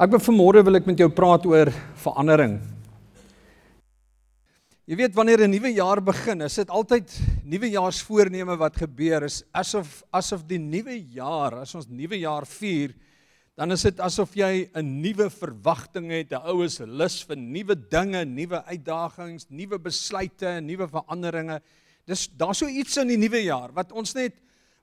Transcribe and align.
Ek 0.00 0.08
wil 0.08 0.22
vanmôre 0.24 0.62
wil 0.64 0.78
ek 0.78 0.86
met 0.88 0.96
jou 1.02 1.10
praat 1.12 1.44
oor 1.44 1.68
verandering. 2.00 2.54
Jy 4.88 4.96
weet 4.96 5.12
wanneer 5.12 5.44
'n 5.44 5.52
nuwe 5.52 5.74
jaar 5.76 6.00
begin, 6.00 6.40
is 6.40 6.56
dit 6.56 6.70
altyd 6.70 7.04
nuwejaarsvoorneme 7.44 8.56
wat 8.56 8.80
gebeur. 8.80 9.24
Is 9.24 9.44
asof 9.52 10.02
asof 10.10 10.46
die 10.48 10.58
nuwe 10.58 10.96
jaar, 11.12 11.60
as 11.60 11.74
ons 11.74 11.86
nuwe 11.86 12.16
jaar 12.16 12.46
vier, 12.46 12.94
dan 13.58 13.72
is 13.72 13.82
dit 13.82 14.00
asof 14.00 14.34
jy 14.34 14.70
'n 14.74 15.02
nuwe 15.02 15.28
verwagting 15.28 16.08
het, 16.10 16.32
'n 16.32 16.48
oues 16.48 16.80
lus 16.80 17.22
vir 17.22 17.36
nuwe 17.36 17.76
dinge, 17.76 18.24
nuwe 18.24 18.64
uitdagings, 18.64 19.50
nuwe 19.50 19.78
besluite, 19.78 20.62
nuwe 20.62 20.88
veranderinge. 20.88 21.60
Dis 22.06 22.26
daar's 22.26 22.58
so 22.58 22.66
iets 22.66 22.96
in 22.96 23.08
die 23.08 23.18
nuwe 23.18 23.44
jaar 23.44 23.70
wat 23.74 23.92
ons 23.92 24.14
net 24.14 24.32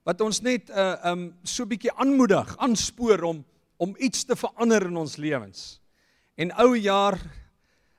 wat 0.04 0.20
ons 0.20 0.40
net 0.42 0.70
'n 0.70 0.78
uh, 0.78 1.10
um 1.10 1.34
so 1.42 1.66
bietjie 1.66 1.90
aanmoedig, 1.98 2.56
aanspoor 2.56 3.24
om 3.24 3.44
om 3.78 3.94
iets 3.98 4.24
te 4.26 4.36
verander 4.36 4.88
in 4.90 4.96
ons 4.98 5.16
lewens. 5.16 5.78
En 6.38 6.52
ou 6.64 6.74
jaar 6.78 7.18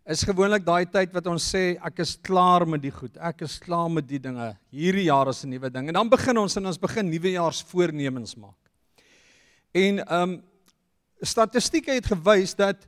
is 0.09 0.23
gewoonlik 0.25 0.65
daai 0.65 0.85
tyd 0.89 1.13
wat 1.13 1.27
ons 1.29 1.43
sê 1.53 1.77
ek 1.85 2.01
is 2.03 2.15
klaar 2.25 2.65
met 2.67 2.81
die 2.83 2.93
goed. 2.93 3.17
Ek 3.17 3.43
is 3.45 3.59
klaar 3.61 3.89
met 3.93 4.07
die 4.09 4.20
dinge. 4.21 4.51
Hierdie 4.73 5.07
jaar 5.07 5.29
is 5.29 5.43
'n 5.43 5.49
nuwe 5.49 5.70
ding. 5.70 5.87
En 5.87 5.93
dan 5.93 6.09
begin 6.09 6.37
ons 6.37 6.55
en 6.57 6.65
ons 6.65 6.77
begin 6.77 7.09
nuwejaarsvoornemens 7.09 8.35
maak. 8.35 8.57
En 9.73 10.13
um 10.13 10.43
statistieke 11.21 11.91
het 11.91 12.05
gewys 12.05 12.55
dat 12.55 12.87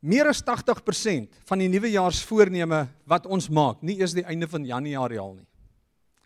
meer 0.00 0.28
as 0.28 0.42
80% 0.42 1.28
van 1.44 1.58
die 1.58 1.68
nuwejaarsvoorneme 1.68 2.88
wat 3.04 3.26
ons 3.26 3.48
maak, 3.48 3.82
nie 3.82 3.98
eers 3.98 4.14
die 4.14 4.24
einde 4.24 4.48
van 4.48 4.64
Januarie 4.64 5.18
al 5.18 5.34
nie. 5.34 5.46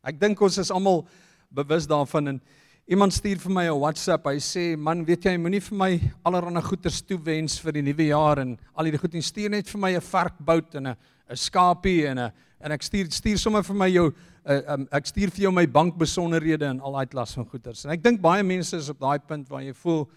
Ek 0.03 0.21
dink 0.21 0.41
ons 0.41 0.59
is 0.59 0.71
almal 0.71 1.07
bewus 1.51 1.87
daarvan 1.87 2.29
en 2.29 2.41
iemand 2.91 3.15
stuur 3.15 3.39
vir 3.39 3.53
my 3.55 3.65
'n 3.71 3.79
WhatsApp. 3.79 4.27
Hy 4.27 4.39
sê, 4.41 4.77
"Man, 4.77 5.05
weet 5.05 5.23
jy, 5.23 5.37
moenie 5.39 5.61
vir 5.63 5.79
my 5.79 6.01
allerlei 6.25 6.61
goeders 6.61 7.01
toewens 7.03 7.61
vir 7.61 7.73
die 7.73 7.83
nuwe 7.83 8.07
jaar 8.09 8.39
en 8.39 8.59
al 8.75 8.85
hierdie 8.85 8.99
goed 8.99 9.13
nie. 9.13 9.23
Stuur 9.23 9.51
net 9.51 9.69
vir 9.69 9.79
my 9.81 9.95
'n 9.95 10.01
varkbout 10.01 10.75
en 10.75 10.87
'n 10.89 10.97
'n 11.31 11.37
skapie 11.37 12.07
en 12.09 12.19
'n 12.19 12.33
en 12.61 12.73
ek 12.73 12.83
stuur 12.83 13.11
stuur 13.11 13.39
sommer 13.39 13.63
vir 13.63 13.75
my 13.77 13.87
jou 13.87 14.13
uh, 14.45 14.73
um, 14.73 14.89
ek 14.93 15.07
stuur 15.07 15.31
vir 15.31 15.43
jou 15.43 15.53
my 15.53 15.67
bankbesonderhede 15.67 16.67
en 16.67 16.81
al 16.81 16.93
daai 16.93 17.07
klas 17.07 17.35
van 17.35 17.45
goeders." 17.45 17.85
En 17.85 17.93
ek 17.93 18.03
dink 18.03 18.21
baie 18.21 18.43
mense 18.43 18.77
is 18.77 18.89
op 18.89 18.99
daai 18.99 19.21
punt 19.21 19.49
waar 19.49 19.63
jy 19.63 19.73
voel 19.73 20.09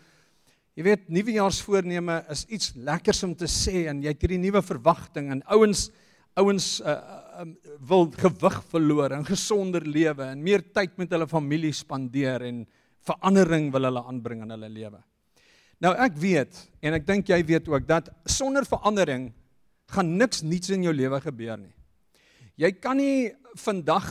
Jy 0.75 0.83
weet, 0.83 1.09
nuwejaarsvoorneme 1.09 2.25
is 2.31 2.45
iets 2.49 2.73
lekkers 2.75 3.23
om 3.23 3.35
te 3.35 3.45
sê 3.45 3.87
en 3.87 4.01
jy 4.01 4.07
het 4.07 4.21
hierdie 4.21 4.39
nuwe 4.39 4.59
verwagting 4.59 5.31
en 5.31 5.43
ouens 5.45 5.91
ouens 6.35 6.81
uh, 6.81 6.97
um, 7.41 7.53
wil 7.87 8.09
gewig 8.17 8.57
verloor 8.71 9.15
en 9.17 9.25
gesonder 9.27 9.85
lewe 9.87 10.25
en 10.31 10.41
meer 10.43 10.63
tyd 10.75 10.95
met 11.01 11.11
hulle 11.13 11.27
familie 11.29 11.73
spandeer 11.75 12.45
en 12.47 12.63
verandering 13.03 13.69
wil 13.73 13.89
hulle 13.89 14.03
aanbring 14.09 14.43
in 14.45 14.53
hulle 14.55 14.69
lewe. 14.71 14.99
Nou 15.83 15.93
ek 15.99 16.17
weet 16.19 16.59
en 16.83 16.97
ek 16.99 17.07
dink 17.07 17.31
jy 17.31 17.39
weet 17.47 17.69
ook 17.71 17.87
dat 17.87 18.09
sonder 18.29 18.67
verandering 18.67 19.31
gaan 19.93 20.13
niks 20.17 20.43
niets 20.45 20.71
in 20.73 20.85
jou 20.87 20.93
lewe 20.95 21.19
gebeur 21.23 21.57
nie. 21.59 21.73
Jy 22.59 22.71
kan 22.79 22.97
nie 22.97 23.33
vandag 23.59 24.07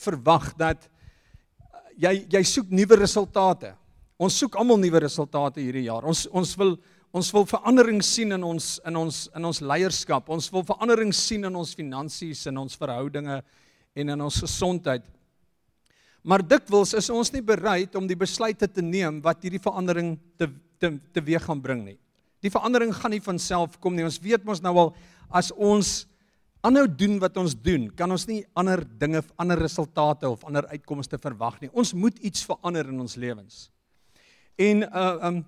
verwag 0.00 0.50
dat 0.58 0.88
jy 2.00 2.24
jy 2.30 2.42
soek 2.46 2.72
nuwe 2.72 2.98
resultate. 3.00 3.74
Ons 4.20 4.36
soek 4.42 4.58
almal 4.60 4.80
nuwe 4.80 5.00
resultate 5.06 5.62
hierdie 5.62 5.86
jaar. 5.88 6.04
Ons 6.08 6.26
ons 6.28 6.52
wil 6.60 6.76
Ons 7.10 7.32
wil 7.34 7.42
verandering 7.42 7.98
sien 8.06 8.30
in 8.36 8.44
ons 8.46 8.76
in 8.86 8.96
ons 8.96 9.24
in 9.34 9.46
ons 9.48 9.60
leierskap. 9.66 10.28
Ons 10.30 10.46
wil 10.54 10.62
verandering 10.66 11.10
sien 11.16 11.42
in 11.48 11.56
ons 11.58 11.72
finansies 11.74 12.44
en 12.46 12.60
ons 12.62 12.78
verhoudinge 12.78 13.40
en 13.98 14.12
in 14.14 14.22
ons 14.22 14.38
gesondheid. 14.44 15.02
Maar 16.22 16.44
dikwels 16.46 16.94
is 16.94 17.10
ons 17.10 17.32
nie 17.34 17.42
bereid 17.42 17.96
om 17.98 18.06
die 18.06 18.18
besluite 18.18 18.68
te 18.70 18.84
neem 18.84 19.18
wat 19.24 19.42
hierdie 19.42 19.62
verandering 19.62 20.14
te 20.38 20.52
te 20.80 20.94
teweeg 21.12 21.42
gaan 21.44 21.60
bring 21.60 21.82
nie. 21.84 21.98
Die 22.40 22.52
verandering 22.52 22.94
gaan 22.96 23.12
nie 23.12 23.20
van 23.20 23.36
self 23.42 23.74
kom 23.84 23.92
nie. 23.92 24.06
Ons 24.06 24.16
weet 24.22 24.46
mos 24.48 24.62
nou 24.64 24.72
al 24.80 24.94
as 25.28 25.50
ons 25.52 26.06
aanhou 26.64 26.86
doen 26.88 27.18
wat 27.20 27.36
ons 27.40 27.52
doen, 27.52 27.90
kan 27.96 28.08
ons 28.12 28.24
nie 28.28 28.40
ander 28.56 28.80
dinge, 29.00 29.20
ander 29.40 29.60
resultate 29.60 30.28
of 30.28 30.44
ander 30.48 30.64
uitkomste 30.72 31.18
verwag 31.20 31.58
nie. 31.60 31.68
Ons 31.72 31.92
moet 31.92 32.16
iets 32.24 32.46
verander 32.48 32.88
in 32.88 33.02
ons 33.02 33.18
lewens. 33.20 33.66
En 34.56 34.86
uh 34.86 35.16
um 35.28 35.42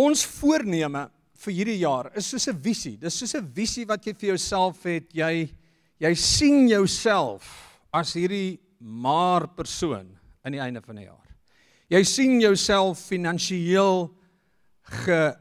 Ons 0.00 0.22
voorneme 0.38 1.08
vir 1.44 1.54
hierdie 1.56 1.80
jaar 1.82 2.10
is 2.16 2.28
soos 2.30 2.48
'n 2.48 2.56
visie. 2.56 2.96
Dis 2.96 3.18
soos 3.18 3.34
'n 3.34 3.52
visie 3.54 3.86
wat 3.86 4.06
jy 4.06 4.14
vir 4.14 4.28
jouself 4.30 4.84
het. 4.84 5.12
Jy 5.12 5.50
jy 6.00 6.14
sien 6.14 6.68
jouself 6.68 7.44
as 7.92 8.14
hierdie 8.14 8.58
maar 8.80 9.46
persoon 9.48 10.16
aan 10.44 10.52
die 10.52 10.60
einde 10.60 10.80
van 10.80 10.96
die 10.96 11.04
jaar. 11.04 11.28
Jy 11.90 12.04
sien 12.04 12.40
jouself 12.40 12.98
finansiëel 12.98 14.10
ge 15.02 15.36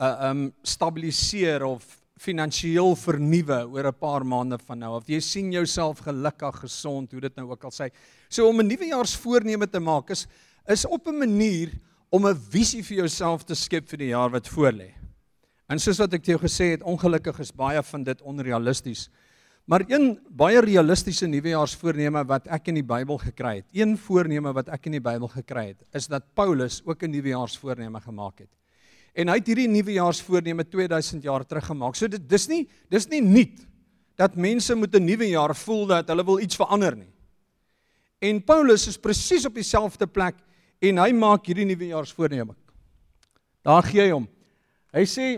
uh, 0.00 0.30
um 0.30 0.52
stabiliseer 0.64 1.62
of 1.64 1.84
finansiëel 2.18 2.96
vernuwe 2.96 3.60
oor 3.70 3.86
'n 3.86 3.98
paar 3.98 4.24
maande 4.24 4.58
van 4.58 4.78
nou 4.78 4.96
of 4.96 5.06
jy 5.06 5.20
sien 5.20 5.52
jouself 5.52 5.98
gelukkig, 5.98 6.60
gesond, 6.60 7.12
hoe 7.12 7.20
dit 7.20 7.36
nou 7.36 7.50
ook 7.50 7.64
al 7.64 7.70
sê. 7.70 7.90
So 8.28 8.48
om 8.48 8.60
'n 8.60 8.66
nuwejaarsvoorneme 8.66 9.70
te 9.70 9.80
maak 9.80 10.10
is 10.10 10.26
is 10.66 10.86
op 10.86 11.06
'n 11.06 11.18
manier 11.18 11.70
om 12.12 12.26
'n 12.28 12.36
visie 12.36 12.82
vir 12.84 12.96
jouself 12.96 13.44
te 13.44 13.54
skep 13.54 13.88
vir 13.88 13.98
die 13.98 14.12
jaar 14.12 14.30
wat 14.30 14.48
voorlê. 14.48 14.92
En 15.68 15.78
soos 15.78 15.98
wat 15.98 16.12
ek 16.12 16.22
te 16.22 16.32
jou 16.32 16.40
gesê 16.40 16.72
het, 16.76 16.82
ongelukkig 16.82 17.38
is 17.40 17.52
baie 17.52 17.82
van 17.82 18.04
dit 18.04 18.22
onrealisties. 18.22 19.08
Maar 19.64 19.84
een 19.88 20.18
baie 20.28 20.60
realistiese 20.60 21.26
nuwejaarsvoorneme 21.26 22.24
wat 22.26 22.48
ek 22.48 22.68
in 22.68 22.74
die 22.74 22.86
Bybel 22.86 23.18
gekry 23.18 23.62
het, 23.62 23.66
een 23.72 23.96
voorneme 23.96 24.52
wat 24.52 24.68
ek 24.68 24.86
in 24.86 24.92
die 24.92 25.00
Bybel 25.00 25.28
gekry 25.28 25.66
het, 25.68 25.84
is 25.94 26.06
dat 26.06 26.34
Paulus 26.34 26.82
ook 26.84 27.02
'n 27.02 27.10
nuwejaarsvoorneme 27.10 28.00
gemaak 28.00 28.38
het. 28.38 28.50
En 29.14 29.28
hy 29.28 29.36
het 29.38 29.46
hierdie 29.46 29.68
nuwejaarsvoorneme 29.68 30.68
2000 30.68 31.22
jaar 31.22 31.46
terug 31.46 31.64
gemaak. 31.64 31.96
So 31.96 32.08
dit 32.08 32.28
dis 32.28 32.48
nie 32.48 32.68
dis 32.90 33.08
nie 33.08 33.22
nuut 33.22 33.66
dat 34.16 34.36
mense 34.36 34.74
moet 34.74 34.94
'n 34.94 35.04
nuwe 35.04 35.28
jaar 35.28 35.54
voel 35.56 35.86
dat 35.86 36.08
hulle 36.08 36.24
wil 36.24 36.40
iets 36.40 36.56
verander 36.56 36.96
nie. 36.96 37.12
En 38.20 38.44
Paulus 38.44 38.86
is 38.86 38.98
presies 38.98 39.46
op 39.46 39.54
dieselfde 39.54 40.06
plek 40.06 40.34
en 40.82 40.98
hy 40.98 41.12
maak 41.14 41.46
hierdie 41.46 41.66
nuwe 41.68 41.92
jaarsvoorneme. 41.92 42.54
Daar 43.62 43.86
gee 43.86 44.02
hy 44.02 44.10
hom. 44.14 44.26
Hy 44.92 45.04
sê 45.08 45.28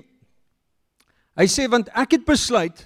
hy 1.34 1.47
sê 1.50 1.66
want 1.71 1.91
ek 1.93 2.16
het 2.16 2.27
besluit 2.27 2.84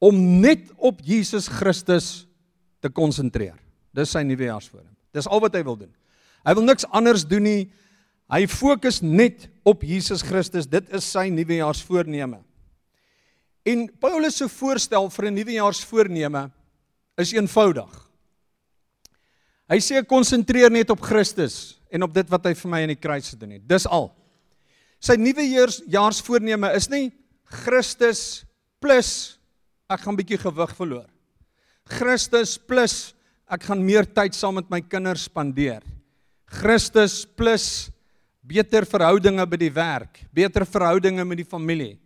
om 0.00 0.16
net 0.40 0.70
op 0.76 1.02
Jesus 1.04 1.46
Christus 1.52 2.26
te 2.80 2.88
konsentreer. 2.88 3.58
Dis 3.94 4.14
sy 4.16 4.24
nuwe 4.24 4.48
jaarsvoorneme. 4.48 4.96
Dis 5.14 5.28
al 5.28 5.42
wat 5.42 5.54
hy 5.54 5.62
wil 5.66 5.78
doen. 5.78 5.92
Hy 6.46 6.54
wil 6.56 6.66
niks 6.66 6.88
anders 6.96 7.26
doen 7.28 7.44
nie. 7.44 7.64
Hy 8.30 8.46
fokus 8.50 9.00
net 9.02 9.48
op 9.66 9.82
Jesus 9.84 10.22
Christus. 10.24 10.68
Dit 10.70 10.88
is 10.94 11.06
sy 11.06 11.28
nuwe 11.34 11.60
jaarsvoorneme. 11.60 12.40
En 13.68 13.82
Paulus 14.00 14.38
se 14.40 14.48
voorstel 14.48 15.10
vir 15.10 15.26
'n 15.26 15.34
nuwe 15.34 15.52
jaarsvoorneme 15.52 16.50
is 17.18 17.32
eenvoudig. 17.32 17.92
Hy 19.68 19.78
sê 19.78 20.02
konsentreer 20.06 20.70
net 20.70 20.90
op 20.90 21.00
Christus 21.00 21.79
en 21.90 22.06
op 22.06 22.14
dit 22.14 22.30
wat 22.30 22.46
hy 22.46 22.54
vir 22.54 22.70
my 22.70 22.82
aan 22.84 22.92
die 22.94 23.00
kruis 23.00 23.30
gedoen 23.34 23.56
het. 23.58 23.66
Dis 23.68 23.86
al. 23.86 24.10
Sy 25.00 25.16
nuwe 25.16 25.46
jaarsvoorneme 25.90 26.72
is 26.76 26.90
nie 26.92 27.08
Christus 27.64 28.44
plus 28.82 29.38
ek 29.90 30.04
gaan 30.04 30.18
bietjie 30.18 30.38
gewig 30.38 30.74
verloor. 30.78 31.08
Christus 31.90 32.54
plus 32.58 33.12
ek 33.50 33.64
gaan 33.66 33.82
meer 33.82 34.06
tyd 34.06 34.36
saam 34.36 34.60
met 34.60 34.68
my 34.70 34.80
kinders 34.84 35.26
spandeer. 35.26 35.82
Christus 36.60 37.24
plus 37.24 37.90
beter 38.46 38.86
verhoudinge 38.88 39.44
by 39.46 39.58
die 39.58 39.72
werk, 39.74 40.22
beter 40.34 40.66
verhoudinge 40.66 41.24
met 41.26 41.42
die 41.42 41.48
familie. 41.48 41.98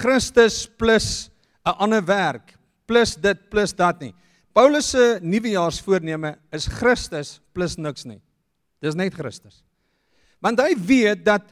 Christus 0.00 0.66
plus 0.78 1.30
'n 1.66 1.74
ander 1.78 2.02
werk, 2.04 2.54
plus 2.86 3.14
dit 3.14 3.38
plus 3.50 3.72
dat 3.72 4.00
nie. 4.00 4.14
Paulus 4.52 4.90
se 4.90 5.20
nuwejaarsvoorneme 5.22 6.36
is 6.52 6.66
Christus 6.66 7.40
plus 7.54 7.76
niks 7.78 8.04
nie. 8.04 8.20
Dis 8.80 8.96
net 8.96 9.14
Christus. 9.14 9.62
Want 10.40 10.60
hy 10.62 10.74
weet 10.74 11.24
dat 11.26 11.46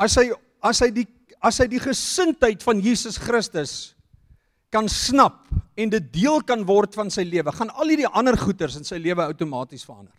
as 0.00 0.16
hy 0.20 0.28
as 0.64 0.82
hy 0.84 0.90
die 0.92 1.06
as 1.44 1.60
hy 1.60 1.66
die 1.70 1.80
gesindheid 1.82 2.62
van 2.64 2.80
Jesus 2.82 3.18
Christus 3.20 3.94
kan 4.72 4.88
snap 4.90 5.44
en 5.78 5.90
dit 5.92 6.06
deel 6.12 6.40
kan 6.48 6.64
word 6.66 6.96
van 6.96 7.10
sy 7.12 7.22
lewe, 7.28 7.52
gaan 7.54 7.70
al 7.76 7.92
hierdie 7.92 8.08
ander 8.08 8.36
goeters 8.40 8.78
in 8.80 8.86
sy 8.88 8.96
lewe 8.98 9.22
outomaties 9.28 9.84
verander. 9.86 10.14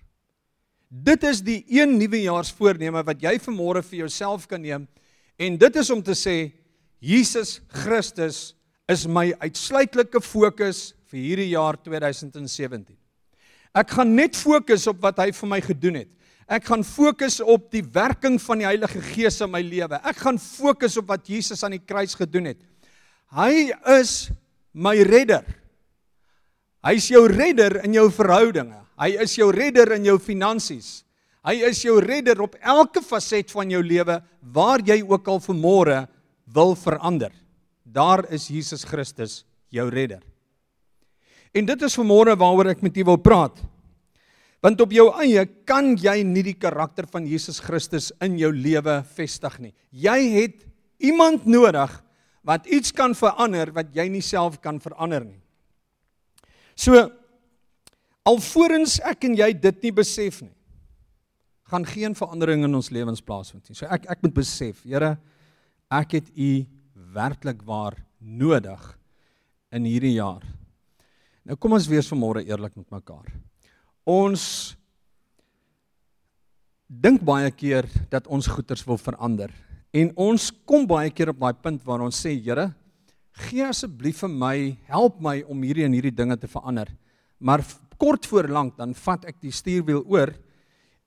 Dit 0.87 1.25
is 1.27 1.41
die 1.43 1.59
een 1.73 1.97
nuwejaarsvoorneme 1.97 3.01
wat 3.03 3.25
jy 3.25 3.33
vanmôre 3.43 3.81
vir 3.83 4.05
jouself 4.05 4.45
kan 4.47 4.61
neem 4.63 4.85
en 5.37 5.57
dit 5.59 5.81
is 5.81 5.89
om 5.93 6.03
te 6.05 6.15
sê 6.15 6.37
Jesus 7.03 7.57
Christus 7.83 8.53
is 8.89 9.03
my 9.09 9.33
uitsluitlike 9.43 10.21
fokus 10.23 10.93
vir 11.11 11.19
hierdie 11.19 11.51
jaar 11.51 11.75
2017. 11.83 12.95
Ek 13.77 13.93
gaan 13.93 14.15
net 14.17 14.37
fokus 14.37 14.87
op 14.89 15.01
wat 15.03 15.19
hy 15.21 15.31
vir 15.35 15.49
my 15.51 15.59
gedoen 15.61 16.01
het. 16.01 16.09
Ek 16.47 16.63
gaan 16.69 16.83
fokus 16.87 17.41
op 17.43 17.67
die 17.75 17.83
werking 17.83 18.37
van 18.39 18.61
die 18.61 18.67
Heilige 18.69 19.01
Gees 19.03 19.41
in 19.43 19.51
my 19.51 19.59
lewe. 19.61 19.99
Ek 19.99 20.21
gaan 20.23 20.39
fokus 20.39 20.95
op 20.97 21.09
wat 21.11 21.27
Jesus 21.27 21.63
aan 21.67 21.75
die 21.75 21.83
kruis 21.83 22.15
gedoen 22.15 22.53
het. 22.53 22.61
Hy 23.35 23.73
is 23.97 24.29
my 24.71 24.95
redder. 25.03 25.43
Hy 26.87 26.95
is 26.95 27.09
jou 27.11 27.25
redder 27.27 27.81
in 27.83 27.97
jou 27.97 28.07
verhoudinge. 28.15 28.79
Hy 28.97 29.11
is 29.25 29.35
jou 29.37 29.49
redder 29.53 29.91
in 29.97 30.07
jou 30.07 30.15
finansies. 30.23 31.01
Hy 31.45 31.59
is 31.67 31.83
jou 31.83 31.99
redder 32.03 32.39
op 32.43 32.55
elke 32.63 33.03
faset 33.03 33.51
van 33.53 33.69
jou 33.71 33.83
lewe 33.83 34.17
waar 34.41 34.81
jy 34.83 35.01
ook 35.03 35.27
al 35.27 35.43
vanmôre 35.43 35.99
wil 36.55 36.73
verander. 36.79 37.35
Daar 37.83 38.23
is 38.31 38.47
Jesus 38.51 38.87
Christus 38.87 39.41
jou 39.71 39.87
redder. 39.91 40.23
En 41.55 41.65
dit 41.65 41.81
is 41.87 41.97
vanmôre 41.99 42.35
waaroor 42.39 42.73
ek 42.73 42.83
met 42.85 42.97
u 42.97 43.03
wil 43.11 43.19
praat. 43.21 43.59
Want 44.63 44.81
op 44.81 44.91
jou 44.91 45.07
eie 45.21 45.45
kan 45.69 45.93
jy 45.99 46.21
nie 46.25 46.43
die 46.49 46.57
karakter 46.57 47.05
van 47.11 47.27
Jesus 47.29 47.59
Christus 47.63 48.09
in 48.23 48.39
jou 48.41 48.49
lewe 48.51 48.99
vestig 49.15 49.59
nie. 49.61 49.73
Jy 49.91 50.17
het 50.33 50.65
iemand 50.97 51.45
nodig 51.45 51.93
wat 52.47 52.67
iets 52.71 52.93
kan 52.95 53.13
verander 53.17 53.71
wat 53.75 53.93
jy 53.95 54.07
nie 54.09 54.23
self 54.23 54.57
kan 54.63 54.79
verander 54.81 55.25
nie. 55.27 55.39
So 56.77 57.05
alvorens 58.27 58.97
ek 59.05 59.27
en 59.29 59.37
jy 59.37 59.51
dit 59.55 59.87
nie 59.87 59.93
besef 59.95 60.41
nie, 60.43 60.53
gaan 61.67 61.85
geen 61.87 62.15
verandering 62.15 62.63
in 62.67 62.77
ons 62.77 62.91
lewens 62.95 63.23
plaasvind 63.23 63.67
nie. 63.67 63.75
So 63.75 63.87
ek 63.91 64.07
ek 64.11 64.23
moet 64.23 64.35
besef, 64.35 64.83
Here, 64.87 65.15
ek 65.91 66.19
het 66.19 66.29
U 66.35 66.51
werklik 67.15 67.63
waar 67.67 67.97
nodig 68.19 68.83
in 69.75 69.87
hierdie 69.87 70.15
jaar. 70.17 70.43
Nou 71.47 71.55
kom 71.55 71.77
ons 71.77 71.85
wees 71.87 72.09
vanmôre 72.11 72.41
eerlik 72.43 72.73
met 72.75 72.89
mekaar. 72.91 73.29
Ons 74.03 74.75
dink 76.87 77.21
baie 77.23 77.47
keer 77.55 77.87
dat 78.11 78.27
ons 78.27 78.49
goeders 78.51 78.83
wil 78.87 78.99
verander 78.99 79.53
en 79.95 80.11
ons 80.19 80.49
kom 80.67 80.83
baie 80.87 81.11
keer 81.15 81.31
op 81.31 81.39
daai 81.39 81.55
punt 81.63 81.79
waar 81.87 82.03
ons 82.03 82.19
sê, 82.19 82.33
Here, 82.35 82.67
gee 83.47 83.63
asseblief 83.63 84.25
vir 84.25 84.33
my, 84.33 84.57
help 84.91 85.21
my 85.23 85.39
om 85.47 85.63
hierdie 85.63 85.85
en 85.87 85.95
hierdie 85.95 86.15
dinge 86.15 86.35
te 86.41 86.49
verander. 86.51 86.91
Maar 87.39 87.63
kort 87.95 88.27
voor 88.27 88.51
lank 88.51 88.75
dan 88.75 88.91
vat 88.97 89.23
ek 89.31 89.39
die 89.39 89.53
stuurwiel 89.55 90.03
oor 90.03 90.33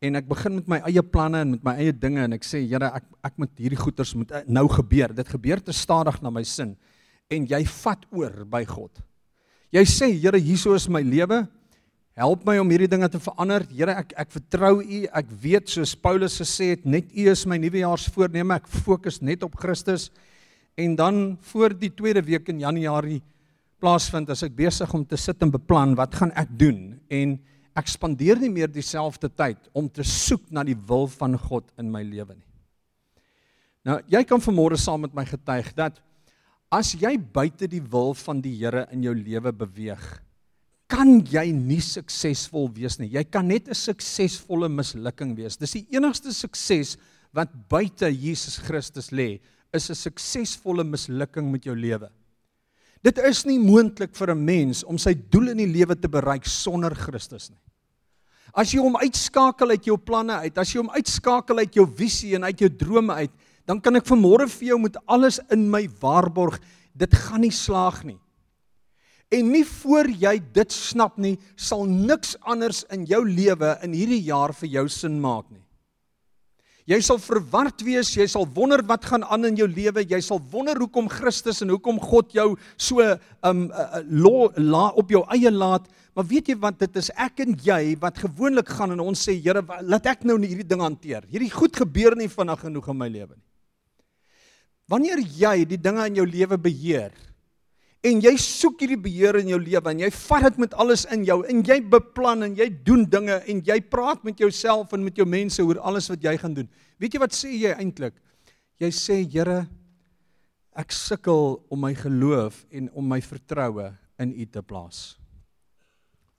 en 0.00 0.16
ek 0.16 0.28
begin 0.31 0.56
met 0.56 0.72
my 0.72 0.81
eie 0.88 1.04
planne 1.04 1.44
en 1.44 1.52
met 1.58 1.69
my 1.69 1.76
eie 1.84 1.92
dinge 1.92 2.25
en 2.25 2.38
ek 2.38 2.48
sê 2.48 2.62
Here 2.64 2.88
ek 2.96 3.04
ek 3.28 3.37
moet 3.37 3.52
hierdie 3.60 3.82
goeters 3.82 4.16
moet 4.16 4.32
eh, 4.32 4.48
nou 4.48 4.64
gebeur. 4.72 5.12
Dit 5.12 5.28
gebeur 5.28 5.60
te 5.60 5.76
stadig 5.76 6.16
na 6.25 6.32
my 6.32 6.46
sin 6.48 6.78
en 7.28 7.44
jy 7.44 7.60
vat 7.84 8.08
oor 8.16 8.40
by 8.48 8.64
God. 8.64 9.04
Jy 9.70 9.84
sê 9.87 10.11
Here 10.11 10.38
hieso 10.38 10.75
is 10.75 10.88
my 10.90 11.02
lewe. 11.02 11.44
Help 12.19 12.43
my 12.44 12.56
om 12.58 12.70
hierdie 12.72 12.90
dinge 12.90 13.06
te 13.08 13.20
verander. 13.22 13.62
Here 13.70 13.94
ek 14.02 14.14
ek 14.19 14.32
vertrou 14.34 14.81
U. 14.82 15.02
Ek 15.14 15.28
weet 15.43 15.70
soos 15.70 15.94
Paulus 15.94 16.40
gesê 16.43 16.72
het 16.75 16.82
net 16.84 17.12
U 17.14 17.28
is 17.31 17.46
my 17.46 17.58
nuwejaarsvoorneme. 17.62 18.58
Ek 18.58 18.67
fokus 18.67 19.20
net 19.22 19.46
op 19.46 19.55
Christus. 19.61 20.08
En 20.75 20.96
dan 20.99 21.38
voor 21.52 21.76
die 21.78 21.93
tweede 21.94 22.22
week 22.26 22.50
in 22.50 22.64
Januarie 22.64 23.20
plaasvind 23.81 24.28
as 24.34 24.43
ek 24.44 24.58
besig 24.58 24.90
om 24.94 25.06
te 25.06 25.17
sit 25.17 25.40
en 25.40 25.55
beplan 25.55 25.94
wat 25.96 26.19
gaan 26.19 26.34
ek 26.38 26.50
doen 26.58 26.99
en 27.08 27.38
ek 27.78 27.88
spandeer 27.88 28.40
nie 28.43 28.50
meer 28.52 28.69
dieselfde 28.69 29.31
tyd 29.32 29.70
om 29.73 29.87
te 29.88 30.05
soek 30.05 30.50
na 30.52 30.64
die 30.66 30.76
wil 30.76 31.06
van 31.14 31.38
God 31.38 31.70
in 31.81 31.88
my 31.93 32.02
lewe 32.05 32.34
nie. 32.34 32.49
Nou, 33.87 33.96
jy 34.12 34.20
kan 34.28 34.43
vanmôre 34.43 34.76
saam 34.76 35.06
met 35.06 35.14
my 35.16 35.25
getuig 35.25 35.70
dat 35.78 36.02
as 36.70 36.94
jy 36.94 37.17
buite 37.19 37.67
die 37.67 37.82
wil 37.82 38.14
van 38.14 38.40
die 38.40 38.55
Here 38.55 38.87
in 38.94 39.02
jou 39.02 39.14
lewe 39.14 39.52
beweeg, 39.52 40.05
kan 40.90 41.20
jy 41.26 41.50
nie 41.55 41.81
suksesvol 41.82 42.69
wees 42.75 42.99
nie. 42.99 43.11
Jy 43.14 43.25
kan 43.31 43.46
net 43.46 43.69
'n 43.69 43.75
suksesvolle 43.75 44.69
mislukking 44.69 45.37
wees. 45.37 45.56
Dis 45.56 45.72
die 45.72 45.87
enigste 45.90 46.32
sukses 46.32 46.96
wat 47.32 47.50
buite 47.69 48.11
Jesus 48.11 48.58
Christus 48.58 49.11
lê, 49.11 49.40
is 49.72 49.90
'n 49.90 49.94
suksesvolle 49.94 50.84
mislukking 50.84 51.50
met 51.50 51.64
jou 51.64 51.75
lewe. 51.75 52.11
Dit 53.02 53.19
is 53.19 53.46
nie 53.46 53.58
moontlik 53.58 54.14
vir 54.14 54.31
'n 54.31 54.44
mens 54.44 54.84
om 54.84 54.99
sy 54.99 55.14
doel 55.14 55.50
in 55.50 55.58
die 55.58 55.73
lewe 55.78 55.94
te 55.94 56.08
bereik 56.08 56.44
sonder 56.44 56.94
Christus 56.94 57.50
nie. 57.50 57.58
As 58.52 58.73
jy 58.73 58.81
hom 58.81 58.96
uitskakel 58.96 59.70
uit 59.70 59.84
jou 59.84 59.96
planne 59.96 60.32
uit, 60.32 60.58
as 60.58 60.73
jy 60.73 60.78
hom 60.78 60.90
uitskakel 60.90 61.58
uit 61.58 61.75
jou 61.75 61.87
visie 61.87 62.34
en 62.34 62.44
uit 62.44 62.58
jou 62.58 62.69
drome 62.69 63.12
uit, 63.12 63.31
dan 63.70 63.78
kan 63.78 63.94
ek 64.00 64.08
vanmôre 64.08 64.49
vir 64.50 64.72
jou 64.72 64.81
met 64.82 64.99
alles 65.06 65.38
in 65.55 65.69
my 65.70 65.84
waarborg, 66.02 66.58
dit 66.99 67.12
gaan 67.14 67.44
nie 67.46 67.55
slaag 67.55 68.02
nie. 68.02 68.19
En 69.31 69.46
nie 69.46 69.62
voor 69.62 70.08
jy 70.11 70.40
dit 70.56 70.75
snap 70.75 71.19
nie, 71.22 71.37
sal 71.55 71.84
niks 71.87 72.34
anders 72.43 72.82
in 72.90 73.05
jou 73.06 73.22
lewe 73.22 73.76
in 73.87 73.94
hierdie 73.94 74.25
jaar 74.26 74.50
vir 74.58 74.72
jou 74.72 74.88
sin 74.90 75.20
maak 75.22 75.46
nie. 75.52 75.62
Jy 76.90 76.99
sal 77.06 77.20
verward 77.22 77.84
wees, 77.87 78.08
jy 78.17 78.25
sal 78.26 78.49
wonder 78.56 78.81
wat 78.88 79.05
gaan 79.06 79.22
aan 79.22 79.46
in 79.52 79.61
jou 79.61 79.69
lewe, 79.70 80.02
jy 80.02 80.19
sal 80.25 80.40
wonder 80.50 80.81
hoekom 80.82 81.06
Christus 81.12 81.62
en 81.62 81.70
hoekom 81.70 82.00
God 82.02 82.34
jou 82.34 82.49
so 82.75 83.05
um 83.46 83.69
uh, 83.70 84.00
lo, 84.11 84.49
la, 84.58 84.88
op 84.99 85.14
jou 85.14 85.20
eie 85.37 85.52
laat. 85.55 85.87
Maar 86.19 86.26
weet 86.32 86.50
jy 86.50 86.56
wat 86.58 86.81
dit 86.81 86.99
is 86.99 87.12
ek 87.14 87.44
en 87.44 87.55
jy 87.62 87.94
wat 88.02 88.19
gewoonlik 88.25 88.75
gaan 88.75 88.96
en 88.96 89.05
ons 89.05 89.23
sê 89.28 89.37
Here, 89.38 89.62
laat 89.87 90.11
ek 90.11 90.26
nou 90.26 90.40
hierdie 90.43 90.66
ding 90.66 90.82
hanteer. 90.82 91.23
Hierdie 91.31 91.52
goed 91.55 91.78
gebeur 91.78 92.19
nie 92.19 92.26
vinnig 92.32 92.66
genoeg 92.66 92.90
in 92.90 93.00
my 93.05 93.11
lewe 93.12 93.37
nie. 93.37 93.50
Wanneer 94.90 95.22
jy 95.22 95.56
die 95.70 95.78
dinge 95.78 96.06
in 96.10 96.19
jou 96.19 96.26
lewe 96.26 96.58
beheer, 96.58 97.14
en 98.00 98.20
jy 98.25 98.32
soek 98.40 98.81
hierdie 98.81 99.00
beheer 99.00 99.37
in 99.42 99.50
jou 99.52 99.58
lewe 99.60 99.92
en 99.92 100.00
jy 100.00 100.08
vat 100.22 100.46
dit 100.46 100.60
met 100.62 100.75
alles 100.81 101.02
in 101.12 101.25
jou 101.28 101.42
en 101.52 101.60
jy 101.66 101.76
beplan 101.92 102.46
en 102.46 102.54
jy 102.56 102.70
doen 102.87 103.04
dinge 103.12 103.37
en 103.52 103.60
jy 103.66 103.76
praat 103.92 104.25
met 104.25 104.40
jouself 104.40 104.94
en 104.96 105.04
met 105.04 105.20
jou 105.20 105.26
mense 105.28 105.60
oor 105.60 105.82
alles 105.84 106.08
wat 106.08 106.25
jy 106.25 106.32
gaan 106.40 106.56
doen. 106.56 106.70
Weet 107.00 107.16
jy 107.16 107.20
wat 107.20 107.37
sê 107.37 107.52
jy 107.52 107.75
eintlik? 107.76 108.16
Jy 108.81 108.90
sê 108.96 109.20
Here 109.28 109.66
ek 110.81 110.94
sukkel 110.96 111.58
om 111.69 111.82
my 111.84 111.92
geloof 111.98 112.62
en 112.72 112.88
om 112.96 113.04
my 113.04 113.20
vertroue 113.20 113.90
in 114.22 114.32
U 114.32 114.46
te 114.48 114.62
plaas. 114.64 115.19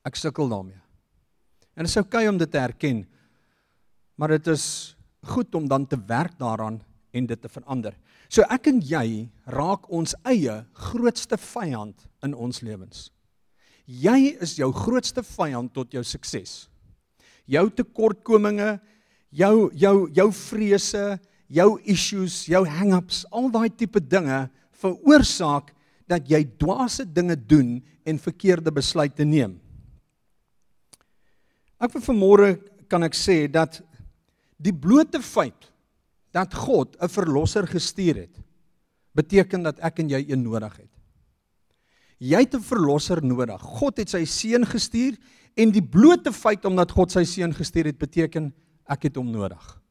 Ek 0.07 0.17
sukkel 0.17 0.49
daarmee. 0.49 0.79
En 1.77 1.85
dit 1.85 1.91
is 1.91 1.99
oukei 2.01 2.23
okay 2.25 2.31
om 2.31 2.39
dit 2.41 2.49
te 2.49 2.57
erken. 2.57 3.03
Maar 4.17 4.39
dit 4.39 4.49
is 4.53 4.95
goed 5.29 5.53
om 5.55 5.67
dan 5.69 5.85
te 5.85 5.99
werk 6.09 6.33
daaraan 6.41 6.81
en 7.13 7.27
dit 7.29 7.41
te 7.41 7.49
verander. 7.49 7.93
So 8.31 8.45
ek 8.47 8.69
en 8.71 8.79
jy 8.79 9.27
raak 9.51 9.89
ons 9.91 10.13
eie 10.23 10.61
grootste 10.87 11.35
vyand 11.35 12.05
in 12.23 12.31
ons 12.31 12.61
lewens. 12.63 13.09
Jy 13.83 14.37
is 14.39 14.55
jou 14.55 14.69
grootste 14.71 15.23
vyand 15.33 15.73
tot 15.75 15.91
jou 15.91 16.03
sukses. 16.07 16.69
Jou 17.43 17.65
tekortkominge, 17.75 18.77
jou 19.35 19.67
jou 19.75 19.95
jou 20.15 20.27
vrese, 20.45 21.03
jou 21.51 21.69
issues, 21.83 22.45
jou 22.47 22.63
hang-ups, 22.63 23.25
al 23.35 23.51
daai 23.51 23.67
tipe 23.67 23.99
dinge 23.99 24.45
veroorsaak 24.79 25.73
dat 26.07 26.29
jy 26.31 26.45
dwaase 26.59 27.03
dinge 27.03 27.35
doen 27.35 27.81
en 28.07 28.19
verkeerde 28.19 28.71
besluite 28.71 29.27
neem. 29.27 29.57
Ek 31.81 31.91
vir 31.97 32.05
vanmôre 32.05 32.53
kan 32.87 33.03
ek 33.03 33.17
sê 33.17 33.43
dat 33.51 33.81
die 34.61 34.75
blote 34.75 35.19
feit 35.19 35.70
dat 36.31 36.53
God 36.53 36.95
'n 36.99 37.09
verlosser 37.09 37.67
gestuur 37.67 38.15
het, 38.15 38.35
beteken 39.13 39.63
dat 39.63 39.79
ek 39.79 39.99
en 39.99 40.09
jy 40.09 40.25
een 40.29 40.43
nodig 40.43 40.77
het. 40.77 40.91
Jy 42.19 42.39
het 42.39 42.55
'n 42.55 42.61
verlosser 42.61 43.23
nodig. 43.23 43.61
God 43.61 43.97
het 43.97 44.09
sy 44.09 44.25
seun 44.25 44.65
gestuur 44.65 45.17
en 45.55 45.71
die 45.71 45.83
blote 45.83 46.31
feit 46.31 46.65
omdat 46.65 46.91
God 46.91 47.11
sy 47.11 47.23
seun 47.23 47.53
gestuur 47.53 47.85
het, 47.85 47.97
beteken 47.97 48.53
ek 48.85 49.03
het 49.03 49.15
hom 49.15 49.31
nodig. 49.31 49.81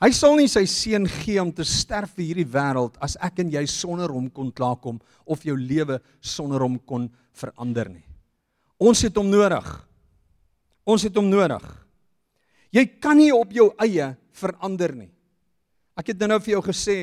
Hy 0.00 0.10
sal 0.10 0.36
nie 0.36 0.48
sy 0.48 0.64
seun 0.66 1.06
gee 1.06 1.40
om 1.40 1.52
te 1.52 1.64
sterf 1.64 2.10
vir 2.16 2.24
hierdie 2.24 2.50
wêreld 2.50 2.96
as 3.00 3.16
ek 3.22 3.38
en 3.38 3.50
jy 3.50 3.64
sonder 3.66 4.10
hom 4.10 4.30
kon 4.30 4.50
klaarkom 4.52 5.00
of 5.24 5.44
jou 5.44 5.56
lewe 5.56 6.00
sonder 6.20 6.60
hom 6.60 6.78
kon 6.78 7.08
verander 7.32 7.88
nie. 7.88 8.04
Ons 8.78 9.02
het 9.02 9.16
hom 9.16 9.30
nodig. 9.30 9.88
Ons 10.84 11.06
het 11.06 11.16
hom 11.16 11.30
nodig. 11.30 11.62
Jy 12.74 12.84
kan 13.00 13.16
nie 13.16 13.32
op 13.32 13.52
jou 13.54 13.70
eie 13.78 14.16
verander 14.32 14.92
nie. 14.96 15.13
Ek 15.98 16.10
het 16.10 16.24
nou 16.26 16.40
vir 16.42 16.56
jou 16.56 16.62
gesê, 16.66 16.98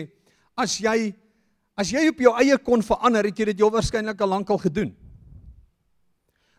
as 0.60 0.78
jy 0.82 1.14
as 1.80 1.90
jy 1.90 2.04
op 2.12 2.20
jou 2.20 2.34
eie 2.38 2.58
kon 2.62 2.84
verander, 2.84 3.26
het 3.26 3.40
jy 3.40 3.46
dit 3.54 3.62
jou 3.64 3.70
waarskynlik 3.74 4.20
al 4.22 4.30
lankal 4.36 4.60
gedoen. 4.62 4.92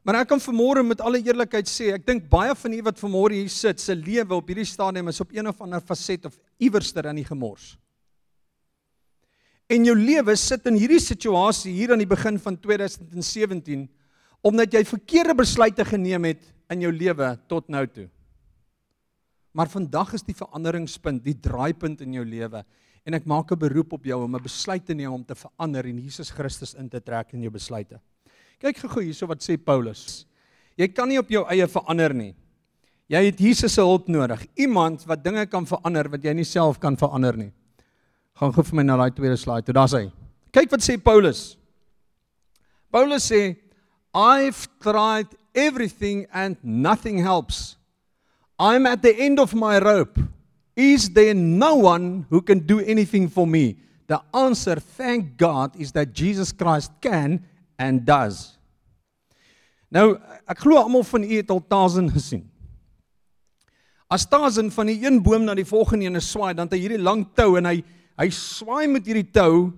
Maar 0.03 0.23
ek 0.23 0.33
kan 0.33 0.41
vanmôre 0.43 0.83
met 0.83 1.03
alle 1.05 1.21
eerlikheid 1.23 1.69
sê, 1.71 1.93
ek 1.95 2.07
dink 2.09 2.25
baie 2.33 2.57
van 2.59 2.75
u 2.75 2.81
wat 2.89 2.99
vanmôre 2.99 3.37
hier 3.37 3.53
sit, 3.53 3.79
se 3.79 3.95
lewe 3.95 4.35
op 4.35 4.49
hierdie 4.51 4.67
stadium 4.67 5.13
is 5.13 5.21
op 5.23 5.31
een 5.37 5.47
of 5.47 5.61
ander 5.63 5.85
faset 5.85 6.27
of 6.27 6.35
iewerster 6.59 7.07
in 7.13 7.21
die 7.21 7.29
gemors. 7.29 7.77
En 9.71 9.87
jou 9.87 9.95
lewe 9.95 10.35
sit 10.41 10.67
in 10.67 10.81
hierdie 10.81 11.01
situasie 11.01 11.73
hier 11.77 11.95
aan 11.95 12.03
die 12.03 12.09
begin 12.09 12.41
van 12.43 12.59
2017 12.59 13.87
omdat 14.43 14.75
jy 14.75 14.83
verkeerde 14.83 15.37
besluite 15.39 15.85
geneem 15.87 16.25
het 16.33 16.43
in 16.75 16.81
jou 16.83 16.91
lewe 16.91 17.29
tot 17.47 17.69
nou 17.71 17.85
toe. 17.87 18.09
Maar 19.53 19.69
vandag 19.69 20.15
is 20.17 20.25
die 20.25 20.37
veranderingspunt, 20.37 21.25
die 21.25 21.37
draaipunt 21.37 22.01
in 22.01 22.17
jou 22.17 22.25
lewe 22.25 22.65
en 23.05 23.15
ek 23.15 23.27
maak 23.27 23.51
'n 23.53 23.59
beroep 23.59 23.93
op 23.93 24.05
jou 24.05 24.25
om 24.25 24.37
'n 24.37 24.43
besluit 24.43 24.85
te 24.87 24.95
neem 24.95 25.13
om 25.13 25.25
te 25.25 25.35
verander 25.35 25.85
en 25.85 25.99
Jesus 25.99 26.31
Christus 26.31 26.75
in 26.75 26.89
te 26.89 27.01
trek 27.01 27.33
in 27.33 27.43
jou 27.43 27.51
besluite. 27.51 28.01
Kyk 28.59 28.79
gou 28.79 29.03
hierso 29.03 29.27
wat 29.27 29.43
sê 29.43 29.57
Paulus. 29.57 30.27
Jy 30.77 30.89
kan 30.89 31.09
nie 31.09 31.19
op 31.19 31.29
jou 31.29 31.45
eie 31.51 31.67
verander 31.67 32.15
nie. 32.15 32.35
Jy 33.09 33.25
het 33.25 33.39
Jesus 33.39 33.75
se 33.75 33.81
hulp 33.81 34.09
nodig. 34.09 34.47
Iemand 34.57 35.05
wat 35.05 35.25
dinge 35.25 35.47
kan 35.47 35.67
verander 35.67 36.09
wat 36.09 36.23
jy 36.23 36.33
nie 36.33 36.45
self 36.45 36.79
kan 36.81 36.97
verander 36.97 37.37
nie. 37.37 37.53
Gaan 38.39 38.53
gou 38.53 38.63
vir 38.63 38.77
my 38.77 38.83
na 38.83 38.97
daai 38.97 39.11
tweede 39.11 39.37
slide. 39.37 39.67
Toe 39.67 39.75
daar's 39.75 39.93
hy. 39.93 40.11
Kyk 40.53 40.71
wat 40.71 40.81
sê 40.81 40.97
Paulus. 40.97 41.57
Paulus 42.91 43.31
sê 43.31 43.57
I've 44.15 44.69
tried 44.79 45.29
everything 45.55 46.27
and 46.33 46.57
nothing 46.63 47.19
helps. 47.19 47.77
I'm 48.63 48.87
at 48.87 49.03
the 49.03 49.11
end 49.11 49.41
of 49.41 49.55
my 49.55 49.83
rope. 49.83 50.17
Is 50.77 51.11
there 51.11 51.35
no 51.35 51.75
one 51.75 52.27
who 52.31 52.41
can 52.41 52.61
do 52.61 52.79
anything 52.79 53.29
for 53.29 53.45
me? 53.45 53.77
The 54.07 54.23
answer, 54.33 54.77
thank 54.79 55.37
God, 55.37 55.75
is 55.75 55.91
that 55.93 56.13
Jesus 56.13 56.53
Christ 56.53 56.93
can 57.03 57.43
and 57.77 58.07
does. 58.07 58.57
Nou, 59.91 60.15
ek 60.47 60.63
glo 60.63 60.79
almal 60.79 61.03
van 61.05 61.27
u 61.27 61.35
het 61.35 61.51
al 61.51 61.61
Tarzan 61.67 62.07
gesien. 62.15 62.45
As 64.07 64.29
Tarzan 64.31 64.71
van 64.71 64.93
die 64.93 65.01
een 65.03 65.19
boom 65.25 65.43
na 65.45 65.57
die 65.59 65.67
volgende 65.67 66.07
een 66.07 66.23
swaai, 66.23 66.55
dan 66.55 66.71
het 66.71 66.77
hy 66.79 66.85
hierdie 66.85 67.03
lang 67.03 67.27
tou 67.35 67.57
en 67.59 67.67
hy 67.67 67.81
hy 68.21 68.29
swaai 68.31 68.87
met 68.93 69.09
hierdie 69.09 69.27
tou 69.35 69.73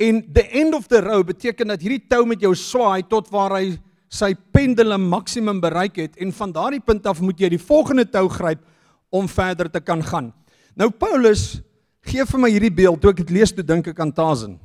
en 0.00 0.22
the 0.32 0.46
end 0.56 0.72
of 0.78 0.86
the 0.88 1.02
rope 1.04 1.34
beteken 1.34 1.74
dat 1.74 1.82
hierdie 1.82 2.06
tou 2.08 2.22
met 2.30 2.40
jou 2.40 2.54
swaai 2.56 3.02
tot 3.10 3.28
waar 3.34 3.58
hy 3.58 3.76
sy 4.08 4.32
pendulum 4.56 5.04
maksimum 5.10 5.60
bereik 5.60 6.00
het 6.00 6.16
en 6.20 6.32
van 6.32 6.52
daardie 6.52 6.80
punt 6.80 7.06
af 7.06 7.20
moet 7.20 7.40
jy 7.40 7.52
die 7.52 7.60
volgende 7.60 8.06
tou 8.08 8.26
gryp 8.32 8.64
om 9.12 9.28
verder 9.28 9.70
te 9.70 9.80
kan 9.80 10.02
gaan. 10.04 10.32
Nou 10.76 10.90
Paulus 10.90 11.60
gee 12.08 12.24
vir 12.24 12.40
my 12.40 12.50
hierdie 12.52 12.72
beeld 12.72 13.00
toe 13.02 13.12
ek 13.12 13.20
dit 13.22 13.34
lees 13.36 13.52
toe 13.52 13.64
dink 13.66 13.90
ek 13.90 14.00
aan 14.00 14.14
Tarzan. 14.14 14.56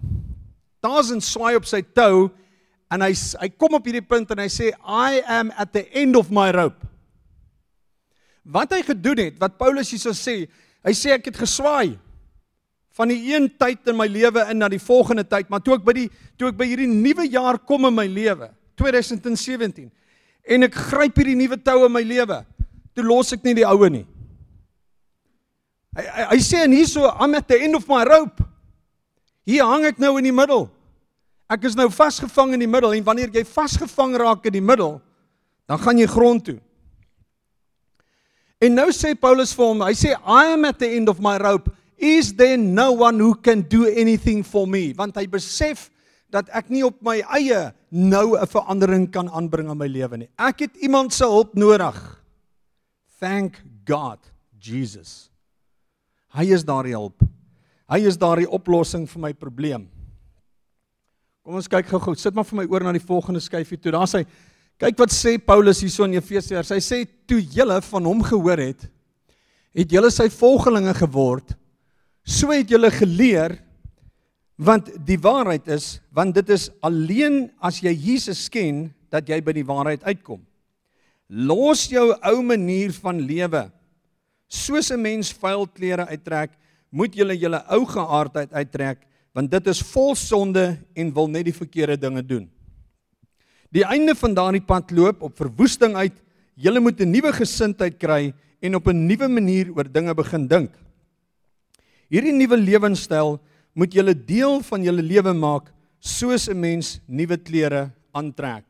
Tarzan 0.83 1.21
swaai 1.23 1.55
op 1.59 1.67
sy 1.67 1.81
tou 1.95 2.29
en 2.93 3.03
hy 3.03 3.11
hy 3.41 3.49
kom 3.57 3.75
op 3.75 3.85
hierdie 3.87 4.05
punt 4.05 4.31
en 4.31 4.43
hy 4.43 4.49
sê 4.51 4.71
I 4.79 5.21
am 5.27 5.51
at 5.59 5.73
the 5.75 5.85
end 5.91 6.15
of 6.19 6.31
my 6.31 6.49
rope. 6.55 6.79
Wat 8.43 8.75
hy 8.75 8.81
gedoen 8.83 9.21
het, 9.23 9.37
wat 9.39 9.55
Paulus 9.59 9.93
hierso 9.93 10.11
sê, 10.15 10.43
hy 10.83 10.93
sê 10.95 11.13
ek 11.15 11.31
het 11.31 11.39
geswaai 11.39 11.95
van 12.93 13.09
die 13.09 13.31
een 13.31 13.47
tyd 13.57 13.87
in 13.89 13.97
my 13.97 14.05
lewe 14.11 14.43
in 14.51 14.59
na 14.61 14.69
die 14.69 14.81
volgende 14.81 15.23
tyd, 15.25 15.47
maar 15.49 15.63
toe 15.63 15.77
ek 15.79 15.85
by 15.85 15.95
die 15.97 16.09
toe 16.37 16.51
ek 16.51 16.59
by 16.59 16.67
hierdie 16.69 16.89
nuwe 16.91 17.25
jaar 17.31 17.57
kom 17.57 17.87
in 17.89 17.95
my 17.95 18.05
lewe, 18.05 18.51
2017, 18.79 19.89
en 20.43 20.67
ek 20.67 20.79
gryp 20.89 21.19
hierdie 21.19 21.37
nuwe 21.39 21.57
tou 21.61 21.85
in 21.87 21.93
my 21.93 22.03
lewe, 22.05 22.41
toe 22.93 23.05
los 23.05 23.33
ek 23.35 23.45
nie 23.45 23.55
die 23.61 23.67
oue 23.67 23.89
nie. 23.91 24.05
Hy 25.93 26.03
hy, 26.07 26.25
hy 26.33 26.39
sê 26.41 26.63
en 26.65 26.73
hierso 26.73 27.05
I'm 27.21 27.35
at 27.37 27.47
the 27.47 27.59
end 27.61 27.77
of 27.77 27.85
my 27.89 28.01
rope. 28.07 28.41
Hier 29.45 29.67
hang 29.67 29.85
ek 29.85 29.99
nou 30.01 30.15
in 30.17 30.25
die 30.25 30.33
middel. 30.35 30.67
Ek 31.51 31.67
is 31.67 31.75
nou 31.77 31.89
vasgevang 31.91 32.55
in 32.55 32.63
die 32.63 32.69
middel 32.69 32.95
en 32.95 33.05
wanneer 33.05 33.33
jy 33.33 33.43
vasgevang 33.45 34.15
raak 34.17 34.47
in 34.49 34.55
die 34.55 34.63
middel, 34.63 34.97
dan 35.69 35.81
gaan 35.81 35.99
jy 36.01 36.07
grond 36.09 36.45
toe. 36.47 36.57
En 38.63 38.73
nou 38.79 38.87
sê 38.95 39.11
Paulus 39.19 39.51
vir 39.53 39.67
hom, 39.67 39.83
hy 39.83 39.93
sê 39.97 40.13
I 40.15 40.53
am 40.53 40.65
at 40.65 40.79
the 40.79 40.87
end 40.95 41.11
of 41.11 41.19
my 41.21 41.35
rope. 41.41 41.69
Is 41.99 42.33
there 42.35 42.57
no 42.57 42.91
one 43.03 43.19
who 43.19 43.35
can 43.35 43.61
do 43.61 43.85
anything 43.85 44.41
for 44.43 44.65
me? 44.67 44.93
Want 44.97 45.19
hy 45.19 45.27
besef 45.29 45.89
dat 46.33 46.49
ek 46.55 46.71
nie 46.73 46.81
op 46.87 46.97
my 47.05 47.19
eie 47.37 47.69
nou 47.93 48.35
'n 48.37 48.47
verandering 48.47 49.11
kan 49.11 49.29
aanbring 49.29 49.69
in 49.69 49.77
my 49.77 49.87
lewe 49.87 50.17
nie. 50.17 50.29
Ek 50.37 50.59
het 50.59 50.75
iemand 50.81 51.13
se 51.13 51.25
hulp 51.25 51.53
nodig. 51.53 52.23
Thank 53.19 53.61
God, 53.85 54.19
Jesus. 54.59 55.29
Hy 56.33 56.45
is 56.51 56.63
daardie 56.65 56.97
hulp. 56.97 57.21
Hy 57.87 57.99
is 57.99 58.17
daardie 58.17 58.49
oplossing 58.49 59.07
vir 59.07 59.21
my 59.21 59.33
probleem. 59.33 59.87
Kom 61.43 61.55
ons 61.55 61.67
kyk 61.67 61.85
gou-gou. 61.85 62.15
Sit 62.15 62.33
maar 62.33 62.45
vir 62.45 62.57
my 62.57 62.65
oor 62.65 62.83
na 62.83 62.91
die 62.91 63.03
volgende 63.03 63.39
skyfie 63.39 63.77
toe. 63.77 63.91
Daar's 63.91 64.13
hy. 64.13 64.25
Kyk 64.79 64.97
wat 64.97 65.11
sê 65.11 65.37
Paulus 65.37 65.81
hierso 65.83 66.03
in 66.03 66.13
Efesiërs. 66.13 66.71
Hy 66.71 66.79
sê 66.79 67.05
toe 67.27 67.41
julle 67.41 67.81
van 67.81 68.03
hom 68.09 68.23
gehoor 68.23 68.57
het, 68.57 68.89
het 69.73 69.91
julle 69.91 70.09
sy 70.09 70.29
volgelinge 70.29 70.93
geword. 70.93 71.53
So 72.25 72.51
het 72.51 72.69
julle 72.71 72.89
geleer 72.89 73.59
want 74.57 74.89
die 75.05 75.17
waarheid 75.17 75.67
is 75.67 75.99
want 76.13 76.35
dit 76.35 76.49
is 76.49 76.69
alleen 76.81 77.51
as 77.59 77.81
jy 77.81 77.93
Jesus 77.93 78.49
ken 78.49 78.91
dat 79.09 79.27
jy 79.29 79.41
by 79.41 79.53
die 79.53 79.65
waarheid 79.65 80.03
uitkom. 80.03 80.41
Los 81.27 81.87
jou 81.89 82.11
ou 82.13 82.41
manier 82.45 82.93
van 82.93 83.21
lewe. 83.21 83.71
Soos 84.47 84.91
'n 84.91 85.01
mens 85.01 85.31
vuil 85.31 85.67
klere 85.67 86.05
uittrek, 86.07 86.51
moet 86.91 87.15
jy 87.15 87.33
julle 87.33 87.63
ou 87.69 87.85
geaardheid 87.85 88.53
uittrek 88.53 88.99
want 89.33 89.49
dit 89.49 89.67
is 89.67 89.81
vol 89.81 90.15
sonde 90.15 90.77
en 90.95 91.13
wil 91.13 91.27
net 91.27 91.45
die 91.45 91.53
verkeerde 91.53 91.97
dinge 91.97 92.21
doen 92.21 92.53
die 93.73 93.85
einde 93.89 94.13
van 94.17 94.35
daardie 94.37 94.61
pad 94.61 94.91
loop 94.93 95.23
op 95.25 95.39
verwoesting 95.39 95.97
uit. 95.97 96.15
Julle 96.53 96.79
moet 96.79 96.99
'n 97.01 97.09
nuwe 97.09 97.33
gesindheid 97.33 97.97
kry 97.97 98.33
en 98.61 98.75
op 98.75 98.87
'n 98.87 99.07
nuwe 99.07 99.27
manier 99.27 99.71
oor 99.75 99.91
dinge 99.91 100.13
begin 100.13 100.47
dink. 100.47 100.71
Hierdie 102.09 102.33
nuwe 102.33 102.57
lewenstyl 102.57 103.39
moet 103.73 103.93
julle 103.93 104.13
deel 104.13 104.61
van 104.61 104.83
julle 104.83 105.01
lewe 105.01 105.33
maak 105.33 105.71
soos 105.99 106.49
'n 106.49 106.59
mens 106.59 106.99
nuwe 107.07 107.37
klere 107.37 107.91
aantrek. 108.13 108.65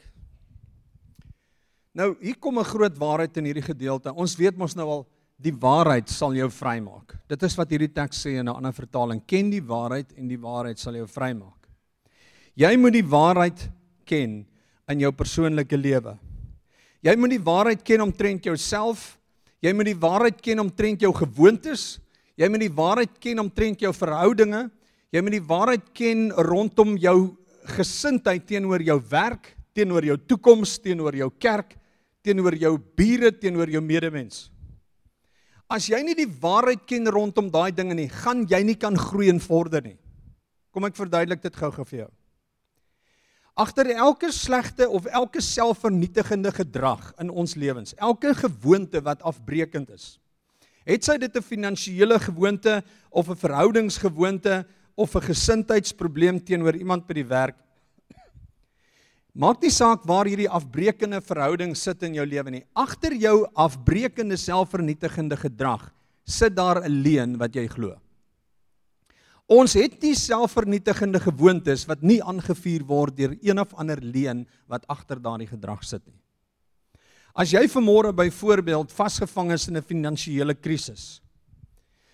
Nou, 1.94 2.16
hier 2.22 2.38
kom 2.40 2.58
'n 2.60 2.64
groot 2.64 2.98
waarheid 2.98 3.38
in 3.38 3.46
hierdie 3.46 3.70
gedeelte. 3.70 4.14
Ons 4.14 4.36
weet 4.36 4.58
mos 4.58 4.76
nou 4.76 4.88
al 4.90 5.08
die 5.38 5.54
waarheid 5.54 6.10
sal 6.10 6.34
jou 6.34 6.50
vrymaak. 6.50 7.16
Dit 7.28 7.44
is 7.44 7.56
wat 7.56 7.70
hierdie 7.70 7.94
teks 7.94 8.26
sê 8.26 8.40
in 8.40 8.48
'n 8.48 8.56
ander 8.56 8.74
vertaling. 8.74 9.22
Ken 9.26 9.50
die 9.50 9.62
waarheid 9.62 10.14
en 10.18 10.28
die 10.28 10.40
waarheid 10.40 10.80
sal 10.80 10.94
jou 10.94 11.08
vrymaak. 11.08 11.68
Jy 12.56 12.78
moet 12.78 12.94
die 12.94 13.10
waarheid 13.10 13.70
ken 14.06 14.46
in 14.88 15.00
jou 15.00 15.12
persoonlike 15.12 15.78
lewe. 15.78 16.18
Jy 17.04 17.16
moet 17.16 17.30
die 17.30 17.44
waarheid 17.44 17.84
ken 17.84 18.02
omtrent 18.02 18.44
jouself. 18.44 19.20
Jy 19.62 19.74
moet 19.74 19.86
die 19.86 20.00
waarheid 20.00 20.42
ken 20.42 20.60
omtrent 20.60 21.02
jou 21.02 21.14
gewoontes. 21.14 22.00
Jy 22.36 22.50
moet 22.50 22.60
die 22.60 22.74
waarheid 22.74 23.20
ken 23.20 23.40
omtrent 23.40 23.80
jou 23.80 23.94
verhoudinge. 23.94 24.72
Jy 25.14 25.22
moet 25.22 25.36
die 25.36 25.46
waarheid 25.46 25.90
ken 25.94 26.32
rondom 26.50 26.96
jou 26.98 27.36
gesindheid 27.76 28.48
teenoor 28.50 28.82
jou 28.82 28.98
werk, 29.12 29.52
teenoor 29.78 30.08
jou 30.08 30.18
toekoms, 30.18 30.80
teenoor 30.82 31.14
jou 31.14 31.30
kerk, 31.38 31.76
teenoor 32.26 32.58
jou 32.58 32.74
bure, 32.98 33.30
teenoor 33.38 33.70
jou 33.70 33.82
medemens. 33.86 34.48
As 35.70 35.86
jy 35.90 36.02
nie 36.06 36.18
die 36.18 36.30
waarheid 36.30 36.82
ken 36.90 37.06
rondom 37.14 37.52
daai 37.54 37.72
dinge 37.76 37.94
nie, 37.98 38.10
gaan 38.10 38.48
jy 38.50 38.64
nie 38.66 38.78
kan 38.80 38.98
groei 38.98 39.30
en 39.30 39.42
vorder 39.42 39.86
nie. 39.86 39.98
Kom 40.74 40.90
ek 40.90 40.98
verduidelik 40.98 41.46
dit 41.46 41.62
gou-gou 41.62 41.86
vir 41.86 42.00
jou. 42.04 42.12
Agter 43.54 43.92
elke 43.94 44.32
slegte 44.34 44.88
of 44.90 45.06
elke 45.14 45.42
selfvernietigende 45.46 46.50
gedrag 46.56 47.12
in 47.22 47.30
ons 47.30 47.54
lewens, 47.54 47.94
elke 48.02 48.34
gewoonte 48.34 49.02
wat 49.06 49.22
afbreekend 49.22 49.94
is. 49.94 50.16
Het 50.90 51.06
sy 51.06 51.18
dit 51.22 51.38
'n 51.38 51.42
finansiële 51.42 52.18
gewoonte 52.20 52.82
of 53.12 53.30
'n 53.30 53.38
verhoudingsgewoonte 53.38 54.66
of 54.96 55.16
'n 55.16 55.22
gesindheidsprobleem 55.22 56.40
teenoor 56.40 56.76
iemand 56.76 57.08
by 57.08 57.14
die 57.14 57.28
werk? 57.28 57.58
Maak 59.34 59.62
nie 59.62 59.72
saak 59.72 60.04
waar 60.06 60.26
hierdie 60.26 60.50
afbreekende 60.50 61.22
verhouding 61.22 61.76
sit 61.76 62.04
in 62.04 62.14
jou 62.14 62.26
lewe 62.26 62.52
nie. 62.52 62.66
Agter 62.76 63.16
jou 63.18 63.48
afbreekende 63.56 64.38
selfvernietigende 64.38 65.36
gedrag 65.36 65.92
sit 66.24 66.56
daar 66.56 66.84
'n 66.86 67.02
leuen 67.04 67.38
wat 67.38 67.56
jy 67.56 67.68
glo. 67.68 67.98
Ons 69.50 69.74
het 69.74 70.02
nie 70.02 70.14
selfvernietigende 70.16 71.20
gewoontes 71.20 71.86
wat 71.86 72.02
nie 72.02 72.22
aangevuur 72.24 72.84
word 72.88 73.18
deur 73.18 73.36
een 73.42 73.60
of 73.60 73.74
ander 73.74 74.00
leuen 74.00 74.46
wat 74.68 74.86
agter 74.88 75.20
daardie 75.20 75.48
gedrag 75.48 75.84
sit 75.84 76.06
nie. 76.06 76.20
As 77.36 77.50
jy 77.52 77.66
vanmôre 77.68 78.14
byvoorbeeld 78.14 78.92
vasgevang 78.92 79.52
is 79.52 79.68
in 79.68 79.78
'n 79.78 79.82
finansiële 79.82 80.54
krisis, 80.54 81.23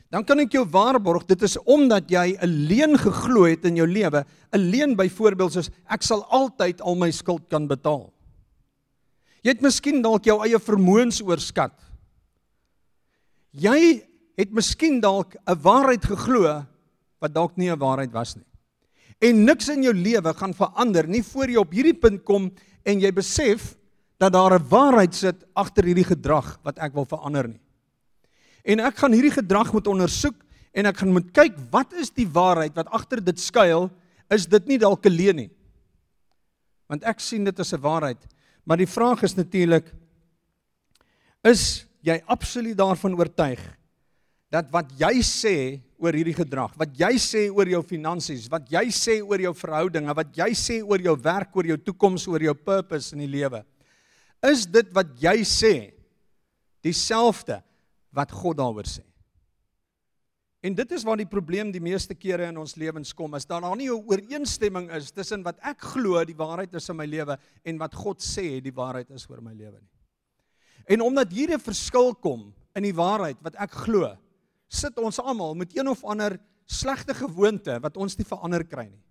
dan 0.10 0.25
kan 0.25 0.42
ek 0.42 0.56
jou 0.58 0.66
waarborg 0.66 1.28
dit 1.30 1.42
is 1.46 1.58
omdat 1.70 2.10
jy 2.10 2.38
'n 2.42 2.68
leuen 2.68 2.98
geglo 2.98 3.46
het 3.46 3.66
in 3.66 3.75
jou 3.75 3.88
lewe, 3.88 4.25
'n 4.54 4.60
leuen 4.60 4.96
byvoorbeeld 4.96 5.54
soos 5.54 5.70
ek 5.89 6.01
sal 6.01 6.25
altyd 6.30 6.82
al 6.82 6.96
my 6.96 7.12
skuld 7.12 7.50
kan 7.50 7.68
betaal. 7.68 8.12
Jy 9.44 9.50
het 9.50 9.62
miskien 9.62 10.01
dalk 10.01 10.25
jou 10.25 10.42
eie 10.44 10.60
vermoëns 10.60 11.22
oorskat. 11.22 11.74
Jy 13.51 14.04
het 14.38 14.51
miskien 14.51 15.00
dalk 15.00 15.36
'n 15.48 15.62
waarheid 15.62 16.06
geglo 16.06 16.66
wat 17.22 17.34
dalk 17.34 17.58
nie 17.58 17.70
'n 17.70 17.80
waarheid 17.80 18.12
was 18.12 18.36
nie. 18.36 18.46
En 19.22 19.46
niks 19.46 19.70
in 19.70 19.84
jou 19.84 19.94
lewe 19.94 20.34
gaan 20.34 20.54
verander 20.54 21.08
nie 21.08 21.24
voor 21.24 21.50
jy 21.50 21.58
op 21.58 21.72
hierdie 21.72 22.00
punt 22.00 22.24
kom 22.24 22.51
en 22.86 23.00
jy 23.00 23.12
besef 23.12 23.75
dat 24.18 24.34
daar 24.34 24.60
'n 24.60 24.70
waarheid 24.70 25.16
sit 25.16 25.44
agter 25.54 25.84
hierdie 25.84 26.08
gedrag 26.08 26.60
wat 26.63 26.80
ek 26.80 26.94
wil 26.94 27.06
verander 27.06 27.48
nie. 27.48 27.60
En 28.63 28.80
ek 28.80 28.98
gaan 28.98 29.16
hierdie 29.16 29.34
gedrag 29.34 29.72
moet 29.74 29.88
ondersoek 29.88 30.36
en 30.74 30.86
ek 30.86 30.98
gaan 31.01 31.13
moet 31.13 31.32
kyk 31.34 31.56
wat 31.72 31.94
is 31.94 32.12
die 32.16 32.28
waarheid 32.28 32.75
wat 32.78 32.92
agter 32.96 33.22
dit 33.24 33.39
skuil? 33.39 33.89
Is 34.30 34.46
dit 34.48 34.68
nie 34.68 34.78
dalk 34.78 35.06
'n 35.06 35.16
leuen 35.16 35.36
nie? 35.36 35.51
Want 36.89 37.04
ek 37.04 37.20
sien 37.20 37.44
dit 37.44 37.60
as 37.60 37.74
'n 37.74 37.82
waarheid, 37.82 38.22
maar 38.66 38.78
die 38.78 38.89
vraag 38.89 39.24
is 39.24 39.36
natuurlik 39.36 39.94
is 41.44 41.86
jy 42.01 42.22
absoluut 42.28 42.78
daarvan 42.78 43.16
oortuig 43.16 43.60
dat 44.50 44.70
wat 44.72 44.89
jy 44.98 45.22
sê 45.22 45.80
oor 46.00 46.16
hierdie 46.16 46.34
gedrag, 46.34 46.74
wat 46.80 46.89
jy 46.98 47.12
sê 47.22 47.50
oor 47.51 47.68
jou 47.68 47.82
finansies, 47.84 48.48
wat 48.50 48.70
jy 48.72 48.86
sê 48.89 49.20
oor 49.22 49.39
jou 49.39 49.54
verhoudinge, 49.54 50.16
wat 50.16 50.32
jy 50.36 50.50
sê 50.58 50.80
oor 50.82 51.00
jou 51.00 51.16
werk, 51.16 51.56
oor 51.56 51.66
jou 51.66 51.78
toekoms, 51.78 52.28
oor 52.28 52.42
jou 52.42 52.56
purpose 52.56 53.13
in 53.13 53.20
die 53.20 53.28
lewe. 53.28 53.63
Is 54.42 54.66
dit 54.66 54.89
wat 54.96 55.12
jy 55.22 55.44
sê 55.44 55.74
dieselfde 56.82 57.60
wat 58.12 58.32
God 58.32 58.58
daaroor 58.58 58.88
sê? 58.89 59.04
En 60.60 60.75
dit 60.75 60.92
is 60.92 61.06
waar 61.08 61.20
die 61.20 61.30
probleem 61.30 61.70
die 61.72 61.84
meeste 61.84 62.16
kere 62.18 62.50
in 62.50 62.58
ons 62.60 62.75
lewens 62.75 63.13
kom, 63.16 63.38
is 63.38 63.48
daar 63.48 63.62
nou 63.63 63.75
nie 63.75 63.88
'n 63.88 64.04
ooreenstemming 64.12 64.92
is 64.92 65.12
tussen 65.12 65.44
wat 65.44 65.58
ek 65.63 65.80
glo 65.80 66.24
die 66.25 66.36
waarheid 66.36 66.74
is 66.75 66.89
in 66.89 66.98
my 66.98 67.06
lewe 67.06 67.38
en 67.63 67.78
wat 67.78 67.96
God 67.96 68.20
sê 68.20 68.62
die 68.62 68.75
waarheid 68.75 69.10
is 69.12 69.30
oor 69.30 69.42
my 69.42 69.54
lewe 69.54 69.80
nie. 69.80 69.96
En 70.89 71.01
omdat 71.01 71.32
hier 71.32 71.54
'n 71.54 71.60
verskil 71.60 72.13
kom 72.16 72.54
in 72.75 72.84
die 72.84 72.96
waarheid 72.96 73.38
wat 73.42 73.56
ek 73.56 73.72
glo, 73.72 74.18
sit 74.68 74.98
ons 74.98 75.20
almal 75.20 75.56
met 75.56 75.75
een 75.78 75.88
of 75.88 76.04
ander 76.04 76.39
slegte 76.66 77.13
gewoonte 77.13 77.80
wat 77.80 77.98
ons 77.98 78.18
nie 78.18 78.25
verander 78.25 78.63
kry 78.63 78.89
nie. 78.89 79.04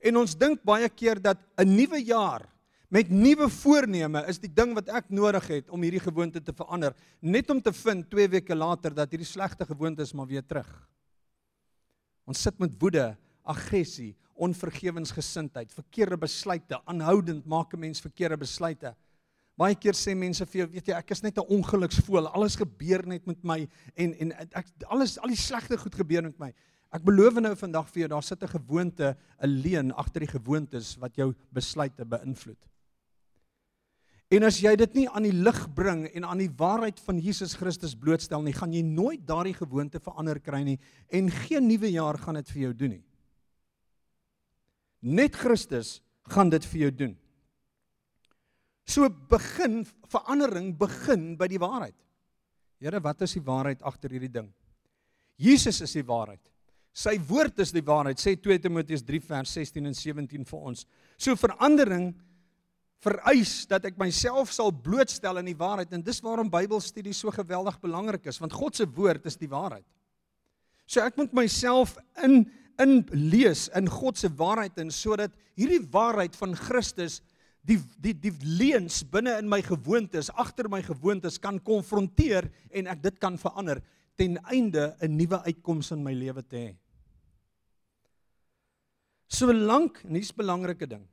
En 0.00 0.16
ons 0.16 0.34
dink 0.34 0.62
baie 0.64 0.88
keer 0.88 1.20
dat 1.20 1.38
'n 1.58 1.76
nuwe 1.76 2.04
jaar 2.04 2.48
met 2.92 3.08
nuwe 3.08 3.48
voorneme 3.48 4.20
is 4.28 4.40
die 4.42 4.50
ding 4.52 4.74
wat 4.76 4.90
ek 4.92 5.08
nodig 5.08 5.46
het 5.48 5.70
om 5.72 5.80
hierdie 5.80 6.02
gewoonte 6.02 6.42
te 6.44 6.52
verander, 6.52 6.92
net 7.24 7.48
om 7.50 7.60
te 7.64 7.72
vind 7.72 8.04
2 8.12 8.28
weke 8.34 8.56
later 8.56 8.92
dat 8.92 9.14
hierdie 9.14 9.28
slegte 9.28 9.64
gewoontes 9.64 10.12
maar 10.12 10.28
weer 10.28 10.44
terug. 10.44 10.68
Ons 12.28 12.42
sit 12.44 12.58
met 12.60 12.74
woede, 12.78 13.14
aggressie, 13.48 14.12
onvergewensgesindheid, 14.36 15.72
verkeerde 15.72 16.18
besluite, 16.20 16.78
aanhoudend 16.84 17.46
maak 17.48 17.72
'n 17.72 17.80
mens 17.80 18.00
verkeerde 18.00 18.36
besluite. 18.36 18.94
Baie 19.56 19.74
keer 19.74 19.94
sê 19.94 20.14
mense 20.14 20.44
vir 20.46 20.60
jou, 20.60 20.68
weet 20.72 20.88
jy, 20.88 20.94
ek 20.94 21.10
is 21.10 21.22
net 21.22 21.38
'n 21.38 21.48
ongeluksvoël. 21.48 22.28
Alles 22.34 22.56
gebeur 22.56 23.06
net 23.06 23.26
met 23.26 23.42
my 23.42 23.68
en 23.96 24.14
en 24.20 24.32
ek 24.32 24.66
alles 24.88 25.18
al 25.18 25.28
die 25.28 25.36
slegte 25.36 25.78
goed 25.78 25.94
gebeur 25.94 26.22
met 26.22 26.38
my. 26.38 26.52
Ek 26.92 27.02
beloof 27.02 27.40
nou 27.40 27.54
vandag 27.56 27.88
vir 27.88 28.00
jou, 28.00 28.08
daar 28.08 28.22
sit 28.22 28.42
'n 28.42 28.48
gewoonte, 28.48 29.16
'n 29.40 29.48
leuen 29.48 29.92
agter 29.92 30.20
die 30.20 30.38
gewoontes 30.38 30.96
wat 30.98 31.16
jou 31.16 31.34
besluite 31.50 32.04
beïnvloed. 32.04 32.71
En 34.32 34.46
as 34.48 34.62
jy 34.62 34.72
dit 34.80 34.94
nie 34.96 35.08
aan 35.12 35.26
die 35.26 35.34
lig 35.34 35.58
bring 35.76 36.06
en 36.08 36.24
aan 36.24 36.40
die 36.40 36.52
waarheid 36.56 37.00
van 37.04 37.18
Jesus 37.20 37.52
Christus 37.60 37.92
blootstel 37.98 38.40
nie, 38.44 38.54
gaan 38.56 38.72
jy 38.72 38.80
nooit 38.86 39.26
daardie 39.28 39.56
gewoonte 39.58 40.00
verander 40.00 40.40
kry 40.40 40.62
nie 40.64 40.78
en 41.12 41.28
geen 41.44 41.66
nuwe 41.68 41.90
jaar 41.92 42.16
gaan 42.20 42.40
dit 42.40 42.52
vir 42.54 42.62
jou 42.62 42.72
doen 42.84 42.94
nie. 42.96 43.02
Net 45.02 45.36
Christus 45.36 45.98
gaan 46.32 46.52
dit 46.52 46.64
vir 46.70 46.86
jou 46.86 46.92
doen. 47.02 47.12
So 48.88 49.10
begin 49.10 49.82
verandering 50.10 50.72
begin 50.78 51.34
by 51.36 51.48
die 51.50 51.60
waarheid. 51.60 51.96
Here, 52.82 52.98
wat 53.02 53.20
is 53.22 53.36
die 53.36 53.44
waarheid 53.44 53.82
agter 53.86 54.10
hierdie 54.10 54.32
ding? 54.32 54.48
Jesus 55.38 55.80
is 55.84 55.92
die 55.94 56.06
waarheid. 56.06 56.42
Sy 56.92 57.14
woord 57.28 57.62
is 57.62 57.70
die 57.72 57.84
waarheid, 57.84 58.20
sê 58.20 58.34
2 58.36 58.58
Timoteus 58.64 59.04
3 59.06 59.20
vers 59.28 59.54
16 59.54 59.86
en 59.88 59.96
17 59.96 60.48
vir 60.48 60.66
ons. 60.72 60.84
So 61.16 61.36
verandering 61.38 62.10
vereis 63.02 63.64
dat 63.70 63.84
ek 63.88 63.98
myself 63.98 64.52
sal 64.54 64.70
blootstel 64.70 65.40
aan 65.40 65.48
die 65.50 65.58
waarheid 65.58 65.92
en 65.92 66.04
dis 66.06 66.22
waarom 66.22 66.50
Bybelstudie 66.52 67.14
so 67.16 67.32
geweldig 67.34 67.80
belangrik 67.82 68.28
is, 68.30 68.38
want 68.38 68.54
God 68.54 68.78
se 68.78 68.86
woord 68.86 69.26
is 69.26 69.38
die 69.40 69.50
waarheid. 69.50 69.86
So 70.86 71.02
ek 71.02 71.18
moet 71.20 71.34
myself 71.36 71.96
in 72.22 72.44
in 72.80 73.02
lees 73.12 73.66
in 73.76 73.86
God 73.92 74.16
se 74.18 74.30
waarheid 74.32 74.78
en 74.80 74.88
sodat 74.90 75.34
hierdie 75.60 75.82
waarheid 75.92 76.34
van 76.40 76.54
Christus 76.56 77.20
die 77.68 77.76
die 78.02 78.14
die 78.16 78.32
leuns 78.58 79.02
binne 79.06 79.36
in 79.38 79.50
my 79.50 79.60
gewoontes, 79.62 80.32
agter 80.34 80.70
my 80.72 80.80
gewoontes 80.82 81.38
kan 81.38 81.60
konfronteer 81.62 82.48
en 82.72 82.88
ek 82.90 83.02
dit 83.04 83.20
kan 83.22 83.36
verander 83.38 83.82
ten 84.18 84.38
einde 84.50 84.96
'n 85.00 85.16
nuwe 85.16 85.42
uitkoms 85.46 85.92
in 85.92 86.02
my 86.02 86.14
lewe 86.14 86.42
te 86.42 86.56
hê. 86.56 86.76
Solank, 89.28 90.02
en 90.04 90.14
dis 90.14 90.32
'n 90.32 90.36
belangrike 90.36 90.86
ding. 90.86 91.06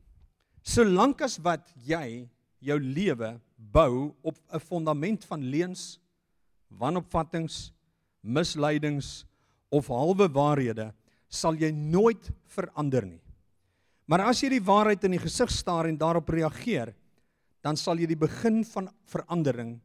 Solank 0.63 1.22
as 1.22 1.38
wat 1.44 1.70
jy 1.86 2.28
jou 2.60 2.80
lewe 2.80 3.39
bou 3.58 4.16
op 4.22 4.36
'n 4.51 4.60
fondament 4.60 5.25
van 5.25 5.42
leuns, 5.42 6.00
wanopvattinge, 6.70 7.72
misleidings 8.22 9.25
of 9.72 9.88
halwe 9.88 10.28
waarhede, 10.28 10.94
sal 11.30 11.56
jy 11.56 11.72
nooit 11.72 12.32
verander 12.46 13.06
nie. 13.06 13.22
Maar 14.10 14.22
as 14.22 14.42
jy 14.42 14.50
die 14.50 14.66
waarheid 14.66 15.04
in 15.04 15.12
die 15.12 15.22
gesig 15.22 15.51
staar 15.51 15.86
en 15.86 15.98
daarop 15.98 16.30
reageer, 16.30 16.96
dan 17.62 17.78
sal 17.78 18.00
jy 18.00 18.08
die 18.08 18.20
begin 18.20 18.63
van 18.66 18.89
verandering 19.06 19.80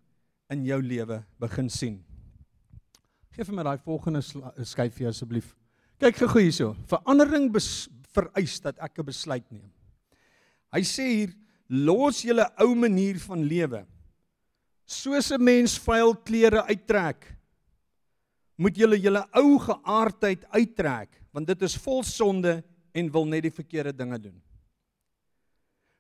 in 0.51 0.65
jou 0.65 0.81
lewe 0.83 1.25
begin 1.43 1.69
sien. 1.69 2.05
Geef 3.35 3.47
vir 3.51 3.55
my 3.55 3.65
daai 3.67 3.79
volgende 3.79 4.23
skyf 4.65 4.95
vir 4.95 5.09
asseblief. 5.11 5.55
Kyk 5.99 6.17
gou 6.17 6.41
hierso. 6.41 6.75
Verandering 6.87 7.51
vereis 8.15 8.61
dat 8.61 8.79
ek 8.79 8.99
'n 8.99 9.05
besluit 9.05 9.45
neem. 9.51 9.71
Hy 10.75 10.83
sê 10.83 11.07
hier 11.07 11.35
los 11.71 12.25
julle 12.27 12.45
ou 12.63 12.75
manier 12.75 13.21
van 13.23 13.45
lewe. 13.47 13.85
Soos 14.85 15.31
'n 15.33 15.43
mens 15.43 15.79
vuil 15.79 16.15
klere 16.27 16.67
uittrek, 16.69 17.31
moet 18.59 18.77
julle 18.77 18.99
julle 18.99 19.23
ou 19.35 19.59
geaardheid 19.59 20.45
uittrek, 20.51 21.11
want 21.33 21.47
dit 21.47 21.63
is 21.63 21.77
vol 21.77 22.03
sonde 22.03 22.63
en 22.95 23.11
wil 23.11 23.27
net 23.27 23.43
die 23.43 23.55
verkeerde 23.55 23.93
dinge 23.97 24.19
doen. 24.19 24.37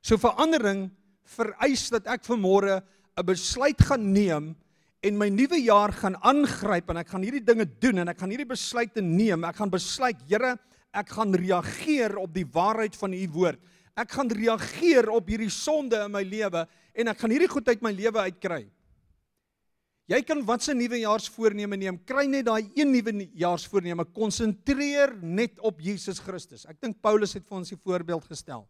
So 0.02 0.16
verandering 0.20 0.90
vereis 1.24 1.88
dat 1.90 2.06
ek 2.06 2.26
vanmôre 2.26 2.82
'n 3.16 3.26
besluit 3.26 3.80
gaan 3.80 4.12
neem 4.12 4.54
en 5.02 5.18
my 5.18 5.28
nuwe 5.28 5.60
jaar 5.64 5.92
gaan 5.92 6.16
aangryp 6.16 6.90
en 6.90 6.96
ek 6.96 7.08
gaan 7.08 7.22
hierdie 7.22 7.44
dinge 7.44 7.66
doen 7.80 7.98
en 7.98 8.08
ek 8.08 8.18
gaan 8.18 8.30
hierdie 8.30 8.48
besluite 8.48 9.00
neem. 9.00 9.44
Ek 9.44 9.56
gaan 9.56 9.70
besluit, 9.70 10.16
Here, 10.28 10.58
ek 10.92 11.08
gaan 11.08 11.34
reageer 11.34 12.16
op 12.18 12.32
die 12.34 12.46
waarheid 12.46 12.96
van 12.96 13.12
u 13.12 13.28
woord. 13.28 13.60
Ek 13.94 14.10
gaan 14.10 14.30
reageer 14.30 15.08
op 15.14 15.28
hierdie 15.30 15.52
sonde 15.52 16.00
in 16.02 16.12
my 16.14 16.24
lewe 16.26 16.64
en 16.94 17.10
ek 17.12 17.20
gaan 17.20 17.34
hierdie 17.34 17.50
goed 17.50 17.68
uit 17.70 17.82
my 17.84 17.92
lewe 17.94 18.24
uitkry. 18.26 18.64
Jy 20.10 20.20
kan 20.28 20.42
wat 20.44 20.66
se 20.66 20.74
nuwejaarsvoorneme 20.76 21.78
neem, 21.80 21.98
kry 22.04 22.26
net 22.28 22.44
daai 22.44 22.66
een 22.76 22.90
nuwejaarsvoorneme, 22.92 24.04
konsentreer 24.12 25.14
net 25.22 25.62
op 25.64 25.78
Jesus 25.80 26.20
Christus. 26.20 26.66
Ek 26.68 26.76
dink 26.82 26.98
Paulus 27.00 27.32
het 27.38 27.46
vir 27.46 27.56
ons 27.56 27.72
'n 27.72 27.80
voorbeeld 27.80 28.24
gestel. 28.28 28.68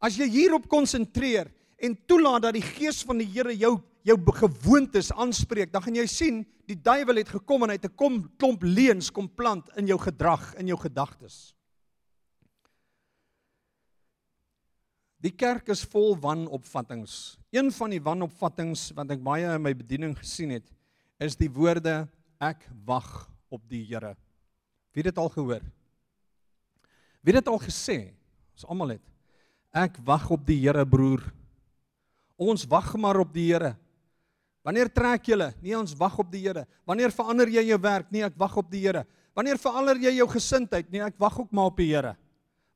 As 0.00 0.16
jy 0.18 0.28
hierop 0.28 0.68
konsentreer 0.68 1.50
en 1.78 1.96
toelaat 2.06 2.42
dat 2.42 2.54
die 2.54 2.64
gees 2.76 3.02
van 3.02 3.18
die 3.18 3.26
Here 3.26 3.56
jou 3.56 3.80
jou 4.02 4.16
gewoontes 4.16 5.12
aanspreek, 5.12 5.72
dan 5.72 5.82
gaan 5.82 5.94
jy 5.94 6.06
sien 6.06 6.46
die 6.66 6.76
duiwel 6.76 7.20
het 7.20 7.28
gekom 7.28 7.62
en 7.62 7.70
hy 7.70 7.76
het 7.76 7.84
'n 7.84 8.26
klomp 8.38 8.62
leuns 8.62 9.10
kom 9.10 9.28
plant 9.28 9.68
in 9.76 9.86
jou 9.86 9.98
gedrag, 9.98 10.54
in 10.56 10.66
jou 10.66 10.78
gedagtes. 10.78 11.54
Die 15.20 15.32
kerk 15.36 15.68
is 15.68 15.82
vol 15.84 16.14
wanopvattinge. 16.20 17.08
Een 17.52 17.68
van 17.76 17.92
die 17.92 18.00
wanopvattinge 18.00 18.76
wat 18.96 19.10
ek 19.12 19.20
baie 19.24 19.50
in 19.52 19.62
my 19.62 19.74
bediening 19.76 20.14
gesien 20.16 20.54
het, 20.56 20.64
is 21.20 21.36
die 21.36 21.50
woorde 21.52 22.06
ek 22.40 22.64
wag 22.88 23.28
op 23.52 23.60
die 23.68 23.82
Here. 23.84 24.14
Wie 24.94 25.04
het 25.04 25.12
dit 25.12 25.20
al 25.20 25.28
gehoor? 25.34 25.60
Wie 27.20 27.34
het 27.34 27.44
dit 27.44 27.52
al 27.52 27.60
gesê? 27.60 27.98
Ons 28.56 28.64
almal 28.64 28.96
het. 28.96 29.04
Ek 29.76 30.00
wag 30.06 30.24
op 30.32 30.46
die 30.48 30.56
Here, 30.62 30.86
broer. 30.88 31.22
Ons 32.40 32.64
wag 32.64 32.94
maar 32.96 33.20
op 33.20 33.34
die 33.34 33.50
Here. 33.50 33.74
Wanneer 34.64 34.88
trek 34.92 35.28
julle? 35.28 35.50
Nee, 35.60 35.76
ons 35.76 35.92
wag 36.00 36.16
op 36.20 36.32
die 36.32 36.46
Here. 36.46 36.64
Wanneer 36.88 37.12
verander 37.12 37.52
jy 37.52 37.66
jou 37.68 37.78
werk? 37.80 38.08
Nee, 38.12 38.24
ek 38.24 38.40
wag 38.40 38.56
op 38.60 38.72
die 38.72 38.82
Here. 38.86 39.04
Wanneer 39.36 39.60
verander 39.60 40.00
jy 40.00 40.16
jou 40.16 40.26
gesindheid? 40.32 40.88
Nee, 40.88 41.04
ek 41.04 41.20
wag 41.20 41.36
ook 41.44 41.52
maar 41.52 41.68
op 41.68 41.78
die 41.80 41.90
Here. 41.92 42.16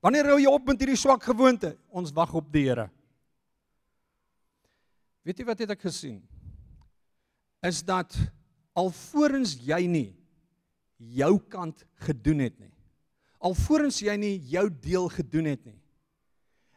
Wanneer 0.05 0.29
hou 0.29 0.37
jy 0.37 0.51
op 0.53 0.67
met 0.69 0.83
hierdie 0.83 1.01
swak 1.01 1.23
gewoonte? 1.25 1.73
Ons 1.88 2.12
wag 2.12 2.35
op 2.37 2.51
die 2.53 2.67
Here. 2.67 2.90
Weet 5.25 5.38
jy 5.40 5.47
wat 5.49 5.62
het 5.64 5.71
ek 5.73 5.87
gesien? 5.87 6.19
Is 7.64 7.81
dat 7.81 8.12
alvorens 8.77 9.55
jy 9.64 9.81
nie 9.88 10.11
jou 10.99 11.38
kant 11.49 11.87
gedoen 12.05 12.43
het 12.45 12.59
nie. 12.61 12.73
Alvorens 13.45 14.03
jy 14.05 14.14
nie 14.21 14.35
jou 14.53 14.67
deel 14.69 15.09
gedoen 15.12 15.49
het 15.55 15.64
nie. 15.64 15.81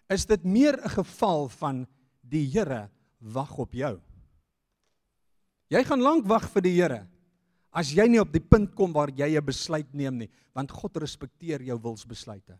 Is 0.08 0.26
dit 0.26 0.44
meer 0.44 0.80
'n 0.80 0.90
geval 0.90 1.50
van 1.50 1.88
die 2.24 2.48
Here 2.48 2.90
wag 3.20 3.58
op 3.58 3.74
jou. 3.74 4.00
Jy 5.70 5.84
gaan 5.84 6.02
lank 6.02 6.26
wag 6.26 6.48
vir 6.50 6.62
die 6.62 6.76
Here 6.80 7.08
as 7.72 7.92
jy 7.92 8.08
nie 8.08 8.22
op 8.22 8.32
die 8.32 8.42
punt 8.42 8.74
kom 8.74 8.94
waar 8.94 9.10
jy 9.10 9.38
'n 9.38 9.46
besluit 9.46 9.94
neem 9.94 10.18
nie, 10.18 10.30
want 10.54 10.72
God 10.72 10.98
respekteer 10.98 11.62
jou 11.62 11.78
wilsbesluite. 11.78 12.58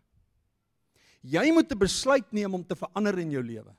Jy 1.22 1.50
moet 1.52 1.70
'n 1.72 1.78
besluit 1.78 2.32
neem 2.32 2.54
om 2.54 2.64
te 2.64 2.76
verander 2.76 3.18
in 3.18 3.30
jou 3.30 3.42
lewe. 3.42 3.74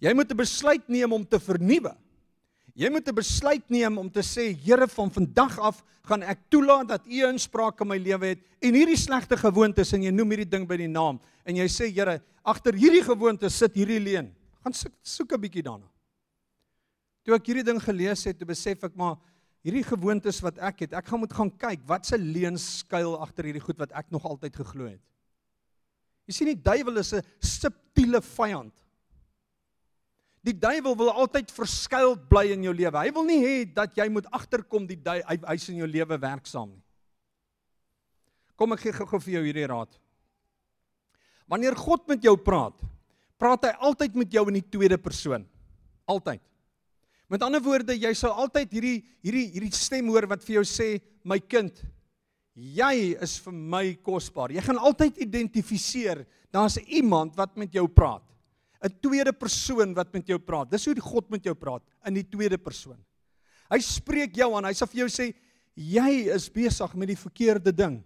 Jy 0.00 0.14
moet 0.14 0.30
'n 0.30 0.36
besluit 0.36 0.88
neem 0.88 1.12
om 1.12 1.26
te 1.26 1.38
vernuwe. 1.38 1.96
Jy 2.74 2.88
moet 2.90 3.08
'n 3.08 3.14
besluit 3.14 3.70
neem 3.70 3.98
om 3.98 4.10
te 4.10 4.22
sê 4.22 4.56
Here 4.56 4.88
van 4.88 5.10
vandag 5.10 5.58
af 5.58 5.84
gaan 6.02 6.22
ek 6.22 6.38
toelaat 6.48 6.88
dat 6.88 7.06
U 7.06 7.26
inspraak 7.28 7.80
in 7.80 7.88
my 7.88 7.98
lewe 7.98 8.26
het 8.26 8.38
en 8.62 8.74
hierdie 8.74 8.96
slegte 8.96 9.36
gewoontes 9.36 9.92
en 9.92 10.02
jy 10.02 10.10
noem 10.10 10.30
hierdie 10.30 10.50
ding 10.50 10.66
by 10.66 10.76
die 10.76 10.88
naam 10.88 11.20
en 11.44 11.56
jy 11.56 11.66
sê 11.68 11.92
Here 11.92 12.22
agter 12.42 12.72
hierdie 12.72 13.02
gewoontes 13.02 13.58
sit 13.58 13.74
hierdie 13.74 14.00
leuen. 14.00 14.34
Gaan 14.62 14.72
soek 14.72 14.92
soek 15.02 15.32
'n 15.32 15.40
bietjie 15.40 15.62
daarna. 15.62 15.88
Toe 17.24 17.34
ek 17.34 17.46
hierdie 17.46 17.64
ding 17.64 17.80
gelees 17.80 18.24
het, 18.24 18.38
besef 18.46 18.84
ek 18.84 18.96
maar 18.96 19.18
hierdie 19.62 19.84
gewoontes 19.84 20.40
wat 20.40 20.58
ek 20.58 20.80
het, 20.80 20.92
ek 20.92 21.06
gaan 21.06 21.20
moet 21.20 21.32
gaan 21.32 21.50
kyk 21.50 21.80
wat 21.86 22.06
se 22.06 22.16
leuns 22.16 22.78
skuil 22.78 23.20
agter 23.20 23.44
hierdie 23.44 23.60
goed 23.60 23.78
wat 23.78 23.92
ek 23.92 24.10
nog 24.10 24.24
altyd 24.24 24.56
geglo 24.56 24.86
het. 24.86 25.00
Jy 26.30 26.36
sien 26.36 26.52
die 26.52 26.62
duiwel 26.62 27.00
is 27.02 27.10
'n 27.12 27.26
subtiele 27.42 28.20
vyand. 28.22 28.74
Die 30.46 30.54
duiwel 30.54 30.94
wil 30.96 31.10
altyd 31.10 31.50
verskuild 31.50 32.28
bly 32.30 32.52
in 32.54 32.62
jou 32.62 32.72
lewe. 32.72 32.96
Hy 32.96 33.10
wil 33.12 33.24
nie 33.24 33.40
hê 33.42 33.74
dat 33.74 33.96
jy 33.98 34.08
moet 34.08 34.30
agterkom 34.30 34.86
die 34.86 34.96
hy 35.04 35.36
hy's 35.42 35.68
in 35.68 35.82
jou 35.82 35.88
lewe 35.90 36.16
werksaam 36.16 36.70
nie. 36.70 36.84
Kom 38.56 38.72
ek 38.72 38.80
gee 38.80 38.92
gou 38.92 39.18
vir 39.18 39.34
jou 39.34 39.42
hierdie 39.44 39.66
raad. 39.66 39.98
Wanneer 41.48 41.74
God 41.74 42.06
met 42.08 42.22
jou 42.22 42.36
praat, 42.36 42.78
praat 43.36 43.64
hy 43.64 43.74
altyd 43.80 44.14
met 44.14 44.32
jou 44.32 44.46
in 44.48 44.54
die 44.54 44.70
tweede 44.70 44.96
persoon. 44.96 45.44
Altyd. 46.06 46.40
Met 47.28 47.42
ander 47.42 47.60
woorde, 47.60 47.94
jy 47.96 48.14
sal 48.14 48.32
altyd 48.32 48.70
hierdie 48.70 49.04
hierdie 49.22 49.48
hierdie 49.50 49.74
stem 49.74 50.08
hoor 50.08 50.28
wat 50.30 50.44
vir 50.46 50.60
jou 50.60 50.64
sê, 50.64 51.00
my 51.24 51.40
kind, 51.40 51.82
jy 52.60 53.16
is 53.22 53.38
vir 53.40 53.54
my 53.56 53.84
kosbaar. 54.04 54.52
Jy 54.52 54.62
gaan 54.66 54.80
altyd 54.80 55.22
identifiseer, 55.24 56.24
daar's 56.52 56.76
iemand 56.86 57.36
wat 57.38 57.56
met 57.56 57.72
jou 57.72 57.86
praat. 57.88 58.24
'n 58.80 58.92
Tweede 59.00 59.32
persoon 59.32 59.94
wat 59.94 60.12
met 60.12 60.26
jou 60.26 60.38
praat. 60.38 60.70
Dis 60.70 60.86
hoe 60.86 60.94
God 61.00 61.30
met 61.30 61.44
jou 61.44 61.54
praat 61.54 61.82
in 62.06 62.14
die 62.14 62.24
tweede 62.24 62.58
persoon. 62.58 62.96
Hy 63.70 63.78
spreek 63.78 64.34
jou 64.36 64.54
aan. 64.56 64.64
Hy 64.64 64.72
sê 64.72 64.86
vir 64.88 65.00
jou 65.04 65.08
sê, 65.08 65.34
jy 65.76 66.32
is 66.32 66.48
besig 66.48 66.94
met 66.94 67.08
die 67.08 67.16
verkeerde 67.16 67.72
ding. 67.72 68.02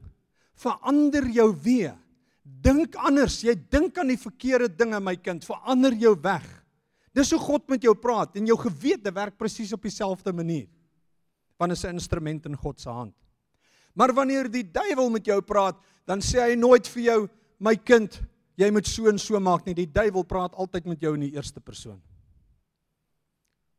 Verander 0.55 1.27
jou 1.31 1.55
weer. 1.55 1.97
Dink 2.43 2.97
anders. 2.97 3.43
Jy 3.43 3.55
dink 3.71 3.97
aan 3.99 4.09
die 4.09 4.21
verkeerde 4.21 4.69
dinge, 4.69 5.01
my 5.01 5.17
kind. 5.17 5.45
Verander 5.45 5.95
jou 5.95 6.14
weg. 6.21 6.45
Dis 7.14 7.31
hoe 7.31 7.40
God 7.40 7.69
met 7.71 7.83
jou 7.83 7.95
praat 7.95 8.37
en 8.37 8.47
jou 8.47 8.57
gewete 8.59 9.11
werk 9.14 9.38
presies 9.38 9.73
op 9.73 9.83
dieselfde 9.83 10.33
manier. 10.33 10.69
Want 11.57 11.73
is 11.73 11.85
'n 11.85 11.95
instrument 11.95 12.47
in 12.47 12.57
God 12.57 12.81
se 12.81 12.90
hand. 12.90 13.14
Maar 13.94 14.14
wanneer 14.14 14.50
die 14.50 14.66
duiwel 14.66 15.11
met 15.14 15.26
jou 15.26 15.38
praat, 15.46 15.78
dan 16.07 16.22
sê 16.22 16.42
hy 16.42 16.57
nooit 16.59 16.88
vir 16.94 17.02
jou, 17.02 17.18
my 17.62 17.76
kind, 17.78 18.18
jy 18.59 18.70
moet 18.74 18.88
so 18.90 19.09
en 19.11 19.18
so 19.18 19.38
maak 19.40 19.66
nie. 19.66 19.76
Die 19.78 19.90
duiwel 19.90 20.26
praat 20.28 20.54
altyd 20.59 20.90
met 20.90 21.02
jou 21.02 21.14
in 21.16 21.26
die 21.28 21.35
eerste 21.37 21.62
persoon. 21.62 22.00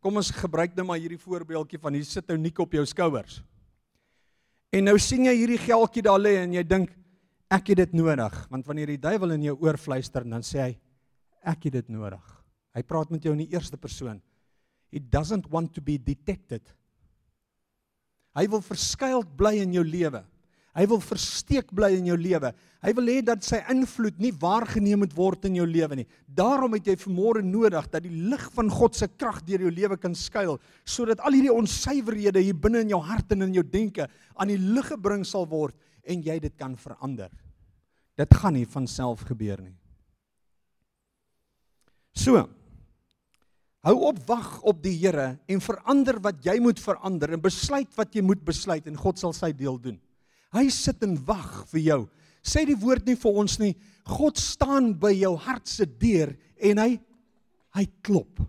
Kom 0.03 0.19
ons 0.21 0.31
gebruik 0.31 0.75
nou 0.77 0.85
maar 0.87 1.01
hierdie 1.01 1.19
voorbeeldjie 1.19 1.81
van 1.81 1.95
hier 1.97 2.05
sit 2.07 2.29
ou 2.29 2.37
Nico 2.37 2.63
op 2.63 2.75
jou 2.77 2.83
skouers. 2.87 3.39
En 4.75 4.85
nou 4.85 4.95
sien 5.01 5.25
jy 5.25 5.33
hierdie 5.33 5.61
geldjie 5.61 6.03
daar 6.05 6.21
lê 6.21 6.35
en 6.43 6.53
jy 6.53 6.63
dink 6.67 6.91
ek 7.53 7.71
het 7.71 7.83
dit 7.83 7.95
nodig, 7.97 8.35
want 8.51 8.65
wanneer 8.67 8.91
die 8.93 9.01
duiwel 9.01 9.35
in 9.35 9.47
jou 9.47 9.55
oor 9.63 9.77
fluister, 9.79 10.25
dan 10.27 10.43
sê 10.45 10.61
hy 10.61 10.71
ek 11.45 11.67
het 11.69 11.77
dit 11.79 11.91
nodig. 11.93 12.23
Hy 12.75 12.83
praat 12.83 13.11
met 13.13 13.23
jou 13.23 13.31
in 13.35 13.45
die 13.45 13.53
eerste 13.53 13.77
persoon. 13.79 14.19
He 14.91 14.99
doesn't 14.99 15.47
want 15.51 15.73
to 15.75 15.81
be 15.81 15.97
detected. 15.97 16.61
Hy 18.35 18.47
wil 18.51 18.63
verskuild 18.63 19.35
bly 19.39 19.57
in 19.63 19.75
jou 19.77 19.83
lewe. 19.87 20.21
Hy 20.75 20.83
wil 20.91 20.99
versteek 20.99 21.69
bly 21.71 21.93
in 21.95 22.09
jou 22.09 22.17
lewe. 22.19 22.49
Hy 22.83 22.91
wil 22.97 23.07
hê 23.07 23.21
dat 23.23 23.45
sy 23.47 23.61
invloed 23.71 24.17
nie 24.19 24.33
waargeneem 24.35 24.99
moet 25.05 25.13
word 25.15 25.47
in 25.47 25.55
jou 25.61 25.67
lewe 25.69 26.01
nie. 26.01 26.07
Daarom 26.27 26.75
het 26.75 26.89
jy 26.91 26.97
vanmôre 26.99 27.45
nodig 27.47 27.87
dat 27.93 28.03
die 28.03 28.11
lig 28.11 28.43
van 28.57 28.67
God 28.73 28.97
se 28.99 29.07
krag 29.07 29.39
deur 29.47 29.63
jou 29.63 29.71
lewe 29.71 29.95
kan 30.01 30.17
skuil 30.19 30.59
sodat 30.83 31.23
al 31.23 31.37
hierdie 31.37 31.53
onsuiverhede 31.53 32.43
hier 32.43 32.59
binne 32.59 32.83
in 32.83 32.91
jou 32.91 32.99
hart 33.07 33.31
en 33.31 33.47
in 33.47 33.55
jou 33.55 33.63
denke 33.63 34.09
aan 34.35 34.51
die 34.51 34.59
lig 34.59 34.91
gebring 34.91 35.23
sal 35.23 35.47
word 35.47 35.79
en 36.03 36.27
jy 36.27 36.35
dit 36.43 36.59
kan 36.59 36.75
verander. 36.75 37.31
Dit 38.19 38.35
gaan 38.35 38.55
nie 38.59 38.67
van 38.67 38.87
self 38.87 39.23
gebeur 39.27 39.63
nie. 39.63 39.75
So, 42.15 42.43
Hou 43.85 43.99
op 44.07 44.17
wag 44.25 44.49
op 44.65 44.79
die 44.81 44.95
Here 44.97 45.35
en 45.45 45.61
verander 45.61 46.17
wat 46.23 46.39
jy 46.45 46.55
moet 46.63 46.79
verander 46.81 47.35
en 47.35 47.41
besluit 47.43 47.91
wat 47.93 48.15
jy 48.17 48.23
moet 48.25 48.41
besluit 48.45 48.87
en 48.89 48.97
God 48.97 49.21
sal 49.21 49.35
sy 49.37 49.51
deel 49.53 49.77
doen. 49.77 49.99
Hy 50.55 50.65
sit 50.73 51.03
en 51.05 51.13
wag 51.27 51.67
vir 51.69 51.83
jou. 51.83 51.99
Sê 52.45 52.63
die 52.65 52.77
woord 52.81 53.05
nie 53.05 53.17
vir 53.19 53.37
ons 53.43 53.59
nie. 53.61 53.75
God 54.09 54.41
staan 54.41 54.93
by 54.97 55.11
jou 55.13 55.35
hart 55.45 55.69
se 55.69 55.85
deur 55.85 56.33
en 56.57 56.81
hy 56.81 56.91
hy 57.75 57.85
klop. 58.07 58.39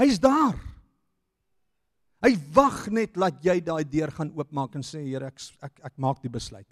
Hy's 0.00 0.20
daar. 0.22 0.56
Hy 2.24 2.32
wag 2.54 2.84
net 2.94 3.16
dat 3.18 3.44
jy 3.44 3.58
daai 3.64 3.84
deur 3.84 4.12
gaan 4.14 4.32
oopmaak 4.38 4.78
en 4.78 4.86
sê 4.86 5.02
Here 5.04 5.28
ek 5.28 5.40
ek 5.68 5.84
ek 5.90 5.94
maak 6.00 6.24
die 6.24 6.32
besluit. 6.32 6.68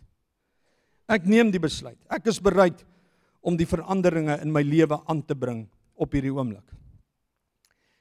Ek 1.08 1.28
neem 1.28 1.52
die 1.52 1.60
besluit. 1.60 2.00
Ek 2.08 2.32
is 2.32 2.40
bereid 2.40 2.80
om 3.44 3.60
die 3.60 3.68
veranderinge 3.68 4.40
in 4.40 4.52
my 4.52 4.64
lewe 4.64 5.02
aan 5.04 5.20
te 5.20 5.36
bring 5.36 5.66
op 5.96 6.16
hierdie 6.16 6.32
oomblik. 6.32 6.64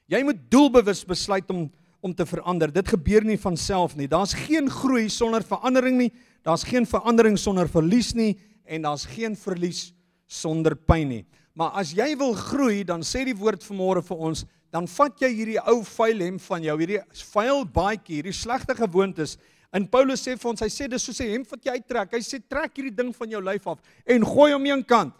Jy 0.08 0.22
moet 0.24 0.40
doelbewus 0.50 1.04
besluit 1.04 1.50
om 1.50 1.68
om 2.00 2.14
te 2.14 2.26
verander. 2.26 2.70
Dit 2.70 2.88
gebeur 2.88 3.24
nie 3.26 3.38
van 3.42 3.56
self 3.58 3.96
nie. 3.98 4.06
Daar's 4.06 4.34
geen 4.46 4.68
groei 4.70 5.08
sonder 5.10 5.42
verandering 5.42 5.98
nie. 5.98 6.12
Daar's 6.46 6.62
geen 6.62 6.86
verandering 6.86 7.38
sonder 7.38 7.68
verlies 7.68 8.12
nie 8.14 8.36
en 8.68 8.84
daar's 8.86 9.06
geen 9.08 9.34
verlies 9.36 9.88
sonder 10.28 10.76
pyn 10.76 11.08
nie. 11.10 11.24
Maar 11.58 11.80
as 11.80 11.90
jy 11.96 12.12
wil 12.20 12.36
groei, 12.38 12.84
dan 12.86 13.02
sê 13.02 13.24
die 13.26 13.34
woord 13.34 13.64
vanmôre 13.66 14.04
vir 14.06 14.20
ons, 14.28 14.44
dan 14.70 14.86
vat 14.86 15.24
jy 15.24 15.30
hierdie 15.32 15.62
ou 15.72 15.80
vuil 15.96 16.20
hemp 16.22 16.42
van 16.44 16.62
jou, 16.62 16.76
hierdie 16.78 17.00
vuil 17.32 17.64
baadjie, 17.74 18.18
hierdie 18.20 18.36
slegte 18.36 18.76
gewoontes. 18.78 19.38
En 19.74 19.88
Paulus 19.88 20.22
sê 20.22 20.36
vir 20.38 20.50
ons, 20.52 20.62
hy 20.62 20.68
sê 20.70 20.86
dis 20.88 21.02
soos 21.02 21.20
'n 21.20 21.32
hemp 21.32 21.50
wat 21.50 21.64
jy 21.64 21.72
uittrek. 21.80 22.12
Hy 22.12 22.20
sê 22.20 22.38
trek 22.38 22.76
hierdie 22.76 22.94
ding 22.94 23.12
van 23.16 23.30
jou 23.30 23.40
lyf 23.42 23.66
af 23.66 23.78
en 24.06 24.24
gooi 24.24 24.52
hom 24.52 24.66
een 24.66 24.84
kant. 24.84 25.14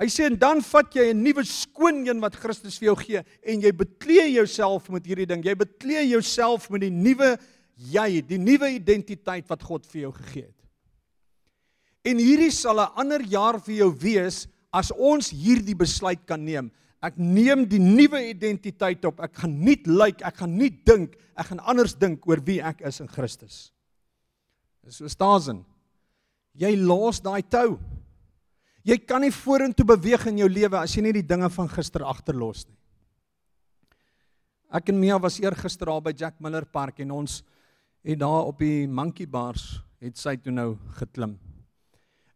Hy 0.00 0.08
sê 0.08 0.24
en 0.30 0.36
dan 0.40 0.62
vat 0.64 0.94
jy 0.96 1.10
'n 1.12 1.22
nuwe 1.22 1.44
skoon 1.44 2.06
een 2.06 2.20
wat 2.20 2.36
Christus 2.40 2.78
vir 2.78 2.86
jou 2.86 2.96
gee 2.96 3.20
en 3.44 3.60
jy 3.60 3.72
beklee 3.72 4.32
jouself 4.32 4.88
met 4.88 5.04
hierdie 5.04 5.26
ding. 5.26 5.44
Jy 5.44 5.54
beklee 5.54 6.08
jouself 6.08 6.70
met 6.70 6.80
die 6.80 6.90
nuwe 6.90 7.38
jy, 7.76 8.22
die 8.22 8.38
nuwe 8.38 8.70
identiteit 8.72 9.48
wat 9.48 9.62
God 9.62 9.86
vir 9.86 10.00
jou 10.00 10.12
gegee 10.12 10.46
het. 10.46 10.60
En 12.04 12.16
hierdie 12.16 12.50
sal 12.50 12.80
'n 12.80 12.96
ander 12.96 13.20
jaar 13.20 13.60
vir 13.60 13.74
jou 13.74 13.92
wees 13.92 14.46
as 14.72 14.90
ons 14.92 15.30
hierdie 15.30 15.76
besluit 15.76 16.24
kan 16.26 16.42
neem. 16.44 16.70
Ek 17.02 17.16
neem 17.16 17.66
die 17.68 17.78
nuwe 17.78 18.30
identiteit 18.30 19.04
op. 19.04 19.20
Ek 19.20 19.34
gaan 19.34 19.64
nie 19.64 19.76
lyk, 19.84 19.86
like, 19.86 20.24
ek 20.24 20.36
gaan 20.36 20.56
nie 20.56 20.70
dink, 20.70 21.16
ek 21.36 21.46
gaan 21.46 21.60
anders 21.60 21.94
dink 21.94 22.26
oor 22.26 22.40
wie 22.44 22.60
ek 22.60 22.80
is 22.80 23.00
in 23.00 23.08
Christus. 23.08 23.72
Dis 24.84 24.96
so 24.96 25.08
staan. 25.08 25.64
Jy 26.54 26.76
los 26.76 27.20
daai 27.20 27.42
tou. 27.42 27.78
Jy 28.86 28.96
kan 29.04 29.20
nie 29.20 29.34
vorentoe 29.34 29.84
beweeg 29.84 30.26
in 30.30 30.40
jou 30.40 30.48
lewe 30.48 30.78
as 30.80 30.94
jy 30.96 31.04
nie 31.04 31.18
die 31.18 31.26
dinge 31.26 31.50
van 31.52 31.68
gister 31.68 32.04
agterlos 32.08 32.64
nie. 32.66 32.76
Ek 34.70 34.88
en 34.92 35.00
Mia 35.00 35.18
was 35.18 35.40
eergister 35.42 35.90
daar 35.90 36.02
by 36.04 36.14
Jack 36.16 36.38
Miller 36.40 36.64
Park 36.64 37.00
en 37.02 37.10
ons 37.10 37.40
het 38.06 38.18
daar 38.20 38.48
op 38.48 38.60
die 38.62 38.86
monkey 38.88 39.26
bars 39.28 39.80
het 40.00 40.16
sy 40.16 40.36
toe 40.40 40.54
nou 40.54 40.74
geklim. 40.96 41.34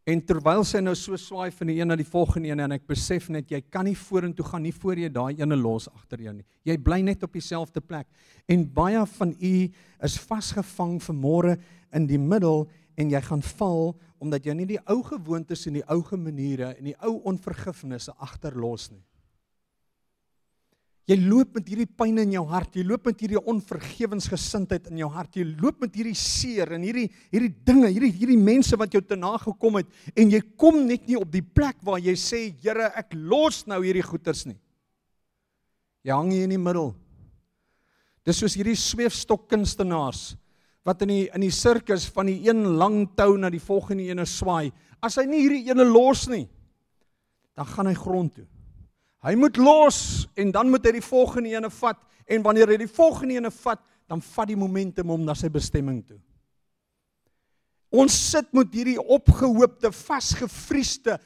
En 0.04 0.20
terwyl 0.20 0.60
sy 0.68 0.82
nou 0.84 0.92
so 0.98 1.16
swaai 1.16 1.48
van 1.56 1.70
die 1.70 1.78
een 1.78 1.88
na 1.88 1.96
die 1.96 2.04
volgende 2.04 2.50
een 2.50 2.60
en 2.60 2.74
ek 2.76 2.82
besef 2.90 3.30
net 3.32 3.48
jy 3.48 3.62
kan 3.72 3.86
nie 3.88 3.96
vorentoe 3.96 4.44
gaan 4.44 4.66
nie 4.66 4.74
voor 4.76 5.00
jy 5.00 5.08
daai 5.08 5.38
ene 5.38 5.56
los 5.56 5.86
agter 5.88 6.26
jou 6.26 6.34
nie. 6.34 6.44
Jy 6.68 6.76
bly 6.84 6.98
net 7.06 7.24
op 7.24 7.32
dieselfde 7.32 7.80
plek. 7.80 8.04
En 8.44 8.66
baie 8.68 9.00
van 9.14 9.32
u 9.32 9.54
is 10.04 10.18
vasgevang 10.28 10.98
vir 11.06 11.16
môre 11.16 11.56
in 11.96 12.10
die 12.10 12.20
middel 12.20 12.66
en 12.96 13.10
jy 13.10 13.20
gaan 13.26 13.42
val 13.54 13.94
omdat 14.22 14.46
jy 14.46 14.54
nie 14.56 14.68
die 14.74 14.82
ou 14.90 15.00
gewoontes 15.04 15.66
en 15.68 15.78
die 15.78 15.88
ou 15.90 16.00
maniere 16.16 16.74
en 16.78 16.84
die 16.88 16.96
ou 17.04 17.18
onvergifnisse 17.28 18.14
agterlos 18.18 18.90
nie. 18.92 19.02
Jy 21.04 21.18
loop 21.20 21.58
met 21.58 21.66
hierdie 21.68 21.90
pyn 22.00 22.16
in 22.22 22.30
jou 22.32 22.42
hart, 22.48 22.78
jy 22.78 22.84
loop 22.88 23.10
met 23.10 23.20
hierdie 23.20 23.40
onvergewensgesindheid 23.52 24.86
in 24.88 25.02
jou 25.02 25.08
hart, 25.12 25.36
jy 25.36 25.44
loop 25.60 25.82
met 25.84 25.98
hierdie 25.98 26.16
seer 26.16 26.72
en 26.72 26.86
hierdie 26.86 27.10
hierdie 27.28 27.52
dinge, 27.66 27.90
hierdie 27.92 28.12
hierdie 28.14 28.38
mense 28.40 28.78
wat 28.80 28.94
jou 28.96 29.02
te 29.04 29.18
nagekom 29.20 29.82
het 29.82 30.16
en 30.16 30.32
jy 30.32 30.40
kom 30.56 30.80
net 30.88 31.04
nie 31.04 31.18
op 31.20 31.28
die 31.28 31.44
plek 31.44 31.76
waar 31.84 32.00
jy 32.00 32.16
sê 32.16 32.40
Here, 32.64 32.88
ek 32.96 33.12
los 33.12 33.66
nou 33.68 33.82
hierdie 33.84 34.04
goeters 34.04 34.46
nie. 34.48 34.56
Jy 36.04 36.16
hang 36.16 36.32
hier 36.32 36.48
in 36.48 36.56
die 36.56 36.60
middel. 36.60 36.94
Dis 38.24 38.40
soos 38.40 38.56
hierdie 38.56 38.76
sweefstok 38.78 39.44
kunstenaars 39.52 40.30
wat 40.84 41.02
in 41.02 41.12
die 41.12 41.22
in 41.32 41.44
die 41.44 41.52
sirkus 41.54 42.06
van 42.12 42.28
die 42.28 42.42
een 42.44 42.76
lang 42.78 43.06
tou 43.16 43.34
na 43.40 43.50
die 43.50 43.62
volgende 43.62 44.04
ene 44.10 44.26
swaai. 44.28 44.72
As 45.04 45.16
hy 45.20 45.24
nie 45.28 45.40
hierdie 45.44 45.70
ene 45.72 45.86
los 45.88 46.26
nie, 46.28 46.44
dan 47.56 47.68
gaan 47.70 47.88
hy 47.88 47.96
grond 47.96 48.34
toe. 48.36 48.46
Hy 49.24 49.32
moet 49.40 49.56
los 49.56 49.98
en 50.36 50.52
dan 50.52 50.68
moet 50.68 50.84
hy 50.84 50.98
die 50.98 51.04
volgende 51.04 51.54
ene 51.56 51.70
vat 51.72 52.00
en 52.28 52.44
wanneer 52.44 52.74
hy 52.74 52.82
die 52.84 52.90
volgende 52.90 53.38
ene 53.40 53.50
vat, 53.52 53.80
dan 54.08 54.20
vat 54.20 54.48
die 54.48 54.58
momentum 54.60 55.12
hom 55.12 55.24
na 55.24 55.36
sy 55.36 55.48
bestemming 55.52 56.02
toe. 56.04 56.20
Ons 57.94 58.16
sit 58.32 58.50
met 58.56 58.72
hierdie 58.74 58.98
opgehoopte, 58.98 59.92
vasgevriesde 59.94 61.16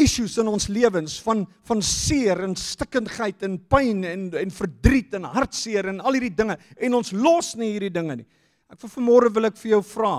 issues 0.00 0.36
in 0.40 0.48
ons 0.50 0.68
lewens 0.72 1.18
van 1.22 1.44
van 1.68 1.82
seer 1.84 2.40
en 2.46 2.56
stikkindheid 2.58 3.44
en 3.46 3.58
pyn 3.70 4.04
en 4.08 4.24
en 4.40 4.52
verdriet 4.54 5.14
en 5.18 5.28
hartseer 5.36 5.92
en 5.92 6.00
al 6.00 6.16
hierdie 6.16 6.34
dinge 6.34 6.56
en 6.76 6.96
ons 6.98 7.12
los 7.14 7.52
nie 7.60 7.74
hierdie 7.74 7.92
dinge 7.94 8.22
nie. 8.22 8.28
Ek 8.70 8.78
vir 8.84 8.92
vanmôre 8.92 9.32
wil 9.34 9.48
ek 9.50 9.58
vir 9.58 9.74
jou 9.74 9.82
vra. 9.96 10.14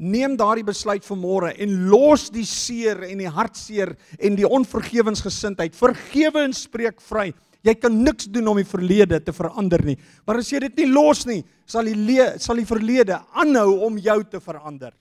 Neem 0.00 0.36
daardie 0.38 0.64
besluit 0.64 1.04
vanmôre 1.04 1.50
en 1.60 1.74
los 1.90 2.30
die 2.32 2.46
seer 2.48 3.02
en 3.10 3.20
die 3.20 3.28
hartseer 3.28 3.92
en 4.16 4.38
die 4.38 4.48
onvergewensgesindheid. 4.48 5.76
Vergewe 5.76 6.46
en 6.46 6.54
spreek 6.56 7.02
vry. 7.04 7.28
Jy 7.66 7.74
kan 7.76 7.98
niks 8.06 8.30
doen 8.32 8.48
om 8.48 8.56
die 8.56 8.68
verlede 8.68 9.18
te 9.20 9.34
verander 9.36 9.82
nie. 9.84 9.98
Maar 10.24 10.40
as 10.40 10.48
jy 10.48 10.62
dit 10.64 10.80
nie 10.80 10.88
los 10.94 11.26
nie, 11.28 11.42
sal 11.68 11.84
die 11.84 12.16
sal 12.40 12.56
die 12.56 12.68
verlede 12.68 13.20
aanhou 13.36 13.82
om 13.90 13.98
jou 14.00 14.16
te 14.24 14.40
verander. 14.40 14.94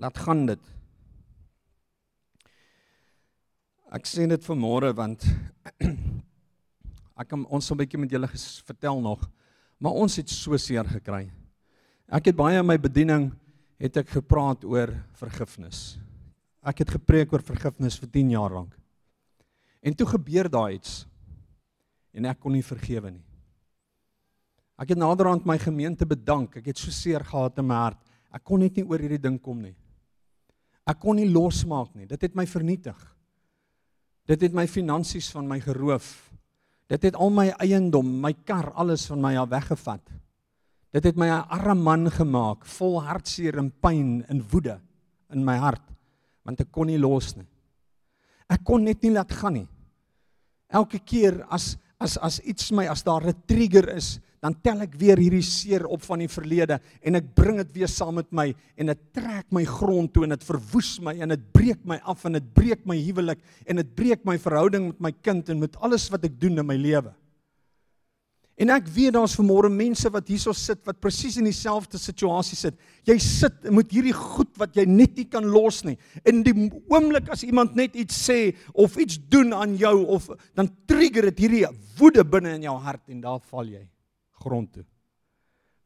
Laat 0.00 0.18
gaan 0.24 0.46
dit. 0.48 0.62
Ek 3.94 4.06
sê 4.06 4.26
dit 4.30 4.42
vanmôre 4.46 4.90
want 4.96 5.22
ek 7.20 7.28
kan 7.30 7.46
ons 7.46 7.70
'n 7.70 7.78
bietjie 7.78 8.00
met 8.00 8.10
julle 8.10 8.30
vertel 8.66 9.00
nog. 9.02 9.22
Maar 9.80 9.96
ons 10.04 10.16
het 10.20 10.28
so 10.28 10.56
seer 10.60 10.84
gekry. 10.84 11.30
Ek 12.10 12.30
het 12.30 12.36
baie 12.36 12.58
in 12.60 12.66
my 12.66 12.76
bediening 12.80 13.30
het 13.80 13.96
ek 13.96 14.12
gepraat 14.18 14.64
oor 14.68 14.92
vergifnis. 15.16 15.96
Ek 16.60 16.82
het 16.84 16.92
gepreek 16.98 17.32
oor 17.32 17.44
vergifnis 17.44 17.96
vir 18.00 18.10
10 18.12 18.34
jaar 18.34 18.52
lank. 18.60 18.74
En 19.80 19.96
toe 19.96 20.06
gebeur 20.06 20.50
daar 20.52 20.72
iets. 20.72 21.06
en 22.12 22.26
ek 22.26 22.40
kon 22.42 22.54
nie 22.54 22.64
vergewe 22.64 23.12
nie. 23.12 23.22
Ek 24.80 24.94
het 24.94 24.98
naderhand 24.98 25.44
my 25.46 25.58
gemeente 25.60 26.06
bedank. 26.08 26.56
Ek 26.56 26.70
het 26.72 26.80
so 26.80 26.92
seer 26.94 27.24
gehad 27.26 27.58
in 27.60 27.68
my 27.68 27.76
hart. 27.84 28.00
Ek 28.32 28.44
kon 28.46 28.62
net 28.62 28.78
nie 28.78 28.86
oor 28.88 29.02
hierdie 29.02 29.20
ding 29.20 29.36
kom 29.42 29.60
nie. 29.60 29.74
Ek 30.88 30.98
kon 31.02 31.18
nie 31.20 31.28
losmaak 31.28 31.92
nie. 31.94 32.08
Dit 32.08 32.24
het 32.24 32.36
my 32.38 32.46
vernietig. 32.48 32.96
Dit 34.30 34.46
het 34.46 34.56
my 34.56 34.64
finansies 34.70 35.28
van 35.34 35.46
my 35.50 35.60
geroof. 35.60 36.29
Dit 36.90 37.06
het 37.06 37.16
al 37.16 37.30
my 37.30 37.46
eiendom, 37.62 38.08
my 38.22 38.32
kar, 38.44 38.72
alles 38.74 39.06
van 39.06 39.22
my 39.22 39.36
af 39.38 39.50
weggevat. 39.52 40.02
Dit 40.90 41.04
het 41.06 41.16
my 41.16 41.28
'n 41.28 41.46
arme 41.48 41.74
man 41.74 42.10
gemaak, 42.10 42.66
vol 42.66 43.02
hartseer 43.02 43.58
en 43.58 43.70
pyn 43.70 44.24
en 44.28 44.42
woede 44.50 44.80
in 45.30 45.44
my 45.44 45.56
hart, 45.56 45.86
want 46.44 46.60
ek 46.60 46.72
kon 46.72 46.86
nie 46.86 46.98
los 46.98 47.36
nie. 47.36 47.46
Ek 48.50 48.64
kon 48.64 48.84
net 48.84 49.02
nie 49.02 49.12
laat 49.12 49.32
gaan 49.32 49.52
nie. 49.52 49.68
Elke 50.68 50.98
keer 50.98 51.44
as 51.50 51.76
as 52.00 52.16
as 52.18 52.40
iets 52.40 52.72
my 52.72 52.86
as 52.88 53.02
daar 53.02 53.26
'n 53.26 53.42
trigger 53.46 53.88
is, 53.96 54.18
dan 54.40 54.56
tel 54.64 54.86
ek 54.86 54.96
weer 55.00 55.20
hierdie 55.20 55.44
seer 55.44 55.84
op 55.84 56.02
van 56.06 56.22
die 56.24 56.30
verlede 56.32 56.78
en 57.04 57.18
ek 57.18 57.30
bring 57.36 57.58
dit 57.60 57.74
weer 57.76 57.90
saam 57.92 58.16
met 58.16 58.28
my 58.32 58.48
en 58.80 58.92
dit 58.92 59.00
trek 59.16 59.46
my 59.52 59.66
grond 59.68 60.12
toe 60.14 60.24
en 60.24 60.32
dit 60.32 60.46
verwoes 60.48 60.94
my 61.04 61.14
en 61.20 61.34
dit 61.36 61.48
breek 61.52 61.82
my 61.88 62.00
af 62.08 62.24
en 62.24 62.38
dit 62.38 62.52
breek 62.56 62.86
my 62.88 62.96
huwelik 62.96 63.42
en 63.66 63.82
dit 63.82 63.96
breek 63.96 64.24
my 64.28 64.38
verhouding 64.40 64.90
met 64.90 65.02
my 65.08 65.12
kind 65.20 65.52
en 65.52 65.60
met 65.60 65.76
alles 65.84 66.08
wat 66.12 66.24
ek 66.24 66.40
doen 66.40 66.56
in 66.62 66.66
my 66.66 66.78
lewe. 66.80 67.12
En 68.60 68.68
ek 68.74 68.90
weet 68.92 69.14
daar's 69.16 69.38
vanmôre 69.38 69.70
mense 69.72 70.08
wat 70.12 70.28
hierso 70.28 70.52
sit 70.56 70.82
wat 70.84 70.98
presies 71.00 71.38
in 71.40 71.46
dieselfde 71.48 71.96
situasie 72.00 72.58
sit. 72.60 72.74
Jy 73.08 73.16
sit 73.24 73.70
met 73.72 73.92
hierdie 73.92 74.12
goed 74.16 74.50
wat 74.60 74.76
jy 74.76 74.84
net 74.88 75.16
nie 75.16 75.24
kan 75.32 75.48
los 75.48 75.80
nie. 75.86 75.96
In 76.28 76.42
die 76.44 76.52
oomblik 76.92 77.30
as 77.32 77.44
iemand 77.46 77.72
net 77.76 77.96
iets 77.96 78.18
sê 78.26 78.52
of 78.76 78.98
iets 79.00 79.16
doen 79.32 79.56
aan 79.56 79.78
jou 79.80 79.94
of 80.16 80.28
dan 80.52 80.68
trigger 80.88 81.30
dit 81.30 81.46
hierdie 81.46 81.64
woede 82.00 82.24
binne 82.24 82.58
in 82.58 82.68
jou 82.68 82.76
hart 82.84 83.08
en 83.08 83.24
daar 83.24 83.40
val 83.48 83.68
jy 83.68 83.86
grond 84.40 84.72
toe. 84.72 84.84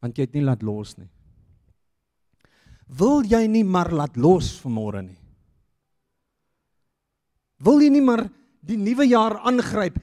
Want 0.03 0.17
jy 0.19 0.27
het 0.27 0.35
nie 0.37 0.45
laat 0.45 0.63
los 0.63 0.97
nie. 0.99 1.09
Wil 2.87 3.25
jy 3.27 3.47
nie 3.49 3.65
maar 3.65 3.91
laat 3.93 4.17
los 4.21 4.53
vanmôre 4.63 5.03
nie? 5.03 5.19
Wil 7.65 7.81
jy 7.81 7.91
nie 7.95 8.05
maar 8.05 8.27
die 8.65 8.79
nuwe 8.81 9.07
jaar 9.09 9.39
aangryp. 9.45 9.99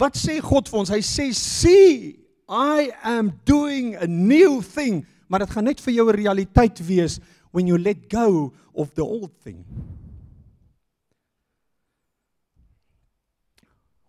Wat 0.00 0.16
sê 0.18 0.38
God 0.44 0.68
vir 0.70 0.80
ons? 0.80 0.90
Hy 0.90 1.00
sê, 1.00 1.32
"See, 1.32 2.16
I 2.48 2.90
am 3.02 3.32
doing 3.44 3.94
a 3.96 4.06
new 4.06 4.62
thing." 4.62 5.06
Maar 5.28 5.40
dit 5.40 5.50
gaan 5.50 5.64
net 5.64 5.80
vir 5.80 5.94
jou 5.94 6.08
'n 6.08 6.16
realiteit 6.16 6.86
wees 6.86 7.20
when 7.50 7.66
you 7.66 7.78
let 7.78 8.08
go 8.08 8.52
of 8.72 8.94
the 8.94 9.04
old 9.04 9.32
thing. 9.42 9.64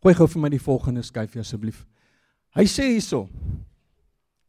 Gooi 0.04 0.14
gou 0.14 0.28
vir 0.28 0.42
my 0.42 0.50
die 0.50 0.62
volgende 0.62 1.04
skyf 1.04 1.36
asseblief. 1.36 1.86
Hy 2.56 2.64
sê 2.64 2.84
hierso. 2.94 3.30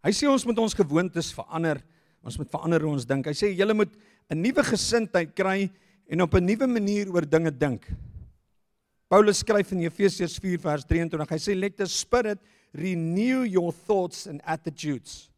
Hy 0.09 0.15
sê 0.17 0.25
ons 0.25 0.45
moet 0.49 0.57
ons 0.57 0.73
gewoontes 0.73 1.35
verander. 1.37 1.83
Ons 2.25 2.39
moet 2.41 2.49
verander 2.49 2.81
hoe 2.81 2.95
ons 2.97 3.05
dink. 3.05 3.27
Hy 3.29 3.37
sê 3.37 3.51
julle 3.53 3.75
moet 3.77 3.93
'n 4.33 4.41
nuwe 4.41 4.63
gesindheid 4.65 5.35
kry 5.37 5.69
en 6.09 6.23
op 6.25 6.35
'n 6.35 6.47
nuwe 6.47 6.67
manier 6.67 7.13
oor 7.13 7.29
dinge 7.29 7.51
dink. 7.51 7.85
Paulus 9.09 9.45
skryf 9.45 9.73
in 9.73 9.85
Efesiërs 9.85 10.39
4 10.41 10.59
vers 10.59 10.85
23. 10.85 11.29
Hy 11.29 11.37
sê 11.37 11.55
let 11.55 11.77
the 11.77 11.87
spirit 11.87 12.39
renew 12.73 13.45
your 13.45 13.71
thoughts 13.71 14.27
and 14.27 14.41
attitudes. 14.45 15.31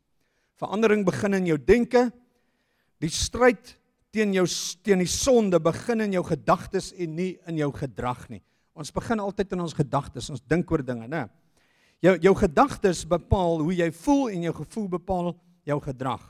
Verandering 0.55 1.05
begin 1.05 1.35
in 1.35 1.47
jou 1.47 1.59
denke. 1.59 2.13
Die 3.01 3.11
stryd 3.11 3.77
teen 4.13 4.33
jou 4.33 4.47
teen 4.85 4.99
die 4.99 5.07
sonde 5.07 5.59
begin 5.59 6.01
in 6.01 6.13
jou 6.13 6.23
gedagtes 6.23 6.93
en 6.93 7.17
nie 7.17 7.39
in 7.47 7.57
jou 7.57 7.73
gedrag 7.73 8.29
nie. 8.31 8.43
Ons 8.75 8.93
begin 8.93 9.19
altyd 9.19 9.53
in 9.53 9.61
ons 9.61 9.75
gedagtes. 9.75 10.31
Ons 10.31 10.43
dink 10.47 10.71
oor 10.71 10.83
dinge, 10.83 11.09
né? 11.09 11.29
Jou 12.01 12.17
jou 12.19 12.35
gedagtes 12.35 13.05
bepaal 13.05 13.61
hoe 13.61 13.75
jy 13.75 13.91
voel 13.93 14.29
en 14.29 14.43
jou 14.43 14.55
gevoel 14.55 14.89
bepaal 14.89 15.35
jou 15.65 15.81
gedrag. 15.81 16.23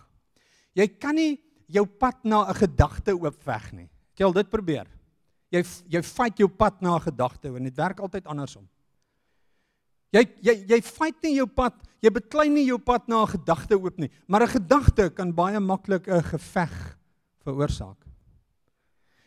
Jy 0.74 0.86
kan 0.98 1.14
nie 1.14 1.40
jou 1.66 1.86
pad 1.86 2.24
na 2.24 2.48
'n 2.48 2.54
gedagte 2.54 3.12
oopveg 3.14 3.72
nie. 3.72 3.90
Het 4.10 4.18
jy 4.18 4.24
al 4.24 4.32
dit 4.32 4.50
probeer? 4.50 4.86
jy 5.50 5.62
jy 5.90 6.02
fight 6.06 6.38
jou 6.40 6.48
pad 6.48 6.80
na 6.82 6.96
'n 6.96 7.06
gedagte 7.10 7.48
en 7.48 7.64
dit 7.64 7.76
werk 7.76 8.00
altyd 8.00 8.26
andersom. 8.26 8.68
Jy 10.12 10.26
jy 10.42 10.54
jy 10.68 10.80
fight 10.82 11.22
nie 11.22 11.34
jou 11.36 11.46
pad, 11.46 11.74
jy 12.02 12.10
beklei 12.10 12.48
nie 12.48 12.66
jou 12.66 12.78
pad 12.78 13.08
na 13.08 13.22
'n 13.22 13.38
gedagte 13.38 13.74
oop 13.74 13.98
nie, 13.98 14.10
maar 14.26 14.42
'n 14.42 14.48
gedagte 14.60 15.10
kan 15.10 15.32
baie 15.32 15.60
maklik 15.60 16.08
'n 16.08 16.22
geveg 16.22 16.96
veroorsaak. 17.44 18.06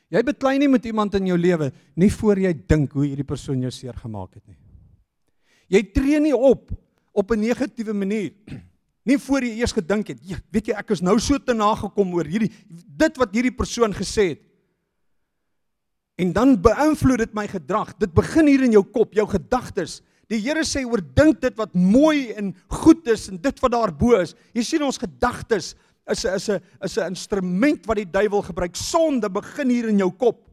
Jy 0.10 0.24
beklei 0.24 0.60
nie 0.60 0.68
met 0.68 0.86
iemand 0.86 1.16
in 1.16 1.26
jou 1.26 1.38
lewe 1.38 1.72
nie 1.96 2.10
voor 2.10 2.38
jy 2.38 2.54
dink 2.54 2.92
hoe 2.92 3.06
hierdie 3.06 3.26
persoon 3.26 3.62
jou 3.62 3.72
seer 3.72 3.94
gemaak 3.94 4.36
het 4.36 4.48
nie. 4.48 4.58
Jy 5.74 5.82
tree 5.94 6.20
nie 6.22 6.36
op 6.38 6.70
op 7.14 7.32
'n 7.32 7.40
negatiewe 7.40 7.94
manier 7.94 8.34
nie 9.04 9.20
voor 9.20 9.44
jy 9.44 9.60
eers 9.60 9.76
gedink 9.76 10.14
het, 10.14 10.24
ja, 10.24 10.40
weet 10.54 10.72
jy 10.72 10.78
ek 10.80 10.94
is 10.96 11.04
nou 11.04 11.18
so 11.20 11.40
te 11.40 11.56
nagekom 11.56 12.14
oor 12.16 12.28
hierdie 12.30 12.52
dit 13.04 13.20
wat 13.20 13.36
hierdie 13.36 13.56
persoon 13.56 13.94
gesê 13.96 14.34
het. 14.34 14.42
En 16.22 16.32
dan 16.32 16.56
beïnvloed 16.62 17.24
dit 17.26 17.34
my 17.34 17.48
gedrag. 17.50 17.96
Dit 17.98 18.14
begin 18.14 18.48
hier 18.48 18.64
in 18.68 18.76
jou 18.76 18.84
kop, 18.86 19.16
jou 19.18 19.26
gedagtes. 19.28 20.02
Die 20.30 20.40
Here 20.40 20.62
sê 20.64 20.84
oordink 20.86 21.42
dit 21.42 21.58
wat 21.58 21.74
mooi 21.74 22.32
en 22.38 22.54
goed 22.70 23.08
is 23.12 23.28
en 23.32 23.40
dit 23.42 23.64
wat 23.64 23.74
daarbo 23.74 24.14
is. 24.22 24.36
Jy 24.54 24.64
sien 24.64 24.86
ons 24.86 25.02
gedagtes 25.02 25.74
is 26.08 26.26
is 26.26 26.50
'n 26.50 26.62
is 26.84 26.98
'n 26.98 27.10
instrument 27.10 27.86
wat 27.86 27.98
die 27.98 28.12
duiwel 28.12 28.42
gebruik. 28.42 28.76
Sonde 28.76 29.30
begin 29.30 29.70
hier 29.70 29.90
in 29.90 29.98
jou 29.98 30.12
kop. 30.12 30.48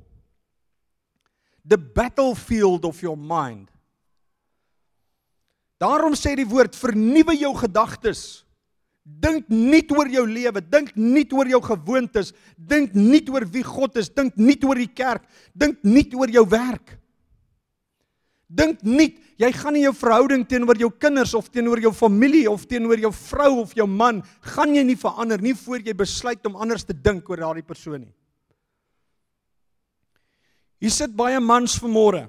The 1.69 1.79
battlefield 1.79 2.85
of 2.85 3.01
your 3.01 3.19
mind. 3.19 3.71
Daarom 5.81 6.13
sê 6.19 6.35
die 6.37 6.49
woord 6.49 6.77
vernuwe 6.77 7.35
jou 7.41 7.55
gedagtes. 7.57 8.45
Dink 9.01 9.49
nie 9.49 9.83
oor 9.97 10.11
jou 10.13 10.27
lewe, 10.29 10.61
dink 10.61 10.93
nie 10.95 11.25
oor 11.33 11.49
jou 11.49 11.61
gewoontes, 11.65 12.35
dink 12.57 12.93
nie 12.95 13.23
oor 13.33 13.47
wie 13.49 13.65
God 13.65 13.97
is, 13.97 14.11
dink 14.13 14.37
nie 14.37 14.59
oor 14.69 14.79
die 14.79 14.93
kerk, 14.93 15.25
dink 15.57 15.81
nie 15.83 16.05
oor 16.15 16.31
jou 16.31 16.45
werk. 16.53 16.99
Dink 18.51 18.83
nie 18.85 19.15
jy 19.41 19.49
gaan 19.57 19.73
nie 19.73 19.87
jou 19.87 19.95
verhouding 19.97 20.43
teenoor 20.45 20.77
jou 20.77 20.91
kinders 21.01 21.33
of 21.39 21.49
teenoor 21.49 21.81
jou 21.81 21.93
familie 21.97 22.45
of 22.51 22.67
teenoor 22.69 23.01
jou 23.01 23.13
vrou 23.15 23.63
of 23.63 23.71
jou 23.79 23.87
man 23.89 24.19
gaan 24.53 24.75
jy 24.77 24.83
nie 24.85 24.99
verander 25.01 25.41
nie 25.41 25.55
voor 25.57 25.81
jy 25.81 25.95
besluit 25.97 26.45
om 26.51 26.59
anders 26.61 26.85
te 26.85 26.93
dink 26.93 27.31
oor 27.31 27.41
daardie 27.41 27.65
persoon 27.65 28.03
nie. 28.03 28.13
Hier 30.81 30.93
sit 30.93 31.17
baie 31.17 31.41
mans 31.41 31.79
vanmôre 31.81 32.27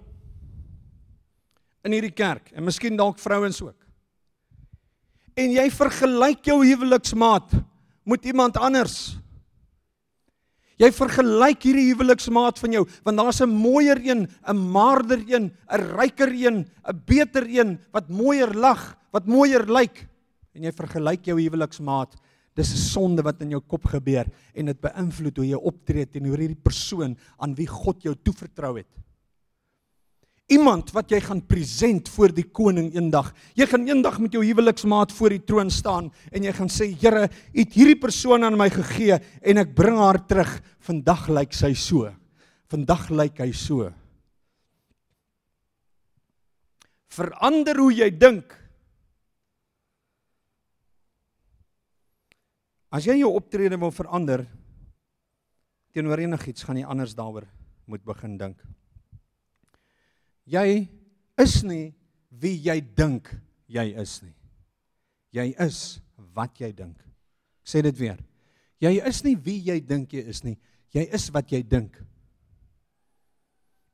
in 1.84 1.92
hierdie 1.92 2.16
kerk 2.16 2.52
en 2.52 2.64
miskien 2.64 2.98
dalk 2.98 3.20
vrouens 3.20 3.62
ook 3.62 3.82
en 5.40 5.56
jy 5.56 5.68
vergelyk 5.74 6.46
jou 6.52 6.60
huweliksmaat 6.66 7.54
met 8.08 8.26
iemand 8.28 8.58
anders. 8.60 9.18
Jy 10.82 10.90
vergelyk 10.96 11.62
hierdie 11.68 11.92
huweliksmaat 11.92 12.60
van 12.60 12.76
jou 12.76 12.84
want 13.06 13.18
daar's 13.18 13.42
'n 13.42 13.50
mooier 13.50 14.00
een, 14.02 14.28
'n 14.48 14.58
maarder 14.58 15.22
een, 15.28 15.52
'n 15.70 15.82
ryker 15.98 16.32
een, 16.34 16.66
'n 16.66 17.02
beter 17.06 17.46
een 17.48 17.80
wat 17.92 18.10
mooier 18.10 18.54
lag, 18.54 18.98
wat 19.12 19.28
mooier 19.28 19.66
lyk 19.66 20.08
en 20.54 20.64
jy 20.64 20.72
vergelyk 20.72 21.26
jou 21.26 21.40
huweliksmaat. 21.40 22.16
Dis 22.56 22.74
'n 22.74 22.78
sonde 22.78 23.22
wat 23.22 23.42
in 23.42 23.50
jou 23.52 23.62
kop 23.62 23.86
gebeur 23.86 24.26
en 24.54 24.66
dit 24.66 24.82
beïnvloed 24.82 25.38
hoe 25.38 25.48
jy 25.48 25.56
optree 25.56 26.06
teenoor 26.06 26.38
hierdie 26.38 26.64
persoon 26.64 27.18
aan 27.38 27.56
wie 27.56 27.68
God 27.68 28.02
jou 28.04 28.16
toevertrou 28.24 28.78
het 28.78 28.88
iemand 30.52 30.92
wat 30.96 31.12
jy 31.12 31.22
gaan 31.24 31.42
present 31.48 32.10
voor 32.12 32.34
die 32.36 32.46
koning 32.46 32.92
eendag. 32.96 33.32
Jy 33.58 33.68
gaan 33.72 33.88
eendag 33.88 34.20
met 34.22 34.36
jou 34.36 34.44
huweliksmaat 34.44 35.14
voor 35.16 35.36
die 35.36 35.44
troon 35.48 35.72
staan 35.72 36.10
en 36.32 36.46
jy 36.48 36.54
gaan 36.58 36.72
sê 36.72 36.90
Here, 36.92 37.28
U 37.28 37.60
het 37.60 37.76
hierdie 37.76 38.00
persoon 38.00 38.44
aan 38.44 38.58
my 38.60 38.70
gegee 38.74 39.18
en 39.42 39.62
ek 39.64 39.76
bring 39.78 39.98
haar 40.00 40.22
terug. 40.28 40.52
Vandag 40.84 41.28
lyk 41.32 41.56
sy 41.56 41.74
so. 41.78 42.12
Vandag 42.72 43.10
lyk 43.12 43.40
hy 43.44 43.52
so. 43.56 43.92
Verander 47.12 47.80
hoe 47.80 47.92
jy 47.92 48.10
dink. 48.16 48.56
As 52.92 53.08
jy 53.08 53.22
jou 53.22 53.32
optrede 53.36 53.80
wil 53.80 53.92
verander 53.96 54.46
teenoor 55.96 56.20
enigiets, 56.24 56.64
gaan 56.64 56.80
jy 56.80 56.88
anders 56.88 57.16
daaroor 57.16 57.48
moet 57.88 58.04
begin 58.08 58.38
dink. 58.40 58.60
Jy 60.52 60.84
is 61.40 61.62
nie 61.64 61.94
wie 62.42 62.58
jy 62.60 62.82
dink 62.82 63.30
jy 63.72 63.86
is 64.02 64.20
nie. 64.24 64.36
Jy 65.32 65.54
is 65.64 66.02
wat 66.36 66.60
jy 66.60 66.72
dink. 66.76 66.98
Ek 67.64 67.72
sê 67.72 67.84
dit 67.86 67.96
weer. 68.02 68.20
Jy 68.82 68.98
is 69.08 69.22
nie 69.24 69.38
wie 69.40 69.62
jy 69.70 69.80
dink 69.80 70.12
jy 70.12 70.26
is 70.28 70.44
nie. 70.44 70.58
Jy 70.92 71.06
is 71.16 71.30
wat 71.32 71.54
jy 71.54 71.62
dink. 71.64 71.96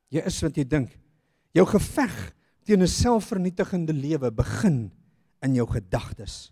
Jy 0.09 0.23
is 0.25 0.39
wat 0.41 0.57
jy 0.57 0.65
dink. 0.65 0.95
Jou 1.53 1.65
geveg 1.69 2.15
teen 2.65 2.81
'n 2.81 2.87
selfvernietigende 2.87 3.93
lewe 3.93 4.31
begin 4.31 4.91
in 5.43 5.55
jou 5.55 5.67
gedagtes. 5.67 6.51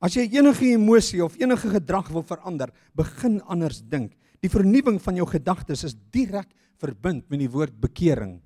As 0.00 0.14
jy 0.14 0.28
enige 0.28 0.66
emosie 0.74 1.24
of 1.24 1.38
enige 1.40 1.70
gedrag 1.70 2.10
wil 2.10 2.22
verander, 2.22 2.72
begin 2.94 3.40
anders 3.42 3.80
dink. 3.80 4.12
Die 4.42 4.50
vernuwing 4.50 5.00
van 5.00 5.16
jou 5.16 5.26
gedagtes 5.26 5.84
is 5.84 5.94
direk 6.10 6.48
verbind 6.76 7.30
met 7.30 7.38
die 7.38 7.50
woord 7.50 7.80
bekering 7.80 8.40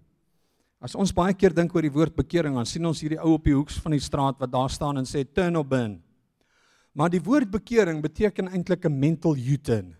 As 0.82 0.94
ons 0.94 1.12
baie 1.14 1.32
keer 1.32 1.54
dink 1.56 1.72
oor 1.72 1.86
die 1.86 1.92
woord 1.92 2.16
bekering, 2.16 2.56
dan 2.58 2.68
sien 2.68 2.84
ons 2.84 3.00
hierdie 3.00 3.20
ou 3.22 3.36
op 3.38 3.46
die 3.48 3.54
hoeks 3.56 3.78
van 3.80 3.94
die 3.96 4.02
straat 4.02 4.36
wat 4.42 4.52
daar 4.52 4.72
staan 4.72 5.00
en 5.00 5.08
sê 5.08 5.24
turn 5.24 5.56
or 5.56 5.64
burn. 5.64 5.96
Maar 6.96 7.12
die 7.12 7.20
woord 7.20 7.48
bekering 7.52 8.02
beteken 8.04 8.48
eintlik 8.48 8.84
'n 8.84 9.00
mental 9.00 9.36
U-turn. 9.36 9.94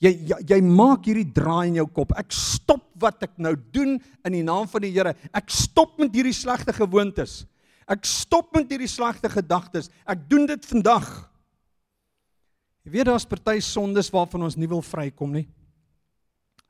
Jy, 0.00 0.10
jy 0.26 0.36
jy 0.48 0.60
maak 0.60 1.04
hierdie 1.06 1.32
draai 1.32 1.68
in 1.68 1.76
jou 1.76 1.86
kop. 1.86 2.12
Ek 2.18 2.32
stop 2.32 2.82
wat 2.98 3.22
ek 3.22 3.38
nou 3.38 3.54
doen 3.54 4.00
in 4.24 4.32
die 4.32 4.42
naam 4.42 4.66
van 4.66 4.80
die 4.80 4.90
Here. 4.90 5.14
Ek 5.32 5.50
stop 5.50 5.98
met 5.98 6.12
hierdie 6.12 6.34
slegte 6.34 6.72
gewoontes. 6.72 7.46
Ek 7.86 8.04
stop 8.04 8.52
met 8.54 8.68
hierdie 8.68 8.90
slegte 8.90 9.28
gedagtes. 9.28 9.90
Ek 10.06 10.28
doen 10.28 10.46
dit 10.46 10.64
vandag. 10.64 11.30
Jy 12.84 12.90
weet 12.90 13.06
daar's 13.06 13.26
party 13.26 13.60
sondes 13.60 14.10
waarvan 14.10 14.42
ons 14.42 14.56
nie 14.56 14.66
wil 14.66 14.82
vrykom 14.82 15.32
nie. 15.32 15.48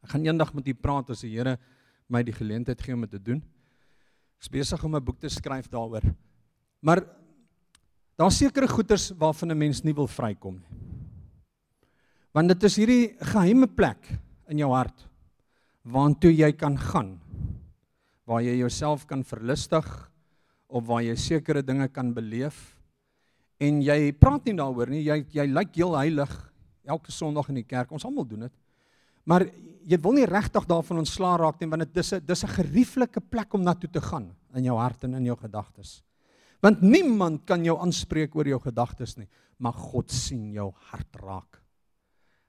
Ek 0.05 0.11
gaan 0.11 0.27
eendag 0.27 0.53
met 0.55 0.69
u 0.69 0.75
praat 0.75 1.11
as 1.11 1.23
die 1.23 1.31
Here 1.31 1.59
my 2.09 2.23
die 2.23 2.35
geleentheid 2.35 2.81
gee 2.81 2.95
om 2.95 3.01
dit 3.01 3.11
te 3.11 3.23
doen. 3.23 3.43
Ek 4.39 4.47
is 4.47 4.49
besig 4.49 4.85
om 4.85 4.97
'n 4.97 5.05
boek 5.05 5.21
te 5.21 5.29
skryf 5.29 5.69
daaroor. 5.69 6.03
Maar 6.81 7.05
daar's 8.17 8.39
sekere 8.39 8.69
goeters 8.69 9.13
waarvan 9.19 9.51
'n 9.51 9.59
mens 9.59 9.85
nie 9.85 9.95
wil 9.95 10.09
vrykom 10.09 10.55
nie. 10.55 10.79
Want 12.33 12.49
dit 12.49 12.63
is 12.65 12.77
hierdie 12.77 13.15
geheime 13.21 13.67
plek 13.67 14.19
in 14.49 14.59
jou 14.59 14.71
hart 14.73 15.09
waartoe 15.83 16.31
jy 16.31 16.53
kan 16.53 16.77
gaan 16.79 17.19
waar 18.29 18.43
jy 18.43 18.55
jouself 18.61 19.07
kan 19.07 19.25
verlustig 19.27 19.87
of 20.71 20.87
waar 20.87 21.03
jy 21.03 21.17
sekere 21.19 21.63
dinge 21.63 21.89
kan 21.89 22.13
beleef 22.15 22.77
en 23.61 23.83
jy 23.83 24.13
praat 24.15 24.47
nie 24.47 24.57
daaroor 24.59 24.93
nie 24.93 25.03
jy 25.03 25.19
jy 25.35 25.47
lyk 25.51 25.75
heel 25.77 25.97
heilig 25.99 26.33
elke 26.87 27.13
sonderdag 27.15 27.51
in 27.51 27.61
die 27.61 27.69
kerk 27.69 27.91
ons 27.93 28.07
almal 28.07 28.27
doen 28.29 28.47
dit 28.47 28.55
Maar 29.25 29.47
jy 29.87 29.99
wil 30.03 30.17
nie 30.17 30.29
regtig 30.29 30.67
daarvan 30.71 31.03
ontslaa 31.03 31.37
raak 31.41 31.61
nie 31.61 31.69
want 31.71 31.85
dit 31.85 31.97
is 31.97 32.13
'n 32.13 32.27
dis 32.27 32.45
'n 32.45 32.55
gerieflike 32.57 33.21
plek 33.21 33.55
om 33.55 33.63
na 33.63 33.75
toe 33.75 33.91
te 33.91 34.01
gaan 34.01 34.35
in 34.55 34.65
jou 34.65 34.77
hart 34.79 35.05
en 35.05 35.15
in 35.15 35.25
jou 35.25 35.37
gedagtes. 35.37 36.03
Want 36.61 36.83
niemand 36.83 37.45
kan 37.45 37.65
jou 37.65 37.79
aanspreek 37.79 38.35
oor 38.37 38.47
jou 38.47 38.61
gedagtes 38.61 39.17
nie, 39.17 39.29
maar 39.59 39.73
God 39.73 40.11
sien 40.11 40.53
jou 40.53 40.73
hart 40.91 41.17
raak. 41.17 41.61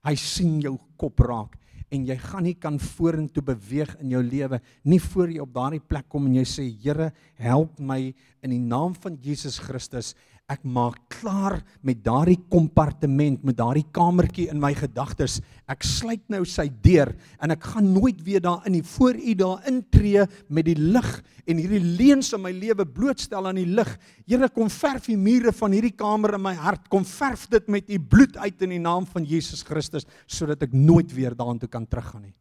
Hy 0.03 0.15
sien 0.15 0.61
jou 0.61 0.77
kop 0.97 1.19
raak 1.19 1.57
en 1.93 2.05
jy 2.05 2.17
gaan 2.17 2.43
nie 2.43 2.55
kan 2.57 2.79
vorentoe 2.79 3.43
beweeg 3.43 3.95
in 4.01 4.09
jou 4.09 4.21
lewe 4.23 4.59
nie 4.83 4.99
voor 4.99 5.29
jy 5.29 5.39
op 5.39 5.53
daardie 5.53 5.79
plek 5.79 6.07
kom 6.09 6.25
en 6.25 6.35
jy 6.35 6.45
sê 6.45 6.65
Here, 6.83 7.11
help 7.35 7.79
my 7.79 8.13
in 8.41 8.49
die 8.49 8.59
naam 8.59 8.95
van 8.95 9.17
Jesus 9.21 9.59
Christus 9.59 10.15
ek 10.51 10.65
maak 10.67 10.97
klaar 11.07 11.55
met 11.87 12.01
daardie 12.03 12.37
kompartement, 12.51 13.39
met 13.47 13.55
daardie 13.55 13.85
kamertjie 13.95 14.49
in 14.51 14.59
my 14.59 14.73
gedagtes. 14.75 15.37
Ek 15.71 15.85
sluit 15.87 16.23
nou 16.31 16.41
sy 16.47 16.65
deur 16.83 17.13
en 17.39 17.55
ek 17.55 17.63
gaan 17.71 17.87
nooit 17.95 18.19
weer 18.25 18.43
daar 18.43 18.67
in 18.67 18.75
die 18.75 18.83
voor 18.83 19.15
u 19.15 19.35
daar 19.39 19.63
intree 19.71 20.27
met 20.51 20.67
die 20.67 20.75
lig 20.75 21.09
en 21.47 21.63
hierdie 21.63 21.81
leuns 22.01 22.33
in 22.35 22.43
my 22.43 22.51
lewe 22.51 22.85
blootstel 22.85 23.47
aan 23.47 23.61
die 23.61 23.69
lig. 23.71 23.95
Here 24.27 24.51
kom 24.51 24.71
verf 24.73 25.07
die 25.07 25.17
mure 25.19 25.55
van 25.55 25.75
hierdie 25.75 25.95
kamer 25.95 26.35
in 26.35 26.43
my 26.43 26.55
hart. 26.59 26.89
Kom 26.91 27.07
verf 27.07 27.47
dit 27.51 27.71
met 27.71 27.87
u 27.89 27.99
bloed 27.99 28.37
uit 28.43 28.67
in 28.67 28.75
die 28.75 28.83
naam 28.83 29.07
van 29.09 29.23
Jesus 29.27 29.63
Christus 29.63 30.07
sodat 30.27 30.67
ek 30.67 30.75
nooit 30.75 31.11
weer 31.15 31.37
daartoe 31.37 31.71
kan 31.71 31.87
teruggaan 31.87 32.27
nie. 32.27 32.35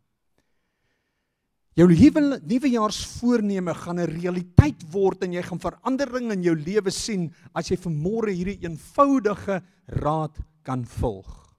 Jou 1.72 1.86
nuwe 1.88 2.40
nuwejaarsvoorneme 2.44 3.74
gaan 3.74 4.00
'n 4.00 4.10
realiteit 4.10 4.82
word 4.92 5.22
en 5.24 5.32
jy 5.32 5.42
gaan 5.42 5.60
verandering 5.60 6.32
in 6.32 6.42
jou 6.42 6.54
lewe 6.54 6.90
sien 6.90 7.32
as 7.54 7.70
jy 7.70 7.76
vanmôre 7.76 8.32
hierdie 8.32 8.60
eenvoudige 8.60 9.62
raad 9.86 10.36
kan 10.62 10.84
volg. 10.84 11.56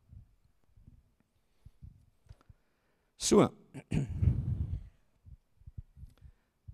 So. 3.18 3.50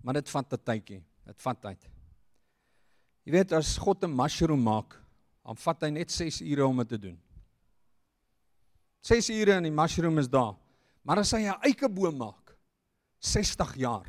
Maar 0.04 0.13
dit 0.13 0.30
vat 0.30 0.54
'n 0.54 0.63
tydjie. 0.63 1.04
Dit 1.25 1.41
vat 1.41 1.62
tyd. 1.62 1.89
Jy 3.23 3.32
weet 3.32 3.52
as 3.54 3.78
God 3.78 4.04
'n 4.04 4.15
mushroom 4.15 4.63
maak, 4.63 4.95
dan 5.45 5.56
vat 5.56 5.82
hy 5.84 5.89
net 5.89 6.12
6 6.12 6.41
ure 6.41 6.65
om 6.65 6.78
dit 6.78 6.89
te 6.89 6.97
doen. 6.97 7.19
6 9.02 9.30
ure 9.30 9.54
en 9.54 9.63
die 9.63 9.71
mushroom 9.71 10.17
is 10.17 10.28
daar. 10.28 10.56
Maar 11.04 11.19
as 11.19 11.32
hy 11.32 11.45
'n 11.45 11.62
eikeboom 11.62 12.17
maak, 12.17 12.49
60 13.20 13.76
jaar. 13.80 14.08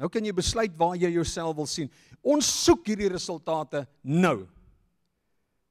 Nou 0.00 0.10
kan 0.10 0.24
jy 0.26 0.34
besluit 0.34 0.74
waar 0.76 0.96
jy 0.98 1.12
jouself 1.14 1.54
wil 1.56 1.68
sien. 1.70 1.90
Ons 2.20 2.48
soek 2.64 2.86
hierdie 2.90 3.12
resultate 3.12 3.84
nou. 4.02 4.44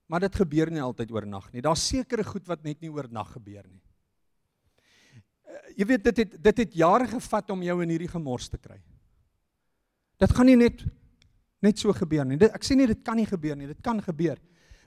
Maar 0.07 0.27
dit 0.27 0.41
gebeur 0.43 0.71
nie 0.71 0.83
altyd 0.83 1.11
oornag 1.11 1.49
nie. 1.53 1.63
Daar's 1.63 1.83
sekere 1.89 2.25
goed 2.27 2.47
wat 2.47 2.63
net 2.63 2.81
nie 2.83 2.91
oornag 2.91 3.33
gebeur 3.35 3.65
nie. 3.67 3.81
Uh, 5.43 5.61
jy 5.79 5.87
weet 5.89 6.07
dit 6.09 6.23
het 6.23 6.35
dit 6.49 6.63
het 6.63 6.75
jare 6.77 7.07
gevat 7.11 7.53
om 7.53 7.63
jou 7.65 7.77
in 7.83 7.93
hierdie 7.95 8.11
gemors 8.11 8.49
te 8.51 8.59
kry. 8.61 8.79
Dit 10.21 10.35
gaan 10.35 10.47
nie 10.49 10.59
net 10.59 10.85
net 11.63 11.79
so 11.79 11.93
gebeur 11.95 12.25
nie. 12.27 12.37
Dit, 12.39 12.51
ek 12.51 12.65
sê 12.67 12.75
nie 12.75 12.89
dit 12.89 13.03
kan 13.05 13.15
nie 13.15 13.27
gebeur 13.27 13.55
nie. 13.55 13.69
Dit 13.71 13.79
kan 13.83 14.01
gebeur. 14.03 14.39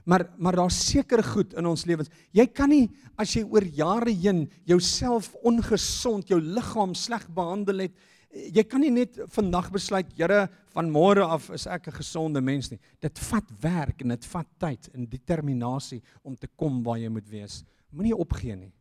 Maar 0.07 0.29
maar 0.39 0.55
daar's 0.55 0.79
seker 0.87 1.23
goed 1.23 1.53
in 1.59 1.67
ons 1.67 1.85
lewens. 1.85 2.11
Jy 2.31 2.47
kan 2.47 2.71
nie 2.71 2.87
as 3.19 3.33
jy 3.35 3.43
oor 3.43 3.63
jare 3.63 4.13
heen 4.13 4.45
jouself 4.65 5.33
ongesond, 5.43 6.29
jou 6.31 6.39
liggaam 6.39 6.95
sleg 6.95 7.25
behandel 7.35 7.87
het, 7.87 7.97
jy 8.31 8.63
kan 8.67 8.81
nie 8.83 8.91
net 8.93 9.17
vandag 9.33 9.69
besluit, 9.73 10.09
Here, 10.17 10.47
van 10.75 10.91
môre 10.91 11.25
af 11.25 11.49
is 11.55 11.67
ek 11.67 11.87
'n 11.87 11.99
gesonde 11.99 12.41
mens 12.41 12.71
nie. 12.71 12.79
Dit 13.01 13.19
vat 13.19 13.45
werk 13.61 14.01
en 14.01 14.09
dit 14.09 14.25
vat 14.25 14.47
tyd 14.59 14.89
en 14.93 15.05
determinasie 15.05 16.01
om 16.23 16.35
te 16.35 16.47
kom 16.47 16.83
waar 16.83 16.97
jy 16.97 17.09
moet 17.09 17.29
wees. 17.29 17.63
Moenie 17.91 18.15
opgee 18.15 18.55
nie. 18.55 18.71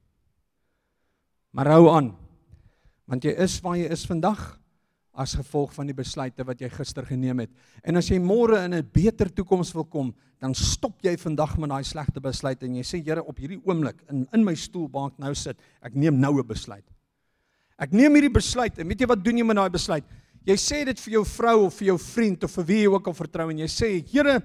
Maar 1.53 1.67
hou 1.67 1.89
aan. 1.89 2.17
Want 3.07 3.25
jy 3.25 3.31
is 3.31 3.61
waar 3.61 3.77
jy 3.77 3.91
is 3.91 4.07
vandag 4.07 4.59
as 5.17 5.35
gevolg 5.39 5.73
van 5.75 5.89
die 5.89 5.97
besluite 5.97 6.45
wat 6.45 6.61
jy 6.61 6.69
gister 6.71 7.07
geneem 7.09 7.41
het. 7.45 7.53
En 7.85 7.97
as 7.97 8.11
jy 8.11 8.19
môre 8.21 8.61
in 8.65 8.75
'n 8.75 8.89
beter 8.93 9.33
toekoms 9.33 9.73
wil 9.75 9.85
kom, 9.85 10.15
dan 10.41 10.55
stop 10.55 11.01
jy 11.03 11.17
vandag 11.17 11.57
met 11.59 11.71
daai 11.71 11.85
slegte 11.85 12.21
besluit 12.21 12.63
en 12.63 12.77
jy 12.77 12.83
sê 12.83 13.03
Here 13.03 13.23
op 13.25 13.39
hierdie 13.39 13.61
oomblik 13.65 13.97
in 14.11 14.27
in 14.33 14.45
my 14.45 14.55
stoel 14.55 14.89
waar 14.93 15.09
ek 15.09 15.19
nou 15.19 15.35
sit, 15.35 15.57
ek 15.83 15.95
neem 15.95 16.21
nou 16.21 16.39
'n 16.39 16.47
besluit. 16.47 16.85
Ek 17.79 17.93
neem 17.93 18.13
hierdie 18.15 18.33
besluit 18.33 18.79
en 18.79 18.89
weet 18.89 19.01
jy 19.01 19.07
wat 19.07 19.25
doen 19.25 19.39
jy 19.39 19.45
met 19.45 19.57
daai 19.57 19.71
besluit? 19.71 20.05
Jy 20.47 20.57
sê 20.57 20.85
dit 20.85 21.01
vir 21.01 21.13
jou 21.13 21.25
vrou 21.25 21.67
of 21.67 21.75
vir 21.75 21.87
jou 21.87 21.99
vriend 21.99 22.45
of 22.45 22.51
vir 22.51 22.65
wie 22.65 22.83
jy 22.83 22.93
ook 22.93 23.07
al 23.07 23.15
vertrou 23.15 23.51
en 23.51 23.59
jy 23.59 23.67
sê 23.67 24.07
Here, 24.07 24.43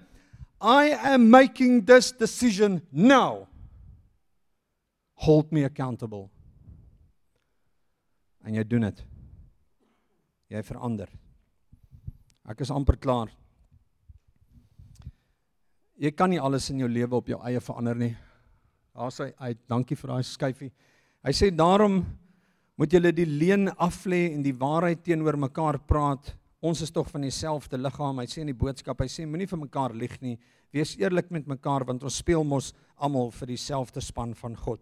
I 0.62 0.94
am 1.14 1.30
making 1.30 1.86
this 1.86 2.12
decision 2.12 2.82
now. 2.92 3.48
Hold 5.16 5.52
me 5.52 5.66
accountable. 5.66 6.30
En 8.44 8.56
jy 8.56 8.64
doen 8.64 8.82
dit 8.82 9.11
jy 10.52 10.62
verander. 10.68 11.12
Ek 12.50 12.64
is 12.66 12.72
amper 12.74 12.98
klaar. 13.00 13.32
Jy 16.02 16.12
kan 16.18 16.32
nie 16.34 16.42
alles 16.42 16.68
in 16.74 16.82
jou 16.82 16.90
lewe 16.90 17.20
op 17.20 17.30
jou 17.30 17.38
eie 17.46 17.62
verander 17.62 18.00
nie. 18.00 18.14
Daar 18.98 19.14
sê 19.14 19.30
hy, 19.40 19.54
dankie 19.70 19.96
vir 19.96 20.12
daai 20.12 20.26
skyfie. 20.28 20.72
Hy 21.24 21.34
sê 21.38 21.52
daarom 21.54 22.02
moet 22.82 22.92
julle 22.92 23.12
die 23.16 23.28
leuen 23.30 23.70
aflê 23.78 24.32
en 24.34 24.42
die 24.44 24.56
waarheid 24.58 25.04
teenoor 25.06 25.38
mekaar 25.40 25.78
praat. 25.88 26.34
Ons 26.62 26.82
is 26.84 26.92
tog 26.94 27.08
van 27.14 27.24
dieselfde 27.24 27.78
liggaam. 27.78 28.20
Hy 28.20 28.28
sê 28.28 28.42
in 28.42 28.52
die 28.52 28.58
boodskap, 28.58 29.00
hy 29.02 29.10
sê 29.10 29.28
moenie 29.30 29.48
vir 29.50 29.62
mekaar 29.62 29.96
lieg 29.96 30.18
nie. 30.26 30.36
Wees 30.74 30.96
eerlik 31.00 31.30
met 31.32 31.48
mekaar 31.48 31.86
want 31.88 32.04
ons 32.08 32.20
speel 32.24 32.44
mos 32.48 32.72
almal 32.98 33.32
vir 33.38 33.54
dieselfde 33.54 34.02
span 34.04 34.34
van 34.42 34.58
God. 34.58 34.82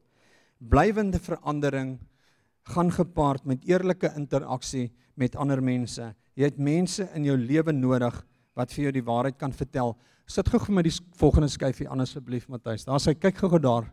Blywende 0.60 1.20
verandering 1.24 1.98
gaan 2.70 2.92
gepaard 2.94 3.46
met 3.46 3.66
eerlike 3.68 4.12
interaksie 4.16 4.90
met 5.20 5.36
ander 5.36 5.62
mense. 5.64 6.14
Jy 6.36 6.48
het 6.52 6.60
mense 6.62 7.08
in 7.16 7.26
jou 7.28 7.38
lewe 7.38 7.74
nodig 7.76 8.16
wat 8.56 8.72
vir 8.74 8.88
jou 8.88 8.94
die 9.00 9.06
waarheid 9.06 9.38
kan 9.40 9.54
vertel. 9.56 9.96
Sit 10.30 10.50
gou 10.52 10.60
vir 10.62 10.76
my 10.78 10.84
die 10.86 10.94
volgende 11.18 11.50
skyfie 11.50 11.88
aan 11.90 12.04
asseblief 12.04 12.48
Matthys. 12.52 12.86
Daar 12.88 13.02
sê 13.02 13.16
kyk 13.18 13.42
gou 13.42 13.60
daar. 13.60 13.90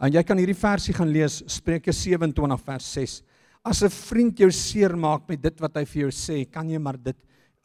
En 0.00 0.12
jy 0.12 0.22
kan 0.24 0.38
hierdie 0.40 0.56
versie 0.56 0.94
gaan 0.96 1.12
lees 1.12 1.42
Spreuke 1.50 1.92
27 1.92 2.62
vers 2.64 2.92
6. 2.94 3.22
As 3.62 3.82
'n 3.82 3.90
vriend 3.90 4.38
jou 4.38 4.50
seermaak 4.50 5.28
met 5.28 5.42
dit 5.42 5.60
wat 5.60 5.76
hy 5.76 5.84
vir 5.84 6.02
jou 6.02 6.10
sê, 6.10 6.50
kan 6.50 6.68
jy 6.68 6.78
maar 6.78 6.96
dit 6.96 7.16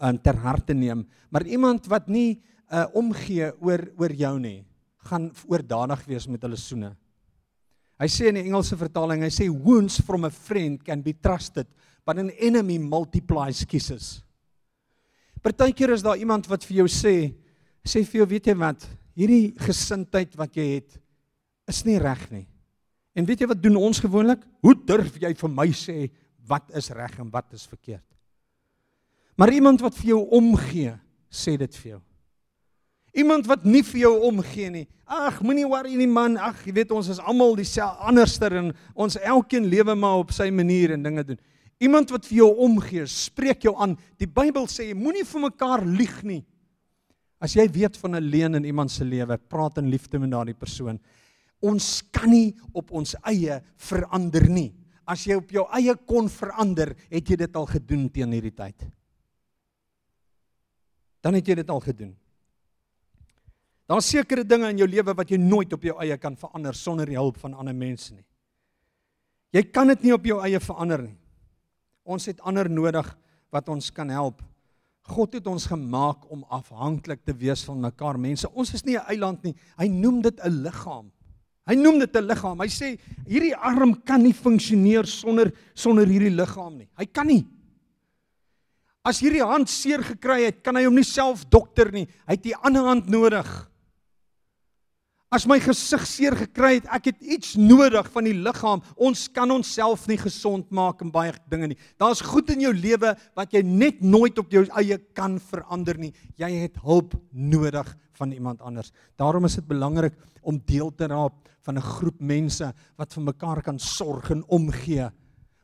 um, 0.01 0.17
ter 0.17 0.35
harte 0.35 0.73
neem. 0.73 1.05
Maar 1.31 1.45
iemand 1.47 1.87
wat 1.87 2.07
nie 2.07 2.41
uh, 2.71 2.85
omgee 2.93 3.53
oor 3.61 3.87
oor 3.97 4.11
jou 4.11 4.39
nie, 4.39 4.65
gaan 5.09 5.31
oordadig 5.47 6.05
wees 6.05 6.27
met 6.27 6.41
hulle 6.41 6.57
soene. 6.57 6.95
Hy 8.01 8.07
sê 8.11 8.27
in 8.27 8.39
die 8.39 8.43
Engelse 8.49 8.75
vertaling, 8.79 9.23
hy 9.23 9.31
sê 9.31 9.47
wounds 9.49 10.01
from 10.03 10.27
a 10.27 10.31
friend 10.33 10.81
can 10.83 11.03
be 11.03 11.13
trusted, 11.13 11.67
but 12.05 12.19
an 12.19 12.31
enemy 12.43 12.77
multiplies 12.77 13.63
kisses. 13.63 14.19
Partykeer 15.45 15.93
is 15.95 16.03
daar 16.03 16.19
iemand 16.19 16.49
wat 16.51 16.65
vir 16.67 16.81
jou 16.81 16.89
sê, 16.91 17.15
sê 17.85 18.03
vir 18.03 18.21
jou, 18.21 18.27
weet 18.33 18.49
jy 18.51 18.55
wat, 18.59 18.83
hierdie 19.15 19.53
gesindheid 19.63 20.35
wat 20.39 20.57
jy 20.57 20.67
het 20.75 20.97
is 21.71 21.83
nie 21.87 21.97
reg 22.01 22.25
nie. 22.33 22.45
En 23.15 23.25
weet 23.27 23.45
jy 23.45 23.47
wat 23.47 23.61
doen 23.63 23.77
ons 23.79 24.01
gewoonlik? 24.03 24.41
Hoe 24.65 24.75
durf 24.75 25.15
jy 25.21 25.31
vir 25.39 25.53
my 25.53 25.69
sê 25.71 26.09
wat 26.49 26.67
is 26.75 26.91
reg 26.93 27.15
en 27.21 27.31
wat 27.31 27.55
is 27.55 27.63
verkeerd? 27.69 28.03
Maar 29.39 29.53
iemand 29.55 29.81
wat 29.83 29.95
vir 29.99 30.13
jou 30.13 30.21
omgee, 30.35 30.93
sê 31.31 31.55
dit 31.59 31.79
vir 31.79 31.95
jou. 31.95 32.01
Iemand 33.15 33.47
wat 33.47 33.63
nie 33.63 33.83
vir 33.87 34.01
jou 34.01 34.13
omgee 34.27 34.69
nie. 34.73 34.85
Ag, 35.07 35.37
moenie 35.45 35.67
worry 35.69 35.95
nie 35.95 36.09
man. 36.09 36.35
Ag, 36.41 36.65
jy 36.67 36.73
weet 36.75 36.91
ons 36.91 37.07
is 37.13 37.21
almal 37.21 37.55
dieselfde 37.55 38.09
anderster 38.09 38.55
en 38.59 38.73
ons 38.93 39.15
elkeen 39.21 39.69
lewe 39.71 39.95
maar 39.95 40.25
op 40.25 40.33
sy 40.35 40.49
manier 40.51 40.95
en 40.95 41.05
dinge 41.05 41.23
doen. 41.23 41.39
Iemand 41.83 42.11
wat 42.11 42.27
vir 42.27 42.41
jou 42.41 42.49
omgee, 42.65 43.05
spreek 43.07 43.67
jou 43.67 43.75
aan. 43.83 43.95
Die 44.19 44.27
Bybel 44.27 44.67
sê 44.71 44.89
moenie 44.95 45.25
vir 45.27 45.45
mekaar 45.47 45.85
lieg 45.87 46.17
nie. 46.27 46.41
As 47.39 47.55
jy 47.55 47.67
weet 47.71 47.97
van 47.99 48.15
'n 48.15 48.23
leuen 48.23 48.55
in 48.55 48.65
iemand 48.65 48.91
se 48.91 49.03
lewe, 49.03 49.37
praat 49.37 49.77
in 49.77 49.89
liefde 49.89 50.19
met 50.19 50.31
daardie 50.31 50.55
persoon. 50.55 50.99
Ons 51.61 52.01
kan 52.11 52.29
nie 52.29 52.55
op 52.73 52.91
ons 52.91 53.15
eie 53.23 53.61
verander 53.77 54.49
nie. 54.49 54.73
As 55.07 55.25
jy 55.25 55.35
op 55.35 55.51
jou 55.51 55.65
eie 55.71 55.95
kon 55.95 56.29
verander, 56.29 56.95
het 57.09 57.29
jy 57.29 57.35
dit 57.35 57.55
al 57.55 57.65
gedoen 57.65 58.09
teen 58.09 58.31
hierdie 58.31 58.55
tyd. 58.55 58.85
Dan 61.21 61.33
het 61.33 61.47
jy 61.47 61.55
dit 61.55 61.69
al 61.69 61.79
gedoen. 61.79 62.15
Daar's 63.85 64.07
sekere 64.09 64.43
dinge 64.43 64.69
in 64.73 64.79
jou 64.81 64.87
lewe 64.89 65.13
wat 65.13 65.29
jy 65.29 65.37
nooit 65.37 65.73
op 65.73 65.83
jou 65.85 65.93
eie 66.01 66.17
kan 66.17 66.35
verander 66.35 66.73
sonder 66.73 67.05
die 67.05 67.19
hulp 67.19 67.37
van 67.37 67.53
ander 67.53 67.75
mense 67.75 68.15
nie. 68.15 68.25
Jy 69.53 69.63
kan 69.71 69.87
dit 69.87 70.07
nie 70.07 70.13
op 70.15 70.25
jou 70.25 70.39
eie 70.41 70.59
verander 70.59 71.05
nie. 71.05 71.17
Ons 72.05 72.25
het 72.29 72.41
ander 72.41 72.69
nodig 72.69 73.07
wat 73.53 73.69
ons 73.69 73.91
kan 73.93 74.09
help. 74.09 74.41
God 75.05 75.37
het 75.37 75.45
ons 75.47 75.67
gemaak 75.69 76.25
om 76.33 76.41
afhanklik 76.49 77.21
te 77.25 77.33
wees 77.37 77.61
van 77.67 77.77
mekaar. 77.83 78.17
Mense, 78.17 78.49
ons 78.49 78.73
is 78.73 78.83
nie 78.85 78.97
'n 78.97 79.05
eiland 79.07 79.43
nie. 79.43 79.55
Hy 79.77 79.87
noem 79.87 80.21
dit 80.21 80.39
'n 80.39 80.63
liggaam. 80.63 81.11
Hy 81.67 81.75
noem 81.75 81.99
dit 81.99 82.15
'n 82.15 82.27
liggaam. 82.27 82.59
Hy 82.59 82.67
sê 82.67 82.99
hierdie 83.27 83.55
arm 83.55 84.01
kan 84.03 84.21
nie 84.21 84.33
funksioneer 84.33 85.05
sonder 85.05 85.53
sonder 85.75 86.07
hierdie 86.07 86.35
liggaam 86.35 86.77
nie. 86.77 86.89
Hy 86.97 87.05
kan 87.05 87.27
nie. 87.27 87.45
As 89.03 89.19
hierdie 89.19 89.43
hand 89.45 89.69
seer 89.69 90.01
gekry 90.01 90.45
het, 90.45 90.63
kan 90.63 90.75
hy 90.75 90.85
hom 90.85 90.95
nie 90.95 91.03
self 91.03 91.45
dokter 91.49 91.91
nie. 91.91 92.07
Hy 92.25 92.33
het 92.33 92.43
die 92.43 92.55
ander 92.55 92.81
hand 92.81 93.07
nodig. 93.07 93.71
As 95.33 95.47
my 95.49 95.57
gesig 95.57 96.03
seer 96.05 96.35
gekry 96.37 96.75
het, 96.77 96.85
ek 96.93 97.09
het 97.09 97.23
iets 97.25 97.55
nodig 97.57 98.05
van 98.13 98.27
die 98.27 98.35
liggaam. 98.37 98.83
Ons 98.93 99.25
kan 99.33 99.49
onsself 99.51 100.05
nie 100.07 100.19
gesond 100.21 100.69
maak 100.69 101.01
in 101.01 101.09
baie 101.11 101.33
dinge 101.49 101.71
nie. 101.71 101.79
Daar's 101.99 102.21
goed 102.21 102.51
in 102.53 102.61
jou 102.61 102.73
lewe 102.75 103.15
wat 103.35 103.55
jy 103.55 103.63
net 103.65 104.03
nooit 104.05 104.37
op 104.37 104.53
jou 104.53 104.63
eie 104.77 104.99
kan 105.17 105.39
verander 105.41 105.97
nie. 105.97 106.13
Jy 106.37 106.51
het 106.67 106.77
hulp 106.85 107.17
nodig 107.33 107.89
van 108.15 108.31
iemand 108.31 108.61
anders. 108.61 108.93
Daarom 109.17 109.49
is 109.49 109.57
dit 109.57 109.67
belangrik 109.67 110.13
om 110.45 110.61
deel 110.69 110.93
te 110.93 111.09
raap 111.09 111.41
van 111.65 111.77
'n 111.77 111.81
groep 111.81 112.21
mense 112.21 112.73
wat 112.95 113.13
vir 113.13 113.23
mekaar 113.23 113.61
kan 113.61 113.79
sorg 113.79 114.29
en 114.31 114.45
omgee. 114.47 115.09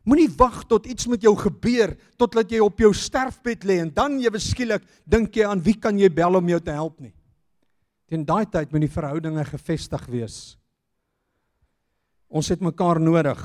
Moenie 0.03 0.29
wag 0.37 0.63
tot 0.65 0.85
iets 0.85 1.07
met 1.07 1.21
jou 1.21 1.35
gebeur 1.37 1.95
totdat 2.17 2.49
jy 2.49 2.59
op 2.59 2.79
jou 2.79 2.93
sterfbed 2.93 3.63
lê 3.63 3.79
en 3.79 3.93
dan 3.93 4.19
jy 4.19 4.29
beskielik 4.29 4.81
dink 5.05 5.35
jy 5.35 5.45
aan 5.45 5.61
wie 5.61 5.77
kan 5.79 5.97
jy 5.97 6.09
bel 6.09 6.35
om 6.35 6.49
jou 6.49 6.59
te 6.59 6.71
help 6.71 6.99
nie. 6.99 7.13
Teen 8.11 8.25
daai 8.27 8.43
tyd 8.51 8.73
moet 8.73 8.83
die 8.83 8.91
verhoudinge 8.91 9.45
gefestig 9.47 10.01
wees. 10.11 10.37
Ons 12.27 12.49
het 12.51 12.59
mekaar 12.59 12.99
nodig. 12.99 13.39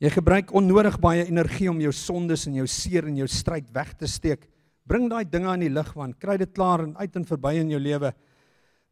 Jy 0.00 0.14
gebruik 0.14 0.54
onnodig 0.56 0.96
baie 1.02 1.26
energie 1.28 1.68
om 1.68 1.82
jou 1.82 1.92
sondes 1.92 2.46
en 2.48 2.56
jou 2.56 2.64
seer 2.70 3.10
en 3.10 3.18
jou 3.20 3.28
stryd 3.28 3.68
weg 3.74 3.92
te 4.00 4.08
steek. 4.08 4.46
Bring 4.88 5.10
daai 5.12 5.28
dinge 5.28 5.50
aan 5.52 5.66
die 5.66 5.68
lig 5.68 5.92
want 5.92 6.16
kry 6.22 6.38
dit 6.40 6.54
klaar 6.56 6.86
en 6.86 6.96
uit 6.96 7.20
en 7.20 7.28
verby 7.28 7.52
in 7.60 7.74
jou 7.74 7.82
lewe. 7.82 8.14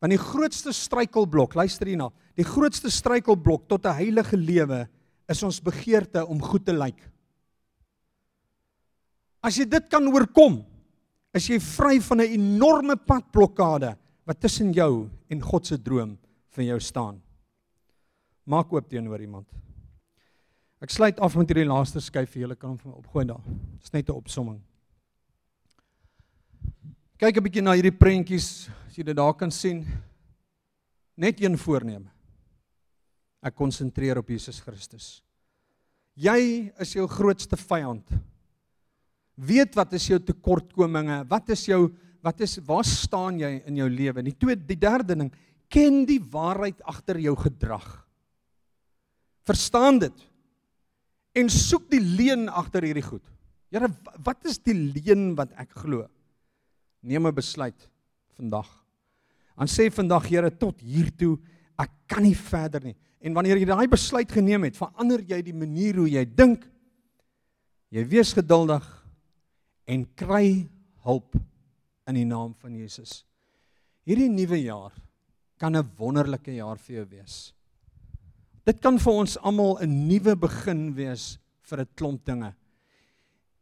Want 0.04 0.12
die 0.12 0.20
grootste 0.20 0.74
struikelblok, 0.76 1.56
luister 1.56 1.88
hierna, 1.88 2.10
die 2.36 2.44
grootste 2.44 2.92
struikelblok 2.92 3.68
tot 3.70 3.86
'n 3.86 3.96
heilige 3.96 4.36
lewe 4.36 4.86
is 5.28 5.42
ons 5.42 5.62
begeerte 5.62 6.26
om 6.26 6.42
goed 6.42 6.66
te 6.66 6.76
lyk. 6.76 7.00
As 9.40 9.56
jy 9.56 9.64
dit 9.64 9.88
kan 9.88 10.04
oorkom, 10.12 10.66
is 11.36 11.48
jy 11.50 11.58
vry 11.60 12.00
van 12.00 12.20
'n 12.20 12.32
enorme 12.38 12.96
padblokkade 12.96 13.96
wat 14.24 14.40
tussen 14.40 14.72
jou 14.72 15.08
en 15.28 15.40
God 15.40 15.66
se 15.66 15.76
droom 15.76 16.18
vir 16.50 16.64
jou 16.64 16.80
staan. 16.80 17.22
Maak 18.46 18.72
oop 18.72 18.88
teenoor 18.88 19.20
iemand. 19.20 19.46
Ek 20.80 20.90
sluit 20.90 21.18
af 21.20 21.36
met 21.36 21.48
hierdie 21.48 21.68
laaste 21.68 22.00
skyf 22.00 22.30
vir 22.30 22.42
julle 22.42 22.56
kan 22.56 22.78
hom 22.78 22.92
opgooi 22.94 23.24
daar. 23.24 23.42
Dis 23.80 23.92
net 23.92 24.08
'n 24.08 24.12
opsomming. 24.12 24.60
Kyk 27.18 27.36
'n 27.36 27.42
bietjie 27.42 27.62
na 27.62 27.72
hierdie 27.72 27.98
prentjies, 27.98 28.68
as 28.86 28.96
jy 28.96 29.04
dit 29.04 29.16
daar 29.16 29.34
kan 29.34 29.50
sien. 29.50 29.86
Net 31.16 31.40
een 31.40 31.56
voorneme. 31.56 32.10
Ek 33.42 33.54
konsentreer 33.54 34.18
op 34.18 34.28
Jesus 34.28 34.60
Christus. 34.60 35.22
Jy 36.14 36.72
is 36.78 36.92
jou 36.92 37.06
grootste 37.06 37.56
vyand 37.56 38.08
weet 39.36 39.76
wat 39.76 39.92
is 39.96 40.08
jou 40.08 40.18
tekortkominge, 40.22 41.22
wat 41.30 41.52
is 41.54 41.66
jou 41.68 41.86
wat 42.26 42.40
is 42.42 42.56
waar 42.66 42.82
staan 42.82 43.36
jy 43.38 43.52
in 43.68 43.76
jou 43.78 43.86
lewe? 43.86 44.24
Die 44.26 44.34
tweede 44.34 44.64
die 44.66 44.80
derde 44.82 45.14
ding, 45.14 45.28
ken 45.70 46.00
die 46.08 46.18
waarheid 46.18 46.80
agter 46.82 47.20
jou 47.22 47.36
gedrag. 47.38 47.86
Verstaan 49.46 50.00
dit. 50.02 50.24
En 51.38 51.50
soek 51.52 51.86
die 51.92 52.02
leuen 52.02 52.48
agter 52.48 52.82
hierdie 52.82 53.04
goed. 53.06 53.22
Here, 53.70 53.90
wat 54.26 54.42
is 54.48 54.58
die 54.58 54.74
leuen 54.74 55.36
wat 55.38 55.52
ek 55.60 55.76
glo? 55.84 56.08
Neem 57.06 57.26
'n 57.26 57.34
besluit 57.34 57.88
vandag. 58.34 58.66
Dan 59.56 59.68
sê 59.68 59.90
vandag 59.90 60.28
Here 60.28 60.50
tot 60.50 60.80
hier 60.80 61.10
toe, 61.16 61.38
ek 61.78 61.90
kan 62.08 62.22
nie 62.22 62.34
verder 62.34 62.82
nie. 62.82 62.96
En 63.20 63.34
wanneer 63.34 63.58
jy 63.58 63.64
daai 63.64 63.88
besluit 63.88 64.30
geneem 64.30 64.64
het, 64.64 64.76
verander 64.76 65.20
jy 65.20 65.42
die 65.42 65.54
manier 65.54 65.94
hoe 65.94 66.08
jy 66.08 66.24
dink. 66.24 66.66
Jy 67.90 68.04
wees 68.04 68.32
geduldig 68.32 69.05
en 69.86 70.04
kry 70.18 70.66
hulp 71.06 71.36
in 72.06 72.18
die 72.18 72.26
naam 72.26 72.54
van 72.60 72.74
Jesus. 72.74 73.24
Hierdie 74.06 74.30
nuwe 74.30 74.58
jaar 74.62 74.94
kan 75.58 75.76
'n 75.76 75.90
wonderlike 75.98 76.54
jaar 76.54 76.78
vir 76.78 76.96
jou 76.96 77.06
wees. 77.10 77.52
Dit 78.66 78.80
kan 78.80 78.98
vir 78.98 79.12
ons 79.12 79.38
almal 79.38 79.78
'n 79.80 80.08
nuwe 80.08 80.36
begin 80.36 80.94
wees 80.94 81.38
vir 81.62 81.80
'n 81.80 81.88
klomp 81.94 82.24
dinge. 82.24 82.54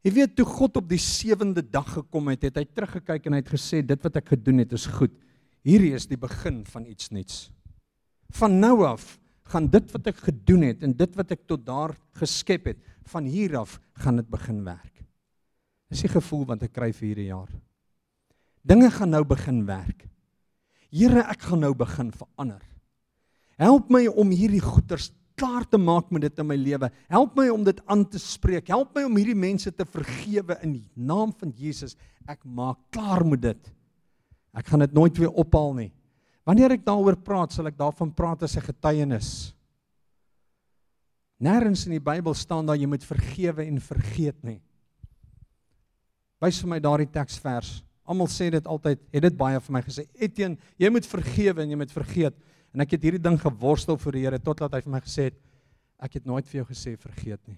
Jy 0.05 0.13
weet 0.13 0.37
toe 0.37 0.45
God 0.45 0.77
op 0.77 0.89
die 0.89 0.99
sewende 0.99 1.63
dag 1.63 1.87
gekom 1.95 2.29
het, 2.29 2.43
het 2.43 2.57
hy 2.57 2.65
teruggekyk 2.65 3.27
en 3.27 3.33
hy 3.33 3.41
het 3.41 3.55
gesê 3.55 3.81
dit 3.81 4.03
wat 4.03 4.17
ek 4.17 4.29
gedoen 4.29 4.59
het 4.59 4.73
is 4.73 4.87
goed. 4.87 5.13
Hierdie 5.65 5.95
is 5.95 6.07
die 6.07 6.21
begin 6.21 6.65
van 6.65 6.85
iets 6.85 7.09
nuuts. 7.11 7.51
Van 8.37 8.61
nou 8.61 8.85
af 8.85 9.19
gaan 9.45 9.67
dit 9.67 9.93
wat 9.93 10.07
ek 10.07 10.17
gedoen 10.17 10.63
het 10.63 10.83
en 10.83 10.93
dit 10.93 11.17
wat 11.17 11.33
ek 11.33 11.47
tot 11.47 11.65
daar 11.65 11.97
geskep 12.21 12.67
het, 12.67 12.79
van 13.05 13.25
hier 13.25 13.57
af 13.57 13.81
gaan 13.95 14.17
dit 14.17 14.29
begin 14.29 14.63
werk. 14.65 14.95
Dis 15.95 16.09
die 16.09 16.11
gevoel 16.11 16.43
wat 16.49 16.65
ek 16.67 16.73
kry 16.75 16.91
vir 16.91 17.07
hierdie 17.07 17.31
jaar. 17.31 17.51
Dinge 18.67 18.89
gaan 18.91 19.13
nou 19.15 19.23
begin 19.29 19.61
werk. 19.69 20.09
Here, 20.91 21.23
ek 21.31 21.47
gaan 21.47 21.63
nou 21.63 21.71
begin 21.79 22.11
verander. 22.11 22.63
Help 23.63 23.93
my 23.95 24.09
om 24.11 24.33
hierdie 24.35 24.63
goeters 24.63 25.13
klaar 25.39 25.63
te 25.71 25.79
maak 25.79 26.11
met 26.15 26.25
dit 26.27 26.43
in 26.43 26.49
my 26.49 26.57
lewe. 26.59 26.91
Help 27.11 27.39
my 27.39 27.47
om 27.55 27.63
dit 27.67 27.79
aan 27.91 28.03
te 28.11 28.19
spreek. 28.19 28.73
Help 28.75 28.95
my 28.99 29.05
om 29.07 29.21
hierdie 29.21 29.39
mense 29.39 29.71
te 29.71 29.87
vergewe 29.87 30.59
in 30.67 30.81
die 30.81 30.89
naam 30.99 31.31
van 31.39 31.55
Jesus. 31.55 31.95
Ek 32.27 32.43
maak 32.43 32.81
klaar 32.95 33.23
met 33.27 33.45
dit. 33.47 33.73
Ek 34.55 34.67
gaan 34.71 34.83
dit 34.83 34.95
nooit 34.99 35.23
weer 35.23 35.31
ophaal 35.31 35.75
nie. 35.79 35.91
Wanneer 36.47 36.75
ek 36.75 36.87
daaroor 36.87 37.21
praat, 37.23 37.55
sal 37.55 37.71
ek 37.71 37.79
daarvan 37.79 38.11
praat 38.15 38.43
as 38.43 38.57
'n 38.57 38.67
getuienis. 38.67 39.55
Nêrens 41.39 41.87
in 41.87 41.95
die 41.95 42.03
Bybel 42.03 42.35
staan 42.35 42.67
daar 42.67 42.77
jy 42.77 42.87
moet 42.87 43.05
vergewe 43.05 43.63
en 43.63 43.81
vergeet 43.81 44.43
nie. 44.43 44.61
Wys 46.43 46.61
vir 46.63 46.71
my 46.75 46.81
daardie 46.83 47.11
teksvers. 47.11 47.83
Almal 48.05 48.29
sê 48.29 48.51
dit 48.53 48.67
altyd, 48.69 49.01
het 49.15 49.25
dit 49.25 49.37
baie 49.39 49.61
vir 49.61 49.73
my 49.73 49.81
gesê. 49.85 50.05
Etienne, 50.21 50.59
jy 50.81 50.91
moet 50.93 51.07
vergewe 51.09 51.63
en 51.65 51.71
jy 51.73 51.79
moet 51.81 51.95
vergeet. 51.95 52.37
En 52.75 52.83
ek 52.85 52.97
het 52.97 53.07
hierdie 53.07 53.23
ding 53.23 53.39
geworstel 53.41 53.97
vir 54.03 54.17
die 54.17 54.25
Here 54.27 54.41
totdat 54.43 54.75
hy 54.77 54.83
vir 54.85 54.93
my 54.97 55.01
gesê 55.05 55.29
het, 55.31 55.39
ek 56.05 56.19
het 56.19 56.27
nooit 56.29 56.47
vir 56.51 56.61
jou 56.61 56.67
gesê 56.69 56.97
vergeet 57.01 57.41
nie. 57.49 57.57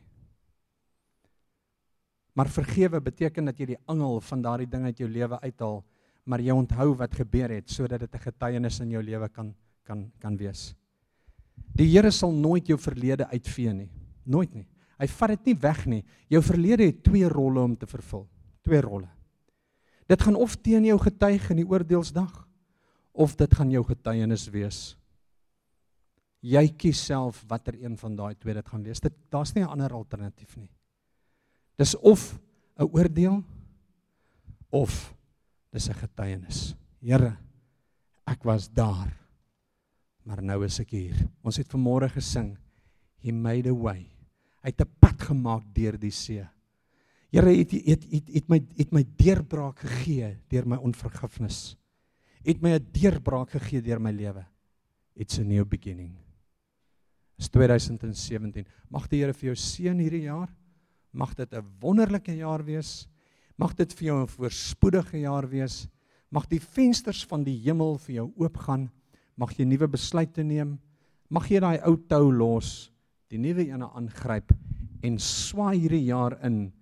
Maar 2.37 2.53
vergewe 2.53 3.01
beteken 3.01 3.49
dat 3.49 3.59
jy 3.59 3.73
die 3.73 3.83
angel 3.89 4.21
van 4.29 4.43
daardie 4.45 4.69
ding 4.71 4.85
uit 4.85 5.01
jou 5.01 5.09
lewe 5.09 5.39
uithaal, 5.41 5.81
maar 6.29 6.43
jy 6.45 6.53
onthou 6.55 6.91
wat 7.01 7.17
gebeur 7.17 7.55
het 7.55 7.73
sodat 7.73 8.05
dit 8.05 8.15
'n 8.15 8.27
getuienis 8.29 8.81
in 8.81 8.91
jou 8.91 9.03
lewe 9.03 9.29
kan 9.29 9.55
kan 9.85 10.13
kan 10.21 10.37
wees. 10.37 10.75
Die 11.75 11.87
Here 11.87 12.11
sal 12.11 12.33
nooit 12.33 12.67
jou 12.67 12.79
verlede 12.79 13.27
uitvee 13.31 13.73
nie. 13.73 13.91
Nooit 14.25 14.55
nie. 14.55 14.67
Hy 14.99 15.07
vat 15.07 15.29
dit 15.29 15.47
nie 15.47 15.55
weg 15.55 15.87
nie. 15.87 16.05
Jou 16.29 16.43
verlede 16.43 16.85
het 16.85 17.03
twee 17.03 17.29
rolle 17.29 17.61
om 17.61 17.77
te 17.77 17.87
vervul 17.87 18.29
twee 18.67 18.83
rolle. 18.83 19.09
Dit 20.11 20.23
gaan 20.23 20.39
of 20.39 20.55
teen 20.63 20.87
jou 20.87 20.99
getuig 21.03 21.51
in 21.51 21.63
die 21.63 21.69
oordeelsdag 21.69 22.45
of 23.17 23.35
dit 23.39 23.55
gaan 23.59 23.73
jou 23.73 23.83
getuienis 23.87 24.47
wees. 24.55 24.81
Jy 26.47 26.69
kies 26.79 27.01
self 27.09 27.43
watter 27.51 27.79
een 27.81 27.97
van 27.99 28.17
daai 28.19 28.35
twee 28.39 28.55
dit 28.55 28.69
gaan 28.69 28.85
wees. 28.87 29.01
Dit 29.03 29.15
daar's 29.33 29.55
nie 29.55 29.65
'n 29.65 29.73
ander 29.73 29.93
alternatief 29.93 30.57
nie. 30.57 30.71
Dis 31.77 31.97
of 31.97 32.39
'n 32.79 32.91
oordeel 32.93 33.43
of 34.71 35.15
dis 35.71 35.89
'n 35.89 35.95
getuienis. 35.95 36.75
Here, 37.01 37.37
ek 38.27 38.45
was 38.45 38.69
daar. 38.69 39.13
Maar 40.25 40.43
nou 40.43 40.65
is 40.65 40.81
ek 40.81 40.91
hier. 40.91 41.29
Ons 41.43 41.57
het 41.57 41.69
vanmôre 41.69 42.09
gesing, 42.09 42.57
He 43.23 43.33
made 43.33 43.69
a 43.69 43.75
way. 43.75 44.11
Hy 44.63 44.71
het 44.71 44.81
'n 44.81 44.97
pad 45.01 45.23
gemaak 45.23 45.75
deur 45.75 45.99
die 45.99 46.11
see. 46.11 46.56
Here 47.31 47.51
het 47.51 47.71
het 47.71 48.05
het 48.11 48.29
het 48.35 48.49
my 48.49 48.61
het 48.77 48.93
my 48.93 49.05
deurbraak 49.17 49.79
gegee 49.79 50.37
deur 50.49 50.67
my 50.67 50.77
onvergifnis. 50.77 51.77
Het 52.45 52.63
my 52.63 52.79
'n 52.79 52.87
deurbraak 52.93 53.51
gegee 53.51 53.83
deur 53.83 54.01
my 54.01 54.13
lewe. 54.13 54.47
It's 55.15 55.39
a 55.39 55.43
new 55.43 55.65
beginning. 55.65 56.27
is 57.39 57.49
2017. 57.53 58.67
Mag 58.89 59.09
die 59.09 59.21
Here 59.21 59.35
vir 59.37 59.53
jou 59.53 59.57
seën 59.57 59.99
hierdie 60.01 60.27
jaar. 60.27 60.49
Mag 61.13 61.35
dit 61.35 61.53
'n 61.53 61.65
wonderlike 61.81 62.37
jaar 62.37 62.65
wees. 62.65 63.09
Mag 63.57 63.75
dit 63.75 63.93
vir 63.93 64.05
jou 64.07 64.23
'n 64.23 64.29
voorspoedige 64.29 65.19
jaar 65.21 65.49
wees. 65.49 65.89
Mag 66.31 66.47
die 66.47 66.61
vensters 66.61 67.25
van 67.25 67.45
die 67.45 67.59
hemel 67.59 67.99
vir 67.99 68.15
jou 68.15 68.33
oopgaan. 68.37 68.91
Mag 69.37 69.57
jy 69.57 69.65
nuwe 69.65 69.89
besluite 69.89 70.43
neem. 70.43 70.79
Mag 71.29 71.49
jy 71.49 71.61
daai 71.61 71.81
ou 71.85 71.97
tou 71.97 72.33
los, 72.33 72.93
die 73.29 73.39
nuwe 73.39 73.67
ene 73.67 73.85
aangryp 73.85 74.53
en 75.03 75.19
swaai 75.19 75.79
hierdie 75.79 76.05
jaar 76.05 76.39
in. 76.45 76.73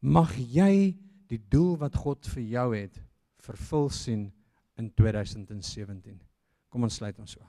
Mag 0.00 0.34
jy 0.38 0.94
die 1.28 1.40
doel 1.50 1.76
wat 1.80 1.96
God 1.98 2.26
vir 2.34 2.44
jou 2.54 2.68
het 2.74 2.98
vervul 3.42 3.88
sien 3.90 4.28
in 4.78 4.90
2017. 4.94 6.18
Kom 6.70 6.84
ons 6.86 6.98
sluit 7.00 7.16
ons 7.18 7.36
so. 7.38 7.42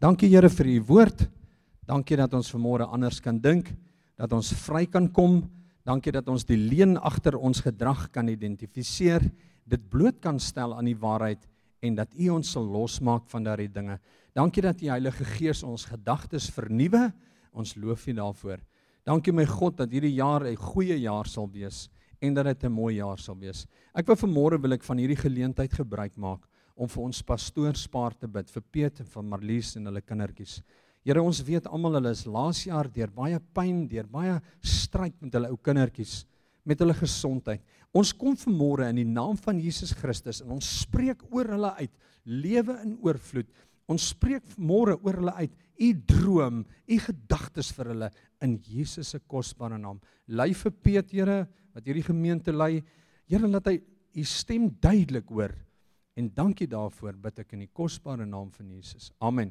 Dankie 0.00 0.30
Here 0.32 0.48
vir 0.50 0.70
u 0.74 0.78
woord. 0.88 1.26
Dankie 1.84 2.16
dat 2.16 2.32
ons 2.34 2.48
vanmôre 2.54 2.86
anders 2.88 3.20
kan 3.20 3.36
dink, 3.36 3.68
dat 4.16 4.32
ons 4.32 4.54
vry 4.64 4.86
kan 4.88 5.10
kom. 5.12 5.42
Dankie 5.84 6.14
dat 6.16 6.28
ons 6.32 6.46
die 6.48 6.56
leuen 6.56 6.96
agter 6.96 7.36
ons 7.36 7.60
gedrag 7.60 8.06
kan 8.12 8.30
identifiseer, 8.32 9.20
dit 9.68 9.82
bloot 9.92 10.16
kan 10.24 10.38
stel 10.40 10.72
aan 10.72 10.88
die 10.88 10.96
waarheid 10.96 11.44
en 11.84 11.98
dat 11.98 12.14
u 12.16 12.30
ons 12.32 12.54
sal 12.56 12.64
losmaak 12.64 13.26
van 13.28 13.44
daardie 13.44 13.68
dinge. 13.68 13.98
Dankie 14.32 14.64
dat 14.64 14.80
die 14.80 14.88
Heilige 14.88 15.26
Gees 15.36 15.60
ons 15.62 15.84
gedagtes 15.84 16.48
vernuwe. 16.50 17.10
Ons 17.54 17.76
loof 17.78 18.08
U 18.08 18.14
daarvoor. 18.16 18.58
Dankie 19.04 19.34
my 19.36 19.44
God 19.44 19.76
dat 19.82 19.92
hierdie 19.92 20.16
jaar 20.16 20.46
'n 20.48 20.56
goeie 20.56 20.96
jaar 20.96 21.28
sal 21.28 21.46
wees 21.52 21.90
en 22.22 22.34
dat 22.34 22.46
dit 22.46 22.64
'n 22.64 22.72
mooi 22.72 22.96
jaar 22.96 23.18
sal 23.18 23.36
wees. 23.36 23.66
Ek 23.94 24.06
wil 24.06 24.16
vanmôre 24.16 24.60
wil 24.60 24.72
ek 24.72 24.82
van 24.82 24.96
hierdie 24.96 25.20
geleentheid 25.20 25.72
gebruik 25.72 26.16
maak 26.16 26.48
om 26.74 26.88
vir 26.88 27.02
ons 27.04 27.22
pastoorspaar 27.22 28.18
te 28.18 28.26
bid 28.26 28.48
vir 28.50 28.62
Piet 28.72 29.00
en 29.00 29.06
vir 29.06 29.22
Marlies 29.22 29.76
en 29.76 29.84
hulle 29.84 30.00
kindertjies. 30.00 30.62
Here 31.04 31.22
ons 31.22 31.42
weet 31.42 31.66
almal 31.66 31.94
hulle 31.94 32.10
is 32.10 32.24
laas 32.24 32.64
jaar 32.64 32.88
deur 32.88 33.10
baie 33.10 33.38
pyn, 33.38 33.86
deur 33.86 34.06
baie 34.06 34.40
stryd 34.62 35.12
met 35.20 35.34
hulle 35.34 35.50
ou 35.50 35.56
kindertjies, 35.56 36.24
met 36.64 36.78
hulle 36.78 36.94
gesondheid. 36.94 37.60
Ons 37.92 38.12
kom 38.12 38.34
vanmôre 38.34 38.88
in 38.88 38.96
die 38.96 39.04
naam 39.04 39.36
van 39.36 39.60
Jesus 39.60 39.92
Christus 39.92 40.40
en 40.40 40.50
ons 40.50 40.80
spreek 40.80 41.22
oor 41.30 41.44
hulle 41.44 41.74
uit 41.76 41.92
lewe 42.24 42.80
in 42.82 42.96
oorvloed. 43.02 43.46
Ons 43.86 44.08
spreek 44.08 44.42
môre 44.56 44.96
oor 45.04 45.20
hulle 45.20 45.34
uit 45.36 45.52
u 45.78 45.92
droom, 46.06 46.64
u 46.64 46.98
gedagtes 46.98 47.72
vir 47.76 47.90
hulle 47.92 48.10
in 48.44 48.58
Jesus 48.62 49.14
se 49.14 49.20
kosbare 49.20 49.78
naam. 49.80 50.00
Lei 50.28 50.52
vir 50.54 50.72
Piet, 50.72 51.12
Here, 51.12 51.44
wat 51.74 51.88
hierdie 51.88 52.06
gemeente 52.06 52.52
lei. 52.52 52.82
Here, 53.26 53.48
laat 53.48 53.72
hy 53.72 53.78
u 54.14 54.24
stem 54.28 54.68
duidelik 54.80 55.32
hoor 55.32 55.54
En 56.14 56.30
dankie 56.30 56.68
daarvoor 56.70 57.16
bid 57.18 57.40
ek 57.42 57.56
in 57.56 57.64
die 57.64 57.72
kosbare 57.74 58.26
naam 58.26 58.50
van 58.54 58.70
Jesus. 58.70 59.10
Amen. 59.18 59.50